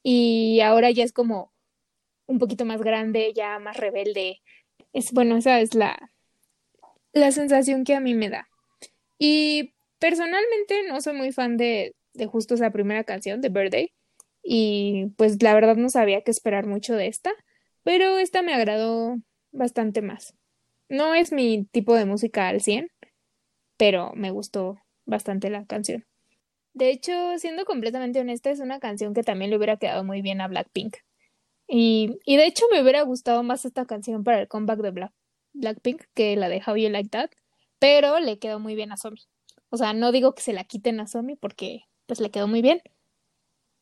Y 0.02 0.60
ahora 0.60 0.90
ya 0.90 1.04
es 1.04 1.12
como 1.12 1.52
un 2.26 2.38
poquito 2.38 2.64
más 2.64 2.82
grande, 2.82 3.32
ya 3.34 3.58
más 3.58 3.76
rebelde. 3.76 4.40
Es 4.92 5.12
bueno, 5.12 5.36
esa 5.36 5.60
es 5.60 5.74
la, 5.74 5.98
la 7.12 7.32
sensación 7.32 7.84
que 7.84 7.94
a 7.94 8.00
mí 8.00 8.14
me 8.14 8.28
da. 8.28 8.48
Y 9.18 9.74
personalmente 9.98 10.82
no 10.88 11.00
soy 11.00 11.14
muy 11.14 11.32
fan 11.32 11.56
de, 11.56 11.94
de 12.14 12.26
justo 12.26 12.54
esa 12.54 12.70
primera 12.70 13.04
canción 13.04 13.40
de 13.40 13.48
Birthday. 13.48 13.92
Y 14.42 15.06
pues 15.16 15.42
la 15.42 15.54
verdad 15.54 15.76
no 15.76 15.88
sabía 15.88 16.22
qué 16.22 16.30
esperar 16.30 16.66
mucho 16.66 16.94
de 16.94 17.06
esta, 17.06 17.32
pero 17.82 18.18
esta 18.18 18.42
me 18.42 18.54
agradó 18.54 19.16
bastante 19.52 20.02
más. 20.02 20.34
No 20.88 21.14
es 21.14 21.32
mi 21.32 21.64
tipo 21.64 21.94
de 21.94 22.04
música 22.04 22.48
al 22.48 22.60
100, 22.60 22.90
pero 23.76 24.12
me 24.14 24.30
gustó 24.30 24.78
bastante 25.04 25.50
la 25.50 25.64
canción. 25.66 26.04
De 26.74 26.90
hecho, 26.90 27.12
siendo 27.38 27.64
completamente 27.64 28.20
honesta, 28.20 28.50
es 28.50 28.60
una 28.60 28.80
canción 28.80 29.14
que 29.14 29.22
también 29.22 29.50
le 29.50 29.56
hubiera 29.56 29.76
quedado 29.76 30.04
muy 30.04 30.22
bien 30.22 30.40
a 30.40 30.48
Blackpink. 30.48 30.96
Y, 31.66 32.18
y 32.24 32.36
de 32.36 32.46
hecho 32.46 32.64
me 32.70 32.82
hubiera 32.82 33.02
gustado 33.02 33.42
más 33.42 33.64
esta 33.64 33.86
canción 33.86 34.24
para 34.24 34.40
el 34.40 34.48
comeback 34.48 34.80
de 34.80 34.90
Black, 34.90 35.12
Blackpink 35.52 36.02
que 36.14 36.36
la 36.36 36.48
de 36.48 36.62
How 36.66 36.76
You 36.76 36.90
Like 36.90 37.10
That, 37.10 37.30
pero 37.78 38.20
le 38.20 38.38
quedó 38.38 38.58
muy 38.58 38.74
bien 38.74 38.92
a 38.92 38.96
Somi. 38.96 39.20
O 39.70 39.76
sea, 39.76 39.92
no 39.92 40.12
digo 40.12 40.34
que 40.34 40.42
se 40.42 40.52
la 40.52 40.64
quiten 40.64 41.00
a 41.00 41.06
Somi 41.06 41.36
porque 41.36 41.84
pues 42.06 42.20
le 42.20 42.30
quedó 42.30 42.48
muy 42.48 42.62
bien, 42.62 42.82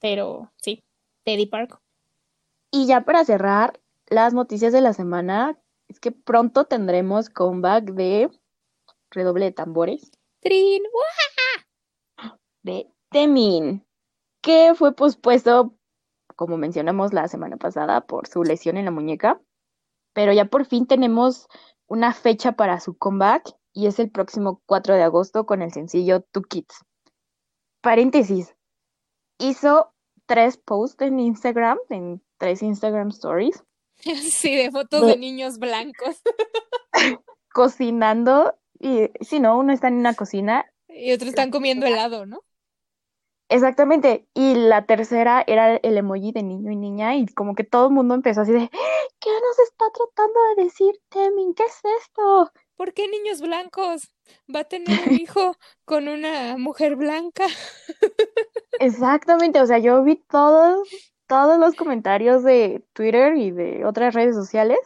pero 0.00 0.52
sí, 0.56 0.82
Teddy 1.24 1.46
Park. 1.46 1.80
Y 2.70 2.86
ya 2.86 3.02
para 3.02 3.24
cerrar, 3.24 3.80
las 4.06 4.34
noticias 4.34 4.72
de 4.72 4.80
la 4.80 4.92
semana 4.92 5.58
es 5.88 6.00
que 6.00 6.12
pronto 6.12 6.64
tendremos 6.64 7.30
comeback 7.30 7.92
de 7.92 8.30
redoble 9.10 9.46
de 9.46 9.52
tambores 9.52 10.12
Trin, 10.40 10.82
de 12.62 12.90
Temin, 13.10 13.84
que 14.42 14.74
fue 14.74 14.94
pospuesto, 14.94 15.74
como 16.36 16.56
mencionamos 16.56 17.12
la 17.12 17.28
semana 17.28 17.56
pasada, 17.56 18.06
por 18.06 18.26
su 18.26 18.42
lesión 18.44 18.76
en 18.76 18.86
la 18.86 18.90
muñeca, 18.90 19.40
pero 20.14 20.32
ya 20.32 20.46
por 20.46 20.64
fin 20.64 20.86
tenemos 20.86 21.48
una 21.86 22.14
fecha 22.14 22.52
para 22.52 22.80
su 22.80 22.96
comeback 22.96 23.52
y 23.72 23.86
es 23.86 23.98
el 23.98 24.10
próximo 24.10 24.62
4 24.66 24.94
de 24.94 25.02
agosto 25.02 25.44
con 25.44 25.60
el 25.62 25.72
sencillo 25.72 26.22
Two 26.22 26.42
Kids. 26.42 26.84
Paréntesis, 27.82 28.54
hizo 29.40 29.92
tres 30.26 30.56
posts 30.56 31.02
en 31.02 31.18
Instagram, 31.18 31.78
en 31.88 32.22
tres 32.38 32.62
Instagram 32.62 33.08
stories, 33.08 33.64
Sí, 34.30 34.54
de 34.56 34.70
fotos 34.70 35.00
De- 35.02 35.08
de 35.08 35.16
niños 35.18 35.58
blancos. 35.58 36.22
cocinando 37.52 38.54
y 38.78 39.10
si 39.20 39.40
no, 39.40 39.58
uno 39.58 39.72
está 39.72 39.88
en 39.88 39.94
una 39.98 40.14
cocina 40.14 40.66
Y 40.88 41.12
otros 41.12 41.30
están 41.30 41.50
comiendo 41.50 41.86
helado, 41.86 42.26
¿no? 42.26 42.42
Exactamente, 43.48 44.28
y 44.32 44.54
la 44.54 44.86
tercera 44.86 45.42
era 45.44 45.74
el 45.76 45.98
emoji 45.98 46.30
de 46.30 46.44
niño 46.44 46.70
y 46.70 46.76
niña 46.76 47.16
y 47.16 47.26
como 47.26 47.56
que 47.56 47.64
todo 47.64 47.88
el 47.88 47.92
mundo 47.92 48.14
empezó 48.14 48.42
así 48.42 48.52
de, 48.52 48.70
"¡Ah! 48.72 49.06
¿qué 49.18 49.30
nos 49.30 49.58
está 49.68 49.86
tratando 49.92 50.38
de 50.56 50.64
decir 50.64 50.94
Temin? 51.08 51.54
¿Qué 51.54 51.64
es 51.64 51.80
esto? 52.00 52.52
¿Por 52.80 52.94
qué 52.94 53.08
niños 53.08 53.42
blancos? 53.42 54.08
Va 54.48 54.60
a 54.60 54.64
tener 54.64 54.98
un 55.06 55.12
hijo 55.20 55.54
con 55.84 56.08
una 56.08 56.56
mujer 56.56 56.96
blanca. 56.96 57.44
Exactamente, 58.80 59.60
o 59.60 59.66
sea, 59.66 59.76
yo 59.80 60.02
vi 60.02 60.16
todos, 60.16 60.88
todos 61.26 61.58
los 61.58 61.74
comentarios 61.74 62.42
de 62.42 62.82
Twitter 62.94 63.36
y 63.36 63.50
de 63.50 63.84
otras 63.84 64.14
redes 64.14 64.34
sociales. 64.34 64.78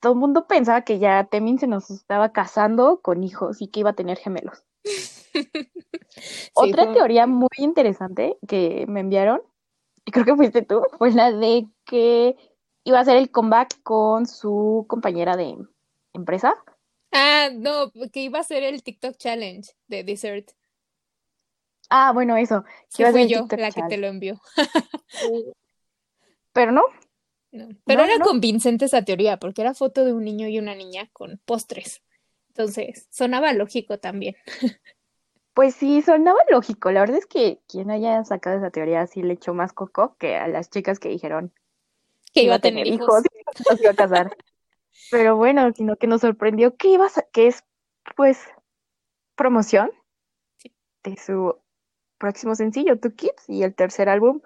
Todo 0.00 0.14
el 0.14 0.18
mundo 0.18 0.48
pensaba 0.48 0.80
que 0.82 0.98
ya 0.98 1.28
Temin 1.30 1.60
se 1.60 1.68
nos 1.68 1.92
estaba 1.92 2.32
casando 2.32 3.00
con 3.00 3.22
hijos 3.22 3.62
y 3.62 3.68
que 3.68 3.78
iba 3.78 3.90
a 3.90 3.94
tener 3.94 4.18
gemelos. 4.18 4.64
Sí, 6.10 6.50
Otra 6.54 6.86
fue- 6.86 6.94
teoría 6.94 7.28
muy 7.28 7.48
interesante 7.58 8.36
que 8.48 8.84
me 8.88 8.98
enviaron, 8.98 9.42
y 10.04 10.10
creo 10.10 10.24
que 10.24 10.34
fuiste 10.34 10.62
tú, 10.62 10.82
fue 10.98 11.12
la 11.12 11.30
de 11.30 11.68
que 11.84 12.36
iba 12.82 12.98
a 12.98 13.02
hacer 13.02 13.16
el 13.16 13.30
comeback 13.30 13.80
con 13.84 14.26
su 14.26 14.86
compañera 14.88 15.36
de 15.36 15.56
empresa. 16.14 16.56
Ah, 17.12 17.50
no, 17.52 17.90
que 18.12 18.20
iba 18.20 18.38
a 18.38 18.44
ser 18.44 18.62
el 18.62 18.82
TikTok 18.82 19.16
Challenge 19.16 19.68
de 19.88 20.04
Dessert. 20.04 20.52
Ah, 21.88 22.12
bueno, 22.12 22.36
eso, 22.36 22.64
Sí, 22.88 23.04
fui 23.04 23.26
yo 23.28 23.40
TikTok 23.40 23.60
la 23.60 23.70
que 23.72 23.82
te 23.82 23.96
lo 23.96 24.06
envió. 24.06 24.40
Pero 26.52 26.72
no, 26.72 26.82
No, 27.52 27.68
Pero 27.84 27.98
No, 28.00 28.04
era 28.04 28.18
no. 28.18 28.24
convincente 28.26 28.84
esa 28.84 29.02
teoría, 29.04 29.38
porque 29.38 29.62
era 29.62 29.74
foto 29.74 30.04
de 30.04 30.12
un 30.12 30.24
niño 30.24 30.46
y 30.48 30.58
una 30.58 30.74
niña 30.74 31.08
con 31.12 31.40
postres. 31.44 32.02
Entonces, 32.48 33.06
sonaba 33.10 33.52
lógico 33.52 33.98
también. 33.98 34.36
pues 35.54 35.74
sí, 35.74 36.02
sonaba 36.02 36.38
lógico. 36.50 36.90
La 36.90 37.00
verdad 37.00 37.18
es 37.18 37.26
que 37.26 37.60
quien 37.68 37.90
haya 37.90 38.24
sacado 38.24 38.56
esa 38.58 38.70
teoría 38.70 39.06
sí 39.06 39.22
le 39.22 39.34
echó 39.34 39.54
más 39.54 39.72
coco 39.72 40.16
que 40.18 40.36
a 40.36 40.48
las 40.48 40.70
chicas 40.70 40.98
que 40.98 41.08
dijeron 41.08 41.52
Que 42.32 42.44
iba 42.44 42.56
a 42.56 42.60
tener 42.60 42.86
hijos. 42.86 43.22
y 43.24 43.38
no 43.70 43.76
se 43.76 43.82
iba 43.82 43.92
a 43.92 43.94
casar. 43.96 44.36
Pero 45.10 45.36
bueno, 45.36 45.72
sino 45.74 45.96
que 45.96 46.06
nos 46.06 46.20
sorprendió 46.20 46.76
que 46.76 46.88
iba 46.88 47.06
a, 47.06 47.22
que 47.32 47.46
es 47.48 47.64
pues 48.16 48.38
promoción 49.34 49.90
Sí. 50.56 50.72
de 51.04 51.16
su 51.16 51.56
próximo 52.18 52.54
sencillo, 52.54 52.98
Two 52.98 53.14
Kids, 53.14 53.48
y 53.48 53.62
el 53.62 53.74
tercer 53.74 54.08
álbum, 54.08 54.40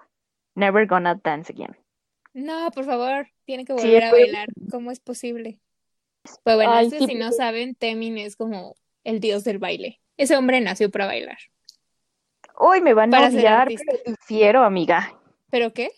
Never 0.55 0.87
Gonna 0.87 1.17
Dance 1.23 1.53
Again. 1.53 1.77
No, 2.33 2.71
por 2.71 2.85
favor, 2.85 3.29
tiene 3.45 3.65
que 3.65 3.77
Sí, 3.79 3.87
volver 3.87 4.05
a 4.05 4.11
pues. 4.11 4.23
bailar. 4.23 4.49
¿Cómo 4.71 4.91
es 4.91 5.01
posible? 5.01 5.61
Pues 6.43 6.57
bueno, 6.57 6.73
Ay, 6.73 6.91
sí, 6.91 7.05
si 7.07 7.15
no 7.15 7.33
saben, 7.33 7.75
Temin 7.75 8.19
es 8.19 8.37
como 8.37 8.77
el 9.03 9.21
dios 9.21 9.45
del 9.45 9.59
baile. 9.59 10.01
Ese 10.17 10.37
hombre 10.37 10.61
nació 10.61 10.91
para 10.91 11.07
bailar. 11.07 11.39
Hoy 12.57 12.81
me 12.81 12.95
van 12.95 13.15
a 13.15 13.27
odiar, 13.27 13.69
pero 13.69 13.99
difiero, 14.07 14.63
amiga. 14.63 15.13
¿Pero 15.51 15.73
qué? 15.73 15.91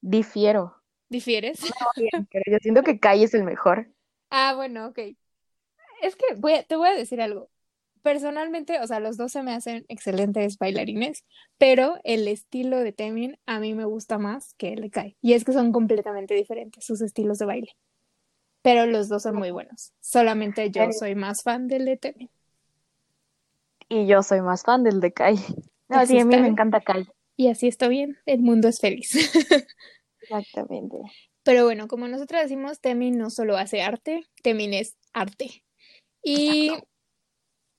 Difiero. 0.00 0.81
¿Difieres? 1.12 1.60
Pero 2.32 2.44
yo 2.50 2.58
siento 2.60 2.82
que 2.82 2.98
Kai 2.98 3.22
es 3.22 3.34
el 3.34 3.44
mejor. 3.44 3.86
Ah, 4.30 4.54
bueno, 4.56 4.86
ok. 4.88 4.98
Es 6.02 6.16
que 6.16 6.24
voy 6.36 6.54
a- 6.54 6.62
te 6.64 6.76
voy 6.76 6.88
a 6.88 6.94
decir 6.94 7.20
algo. 7.20 7.50
Personalmente, 8.02 8.80
o 8.80 8.86
sea, 8.86 8.98
los 8.98 9.16
dos 9.16 9.30
se 9.32 9.42
me 9.44 9.52
hacen 9.52 9.84
excelentes 9.88 10.58
bailarines, 10.58 11.24
pero 11.56 11.98
el 12.02 12.26
estilo 12.26 12.78
de 12.80 12.92
Temin 12.92 13.38
a 13.46 13.60
mí 13.60 13.74
me 13.74 13.84
gusta 13.84 14.18
más 14.18 14.54
que 14.54 14.72
el 14.72 14.80
de 14.82 14.90
Kai. 14.90 15.16
Y 15.22 15.34
es 15.34 15.44
que 15.44 15.52
son 15.52 15.70
completamente 15.70 16.34
diferentes 16.34 16.84
sus 16.84 17.00
estilos 17.00 17.38
de 17.38 17.46
baile. 17.46 17.76
Pero 18.62 18.86
los 18.86 19.08
dos 19.08 19.22
son 19.22 19.36
muy 19.36 19.52
buenos. 19.52 19.92
Solamente 20.00 20.70
yo 20.70 20.90
soy 20.92 21.14
más 21.14 21.42
fan 21.42 21.68
del 21.68 21.84
de 21.84 21.96
Temin. 21.96 22.30
Y 23.88 24.06
yo 24.08 24.22
soy 24.24 24.40
más 24.40 24.62
fan 24.64 24.82
del 24.82 25.00
de 25.00 25.12
Kai. 25.12 25.36
No, 25.88 25.98
Así 25.98 26.14
sí, 26.14 26.20
a 26.20 26.24
mí 26.24 26.36
me 26.36 26.48
encanta 26.48 26.80
Kai. 26.80 27.06
Y 27.36 27.48
así 27.48 27.68
está 27.68 27.88
bien, 27.88 28.18
el 28.26 28.40
mundo 28.40 28.68
es 28.68 28.80
feliz. 28.80 29.12
Exactamente. 30.38 30.98
Pero 31.42 31.64
bueno, 31.64 31.88
como 31.88 32.08
nosotros 32.08 32.42
decimos, 32.42 32.80
Temin 32.80 33.18
no 33.18 33.30
solo 33.30 33.56
hace 33.56 33.82
arte, 33.82 34.24
Temin 34.42 34.74
es 34.74 34.96
arte. 35.12 35.64
Y 36.22 36.70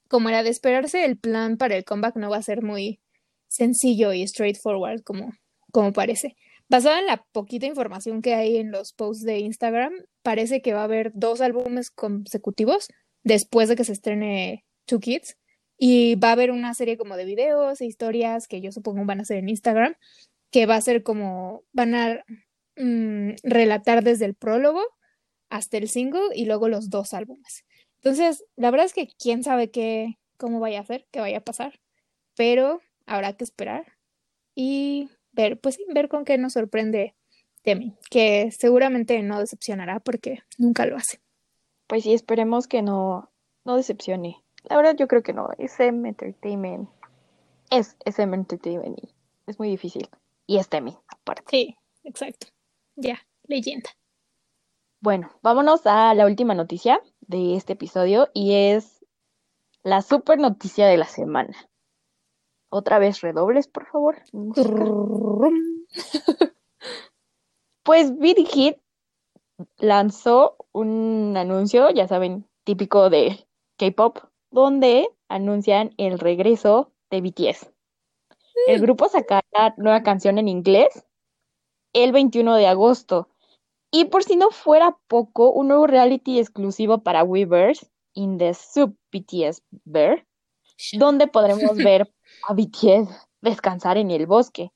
como 0.10 0.30
era 0.30 0.44
de 0.44 0.50
esperarse, 0.50 1.06
el 1.06 1.18
plan 1.18 1.58
para 1.58 1.76
el 1.76 1.86
comeback 1.86 2.18
no 2.18 2.30
va 2.30 2.38
a 2.38 2.44
ser 2.44 2.62
muy 2.62 3.00
sencillo 3.48 4.14
y 4.14 4.28
straightforward 4.28 5.02
como, 5.04 5.32
como 5.72 5.94
parece. 5.94 6.36
Basado 6.70 6.98
en 6.98 7.06
la 7.06 7.26
poquita 7.32 7.66
información 7.66 8.22
que 8.22 8.34
hay 8.34 8.58
en 8.58 8.72
los 8.72 8.94
posts 8.94 9.24
de 9.24 9.40
Instagram, 9.40 9.94
parece 10.24 10.62
que 10.62 10.74
va 10.74 10.82
a 10.82 10.86
haber 10.86 11.12
dos 11.14 11.42
álbumes 11.42 11.92
consecutivos 11.92 12.88
después 13.24 13.70
de 13.70 13.76
que 13.76 13.86
se 13.86 13.94
estrene 13.94 14.66
Two 14.86 15.00
Kids. 15.00 15.38
Y 15.78 16.16
va 16.16 16.30
a 16.30 16.34
haber 16.34 16.52
una 16.52 16.74
serie 16.74 16.98
como 16.98 17.18
de 17.18 17.26
videos 17.26 17.82
e 17.82 17.86
historias 17.86 18.48
que 18.48 18.62
yo 18.62 18.72
supongo 18.72 19.06
van 19.06 19.22
a 19.22 19.26
ser 19.26 19.38
en 19.38 19.50
Instagram, 19.50 19.96
que 20.54 20.68
va 20.68 20.76
a 20.76 20.82
ser 20.82 21.02
como, 21.02 21.64
van 21.74 21.96
a 21.96 22.24
mm, 22.78 23.32
relatar 23.42 24.04
desde 24.04 24.26
el 24.26 24.36
prólogo 24.36 24.82
hasta 25.50 25.78
el 25.78 25.90
single 25.90 26.30
y 26.36 26.46
luego 26.46 26.70
los 26.70 26.92
dos 26.92 27.16
álbumes. 27.16 27.66
Entonces, 27.96 28.46
la 28.56 28.70
verdad 28.70 28.86
es 28.86 28.94
que 28.94 29.08
quién 29.08 29.44
sabe 29.44 29.72
qué, 29.72 30.20
cómo 30.38 30.60
vaya 30.60 30.80
a 30.80 30.86
ser, 30.86 31.08
qué 31.12 31.20
vaya 31.20 31.40
a 31.40 31.44
pasar, 31.44 31.82
pero 32.36 32.82
habrá 33.08 33.34
que 33.34 33.44
esperar 33.44 33.94
y 34.54 35.10
ver, 35.32 35.60
pues 35.60 35.80
ver 35.92 36.08
con 36.08 36.24
qué 36.24 36.38
nos 36.38 36.54
sorprende 36.54 37.16
Demi, 37.66 37.96
que 38.12 38.52
seguramente 38.52 39.24
no 39.24 39.40
decepcionará 39.40 40.02
porque 40.02 40.44
nunca 40.60 40.86
lo 40.86 40.98
hace. 40.98 41.20
Pues 41.88 42.04
sí, 42.04 42.14
esperemos 42.14 42.68
que 42.68 42.84
no, 42.84 43.32
no 43.66 43.76
decepcione. 43.76 44.44
La 44.70 44.78
verdad 44.78 44.96
yo 44.96 45.08
creo 45.08 45.24
que 45.24 45.34
no. 45.34 45.50
SM 45.58 46.08
Entertainment 46.08 46.90
es 47.72 47.98
SM 48.06 48.36
Entertainment 48.36 49.00
y 49.00 49.10
es 49.48 49.58
muy 49.58 49.70
difícil. 49.70 50.08
Y 50.46 50.58
es 50.58 50.70
Temi, 50.70 50.96
aparte. 51.08 51.44
Sí, 51.50 51.76
exacto. 52.04 52.48
Ya, 52.96 53.20
leyenda. 53.44 53.90
Bueno, 55.02 55.32
vámonos 55.42 55.86
a 55.86 56.14
la 56.14 56.26
última 56.26 56.54
noticia 56.54 57.02
de 57.22 57.56
este 57.56 57.74
episodio 57.74 58.30
y 58.34 58.54
es 58.54 59.06
la 59.84 60.02
super 60.02 60.40
noticia 60.40 60.88
de 60.88 60.98
la 60.98 61.06
semana. 61.06 61.56
Otra 62.70 63.00
vez 63.00 63.22
redobles, 63.22 63.68
por 63.68 63.88
favor. 63.88 64.22
Pues 67.84 68.18
Beat 68.18 68.38
Hit 68.48 68.78
lanzó 69.78 70.56
un 70.72 71.36
anuncio, 71.36 71.90
ya 71.90 72.08
saben, 72.08 72.48
típico 72.64 73.10
de 73.10 73.46
K-pop, 73.78 74.20
donde 74.52 75.10
anuncian 75.28 75.94
el 75.98 76.18
regreso 76.18 76.94
de 77.10 77.20
BTS. 77.20 77.73
El 78.68 78.82
grupo 78.82 79.10
sacará 79.10 79.74
nueva 79.78 80.04
canción 80.04 80.38
en 80.38 80.48
inglés 80.48 81.06
el 81.94 82.12
21 82.12 82.56
de 82.56 82.68
agosto. 82.68 83.30
Y 83.92 84.06
por 84.06 84.24
si 84.24 84.36
no 84.36 84.50
fuera 84.50 84.98
poco, 85.08 85.52
un 85.52 85.68
nuevo 85.68 85.86
reality 85.86 86.40
exclusivo 86.40 87.04
para 87.04 87.24
Weavers 87.24 87.90
in 88.14 88.38
the 88.38 88.54
Sub 88.54 88.96
BTS 89.12 89.62
Bear, 89.86 90.26
donde 90.94 91.28
podremos 91.28 91.78
ver 91.78 92.12
a 92.48 92.54
BTS 92.54 93.10
descansar 93.42 93.98
en 93.98 94.10
el 94.12 94.26
bosque. 94.26 94.72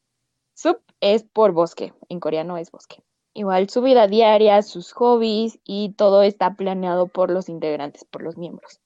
Sub 0.54 0.82
es 1.02 1.24
por 1.24 1.52
bosque, 1.52 1.94
en 2.10 2.20
coreano 2.20 2.58
es 2.58 2.72
bosque. 2.72 3.04
Igual 3.34 3.70
su 3.70 3.82
vida 3.82 4.08
diaria, 4.08 4.62
sus 4.64 4.92
hobbies 4.94 5.60
y 5.64 5.94
todo 5.94 6.24
está 6.24 6.56
planeado 6.56 7.08
por 7.08 7.30
los 7.30 7.50
integrantes, 7.50 8.04
por 8.06 8.24
los 8.24 8.38
miembros. 8.38 8.80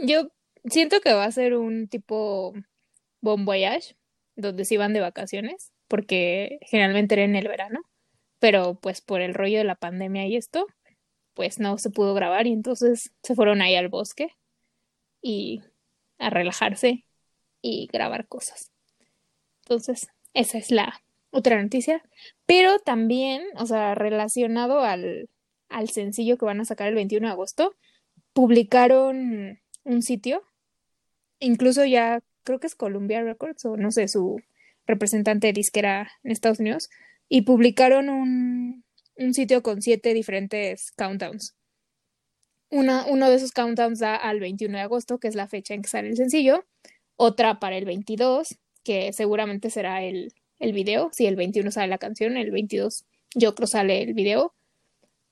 Yo 0.00 0.28
siento 0.64 1.00
que 1.00 1.14
va 1.14 1.24
a 1.24 1.32
ser 1.32 1.56
un 1.56 1.88
tipo 1.88 2.52
Bon 3.20 3.44
Voyage, 3.44 3.96
donde 4.36 4.64
se 4.64 4.74
iban 4.74 4.92
de 4.92 5.00
vacaciones, 5.00 5.72
porque 5.88 6.58
generalmente 6.62 7.14
era 7.14 7.24
en 7.24 7.36
el 7.36 7.48
verano, 7.48 7.80
pero 8.38 8.78
pues 8.80 9.00
por 9.00 9.20
el 9.20 9.34
rollo 9.34 9.58
de 9.58 9.64
la 9.64 9.74
pandemia 9.74 10.26
y 10.26 10.36
esto, 10.36 10.66
pues 11.34 11.58
no 11.58 11.78
se 11.78 11.90
pudo 11.90 12.14
grabar 12.14 12.46
y 12.46 12.52
entonces 12.52 13.12
se 13.22 13.34
fueron 13.34 13.62
ahí 13.62 13.76
al 13.76 13.88
bosque 13.88 14.36
y 15.22 15.62
a 16.18 16.30
relajarse 16.30 17.04
y 17.62 17.88
grabar 17.92 18.26
cosas. 18.28 18.70
Entonces, 19.62 20.08
esa 20.34 20.58
es 20.58 20.70
la 20.70 21.02
otra 21.30 21.60
noticia. 21.62 22.02
Pero 22.46 22.78
también, 22.78 23.42
o 23.56 23.66
sea, 23.66 23.94
relacionado 23.94 24.80
al, 24.80 25.28
al 25.68 25.88
sencillo 25.90 26.38
que 26.38 26.44
van 26.44 26.60
a 26.60 26.64
sacar 26.64 26.88
el 26.88 26.94
21 26.94 27.26
de 27.26 27.32
agosto, 27.32 27.76
publicaron 28.32 29.60
un 29.84 30.02
sitio, 30.02 30.42
incluso 31.40 31.84
ya 31.84 32.20
creo 32.48 32.60
que 32.60 32.66
es 32.66 32.74
Columbia 32.74 33.22
Records 33.22 33.66
o 33.66 33.76
no 33.76 33.90
sé, 33.90 34.08
su 34.08 34.40
representante 34.86 35.48
de 35.48 35.52
disquera 35.52 36.10
en 36.24 36.32
Estados 36.32 36.60
Unidos, 36.60 36.88
y 37.28 37.42
publicaron 37.42 38.08
un, 38.08 38.84
sitio 39.34 39.62
con 39.62 39.82
siete 39.82 40.14
diferentes 40.14 40.92
countdowns. 40.92 41.54
Una, 42.70 43.04
uno 43.06 43.28
de 43.28 43.36
esos 43.36 43.52
countdowns 43.52 43.98
da 43.98 44.16
al 44.16 44.40
21 44.40 44.78
de 44.78 44.82
agosto, 44.82 45.18
que 45.18 45.28
es 45.28 45.34
la 45.34 45.46
fecha 45.46 45.74
en 45.74 45.82
que 45.82 45.90
sale 45.90 46.08
el 46.08 46.16
sencillo, 46.16 46.64
otra 47.16 47.60
para 47.60 47.76
el 47.76 47.84
22, 47.84 48.56
que 48.82 49.12
seguramente 49.12 49.68
será 49.68 50.02
el, 50.02 50.32
el 50.58 50.72
video, 50.72 51.10
si 51.12 51.26
el 51.26 51.36
21 51.36 51.70
sale 51.70 51.88
la 51.88 51.98
canción, 51.98 52.38
el 52.38 52.50
22 52.50 53.04
yo 53.34 53.54
creo 53.54 53.66
sale 53.66 54.00
el 54.02 54.14
video, 54.14 54.54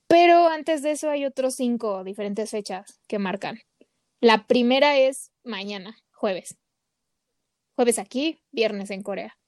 pero 0.07 0.49
antes 0.49 0.83
de 0.83 0.91
eso 0.91 1.09
hay 1.09 1.25
otros 1.25 1.55
cinco 1.55 2.05
diferentes 2.05 2.51
fechas 2.51 3.01
que 3.09 3.19
marcan. 3.19 3.61
La 4.21 4.47
primera 4.47 4.99
es 4.99 5.33
mañana, 5.45 5.97
jueves. 6.13 6.59
Jueves 7.77 7.99
aquí, 7.99 8.41
viernes 8.53 8.91
en 8.91 9.03
Corea. 9.03 9.39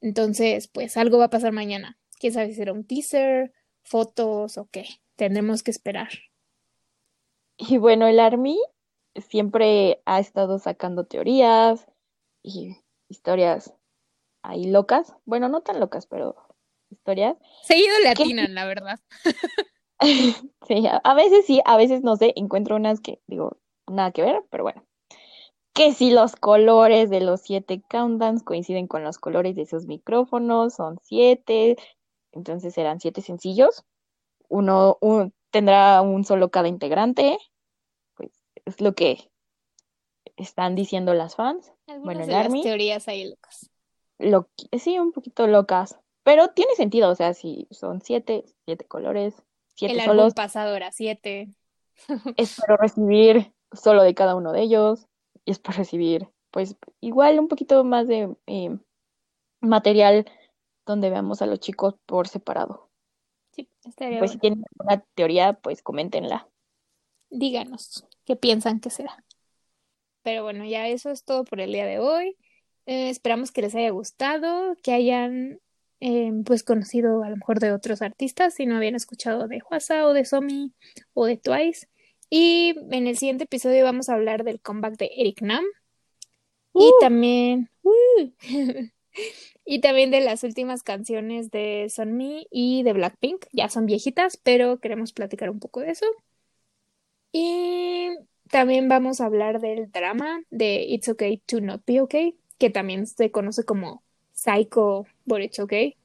Entonces, 0.00 0.68
pues 0.68 0.96
algo 0.96 1.18
va 1.18 1.26
a 1.26 1.30
pasar 1.30 1.52
mañana. 1.52 1.98
Quién 2.18 2.32
sabe 2.32 2.48
si 2.48 2.54
será 2.54 2.72
un 2.72 2.84
teaser, 2.84 3.52
fotos 3.84 4.58
o 4.58 4.68
qué. 4.70 4.86
Tendremos 5.14 5.62
que 5.62 5.70
esperar. 5.70 6.08
Y 7.56 7.78
bueno, 7.78 8.08
el 8.08 8.18
Army 8.18 8.58
siempre 9.28 10.02
ha 10.04 10.18
estado 10.18 10.58
sacando 10.58 11.06
teorías 11.06 11.86
y 12.42 12.76
historias 13.08 13.72
ahí 14.42 14.66
locas. 14.66 15.14
Bueno, 15.24 15.48
no 15.48 15.60
tan 15.60 15.78
locas, 15.78 16.06
pero 16.06 16.34
historias. 16.90 17.36
Seguido 17.62 17.94
le 18.02 18.08
atinan, 18.08 18.54
la 18.54 18.64
verdad. 18.64 18.98
sí, 20.68 20.86
a 21.02 21.14
veces 21.14 21.46
sí, 21.46 21.62
a 21.64 21.76
veces 21.76 22.02
no 22.02 22.16
sé, 22.16 22.32
encuentro 22.36 22.74
unas 22.76 23.00
que 23.00 23.20
digo, 23.28 23.58
nada 23.86 24.10
que 24.10 24.22
ver, 24.22 24.44
pero 24.50 24.64
bueno. 24.64 24.84
Que 25.76 25.92
si 25.92 26.10
los 26.10 26.36
colores 26.36 27.10
de 27.10 27.20
los 27.20 27.42
siete 27.42 27.82
countdowns 27.86 28.42
coinciden 28.42 28.86
con 28.86 29.04
los 29.04 29.18
colores 29.18 29.54
de 29.56 29.66
sus 29.66 29.84
micrófonos, 29.84 30.72
son 30.72 30.98
siete, 31.02 31.76
entonces 32.32 32.72
serán 32.72 32.98
siete 32.98 33.20
sencillos. 33.20 33.84
Uno, 34.48 34.96
un- 35.02 35.34
tendrá 35.50 36.00
un 36.00 36.24
solo 36.24 36.50
cada 36.50 36.68
integrante, 36.68 37.36
pues 38.14 38.30
es 38.64 38.80
lo 38.80 38.94
que 38.94 39.30
están 40.36 40.74
diciendo 40.76 41.12
las 41.12 41.36
fans. 41.36 41.72
Algunas 41.86 42.04
Bueno, 42.04 42.20
el 42.22 42.26
de 42.28 42.54
las 42.54 42.62
teorías 42.62 43.06
ahí 43.08 43.28
locas. 43.28 43.70
Lo, 44.18 44.48
sí, 44.78 44.98
un 44.98 45.12
poquito 45.12 45.46
locas, 45.46 45.98
pero 46.22 46.48
tiene 46.48 46.74
sentido, 46.74 47.10
o 47.10 47.14
sea, 47.14 47.34
si 47.34 47.68
son 47.70 48.00
siete, 48.00 48.46
siete 48.64 48.86
colores, 48.86 49.34
siete 49.74 49.92
El 49.92 50.00
álbum 50.00 50.16
solos, 50.16 50.34
pasado 50.34 50.74
era 50.74 50.90
siete. 50.90 51.50
espero 52.38 52.78
recibir 52.78 53.52
solo 53.72 54.02
de 54.02 54.14
cada 54.14 54.36
uno 54.36 54.52
de 54.52 54.62
ellos 54.62 55.06
y 55.46 55.52
espero 55.52 55.78
recibir, 55.78 56.28
pues, 56.50 56.76
igual 57.00 57.38
un 57.38 57.48
poquito 57.48 57.82
más 57.84 58.06
de 58.08 58.36
eh, 58.46 58.76
material 59.60 60.26
donde 60.84 61.08
veamos 61.08 61.40
a 61.40 61.46
los 61.46 61.60
chicos 61.60 61.94
por 62.04 62.28
separado. 62.28 62.90
Sí, 63.52 63.70
estaría 63.84 64.18
Pues 64.18 64.32
si 64.32 64.38
tienen 64.38 64.62
alguna 64.72 65.02
teoría, 65.14 65.54
pues 65.54 65.82
coméntenla. 65.82 66.48
Díganos 67.30 68.06
qué 68.24 68.36
piensan 68.36 68.80
que 68.80 68.90
será. 68.90 69.24
Pero 70.22 70.42
bueno, 70.42 70.64
ya 70.64 70.88
eso 70.88 71.10
es 71.10 71.24
todo 71.24 71.44
por 71.44 71.60
el 71.60 71.72
día 71.72 71.86
de 71.86 72.00
hoy. 72.00 72.36
Eh, 72.86 73.10
esperamos 73.10 73.52
que 73.52 73.62
les 73.62 73.74
haya 73.74 73.90
gustado, 73.90 74.76
que 74.82 74.92
hayan 74.92 75.60
eh, 76.00 76.32
pues 76.44 76.62
conocido 76.62 77.22
a 77.22 77.30
lo 77.30 77.36
mejor 77.36 77.60
de 77.60 77.72
otros 77.72 78.02
artistas 78.02 78.54
si 78.54 78.66
no 78.66 78.76
habían 78.76 78.94
escuchado 78.94 79.48
de 79.48 79.60
Hwasa 79.60 80.06
o 80.06 80.12
de 80.12 80.24
Somi 80.24 80.74
o 81.14 81.26
de 81.26 81.36
Twice. 81.36 81.88
Y 82.28 82.74
en 82.90 83.06
el 83.06 83.16
siguiente 83.16 83.44
episodio 83.44 83.84
vamos 83.84 84.08
a 84.08 84.14
hablar 84.14 84.44
del 84.44 84.60
comeback 84.60 84.96
de 84.96 85.10
Eric 85.16 85.42
Nam 85.42 85.64
y 86.74 86.84
¡Uh! 86.84 86.92
también 87.00 87.70
¡uh! 87.82 88.30
y 89.64 89.80
también 89.80 90.10
de 90.10 90.20
las 90.20 90.44
últimas 90.44 90.82
canciones 90.82 91.50
de 91.50 91.86
Sunmi 91.88 92.46
y 92.50 92.82
de 92.82 92.92
Blackpink. 92.92 93.46
Ya 93.52 93.68
son 93.68 93.86
viejitas, 93.86 94.36
pero 94.36 94.78
queremos 94.78 95.12
platicar 95.12 95.50
un 95.50 95.60
poco 95.60 95.80
de 95.80 95.90
eso. 95.90 96.06
Y 97.32 98.10
también 98.50 98.88
vamos 98.88 99.20
a 99.20 99.26
hablar 99.26 99.60
del 99.60 99.90
drama 99.90 100.40
de 100.50 100.84
It's 100.84 101.08
Okay 101.08 101.38
to 101.46 101.60
Not 101.60 101.82
Be 101.86 102.00
Okay, 102.00 102.36
que 102.58 102.70
también 102.70 103.06
se 103.06 103.30
conoce 103.30 103.64
como 103.64 104.02
Psycho 104.32 105.06
But 105.24 105.40
It's 105.40 105.58
Okay. 105.58 105.96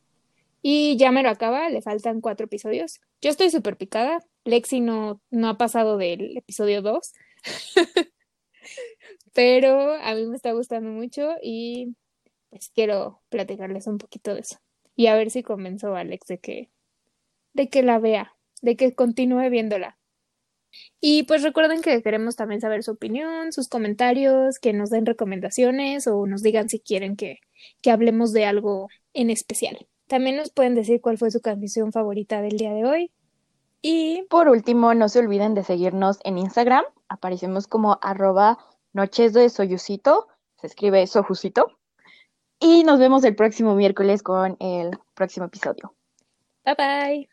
Y 0.61 0.95
ya 0.97 1.11
me 1.11 1.23
lo 1.23 1.29
acaba, 1.29 1.69
le 1.69 1.81
faltan 1.81 2.21
cuatro 2.21 2.45
episodios. 2.45 3.01
Yo 3.21 3.29
estoy 3.31 3.49
súper 3.49 3.77
picada. 3.77 4.23
Lexi 4.43 4.81
no, 4.81 5.21
no 5.29 5.49
ha 5.49 5.57
pasado 5.57 5.97
del 5.97 6.37
episodio 6.37 6.81
2. 6.81 7.13
Pero 9.33 9.93
a 9.93 10.13
mí 10.15 10.25
me 10.27 10.35
está 10.35 10.51
gustando 10.51 10.89
mucho 10.89 11.35
y 11.41 11.95
pues 12.49 12.69
quiero 12.73 13.21
platicarles 13.29 13.87
un 13.87 13.97
poquito 13.97 14.33
de 14.33 14.41
eso. 14.41 14.57
Y 14.95 15.07
a 15.07 15.15
ver 15.15 15.31
si 15.31 15.41
convenzo 15.43 15.95
a 15.95 16.01
Alex 16.01 16.27
de 16.27 16.39
que, 16.39 16.69
de 17.53 17.69
que 17.69 17.81
la 17.81 17.99
vea, 17.99 18.35
de 18.61 18.75
que 18.75 18.93
continúe 18.93 19.49
viéndola. 19.49 19.97
Y 20.99 21.23
pues 21.23 21.43
recuerden 21.43 21.81
que 21.81 22.01
queremos 22.01 22.35
también 22.35 22.61
saber 22.61 22.83
su 22.83 22.91
opinión, 22.91 23.51
sus 23.51 23.67
comentarios, 23.67 24.59
que 24.59 24.73
nos 24.73 24.89
den 24.89 25.05
recomendaciones 25.05 26.07
o 26.07 26.25
nos 26.27 26.43
digan 26.43 26.69
si 26.69 26.79
quieren 26.79 27.15
que, 27.15 27.39
que 27.81 27.91
hablemos 27.91 28.33
de 28.33 28.45
algo 28.45 28.87
en 29.13 29.29
especial. 29.29 29.87
También 30.07 30.37
nos 30.37 30.51
pueden 30.51 30.75
decir 30.75 31.01
cuál 31.01 31.17
fue 31.17 31.31
su 31.31 31.41
canción 31.41 31.91
favorita 31.91 32.41
del 32.41 32.57
día 32.57 32.73
de 32.73 32.85
hoy. 32.85 33.11
Y 33.81 34.23
Por 34.29 34.47
último, 34.47 34.93
no 34.93 35.09
se 35.09 35.19
olviden 35.19 35.53
de 35.53 35.63
seguirnos 35.63 36.19
en 36.23 36.37
Instagram. 36.37 36.85
Aparecemos 37.09 37.67
como 37.67 37.97
arroba 38.01 38.59
noches 38.93 39.33
de 39.33 39.49
soyucito. 39.49 40.27
Se 40.57 40.67
escribe 40.67 41.07
sojucito. 41.07 41.79
Y 42.59 42.83
nos 42.83 42.99
vemos 42.99 43.23
el 43.23 43.35
próximo 43.35 43.73
miércoles 43.73 44.21
con 44.21 44.55
el 44.59 44.97
próximo 45.15 45.47
episodio. 45.47 45.95
bye 46.63 46.75
bye. 46.75 47.29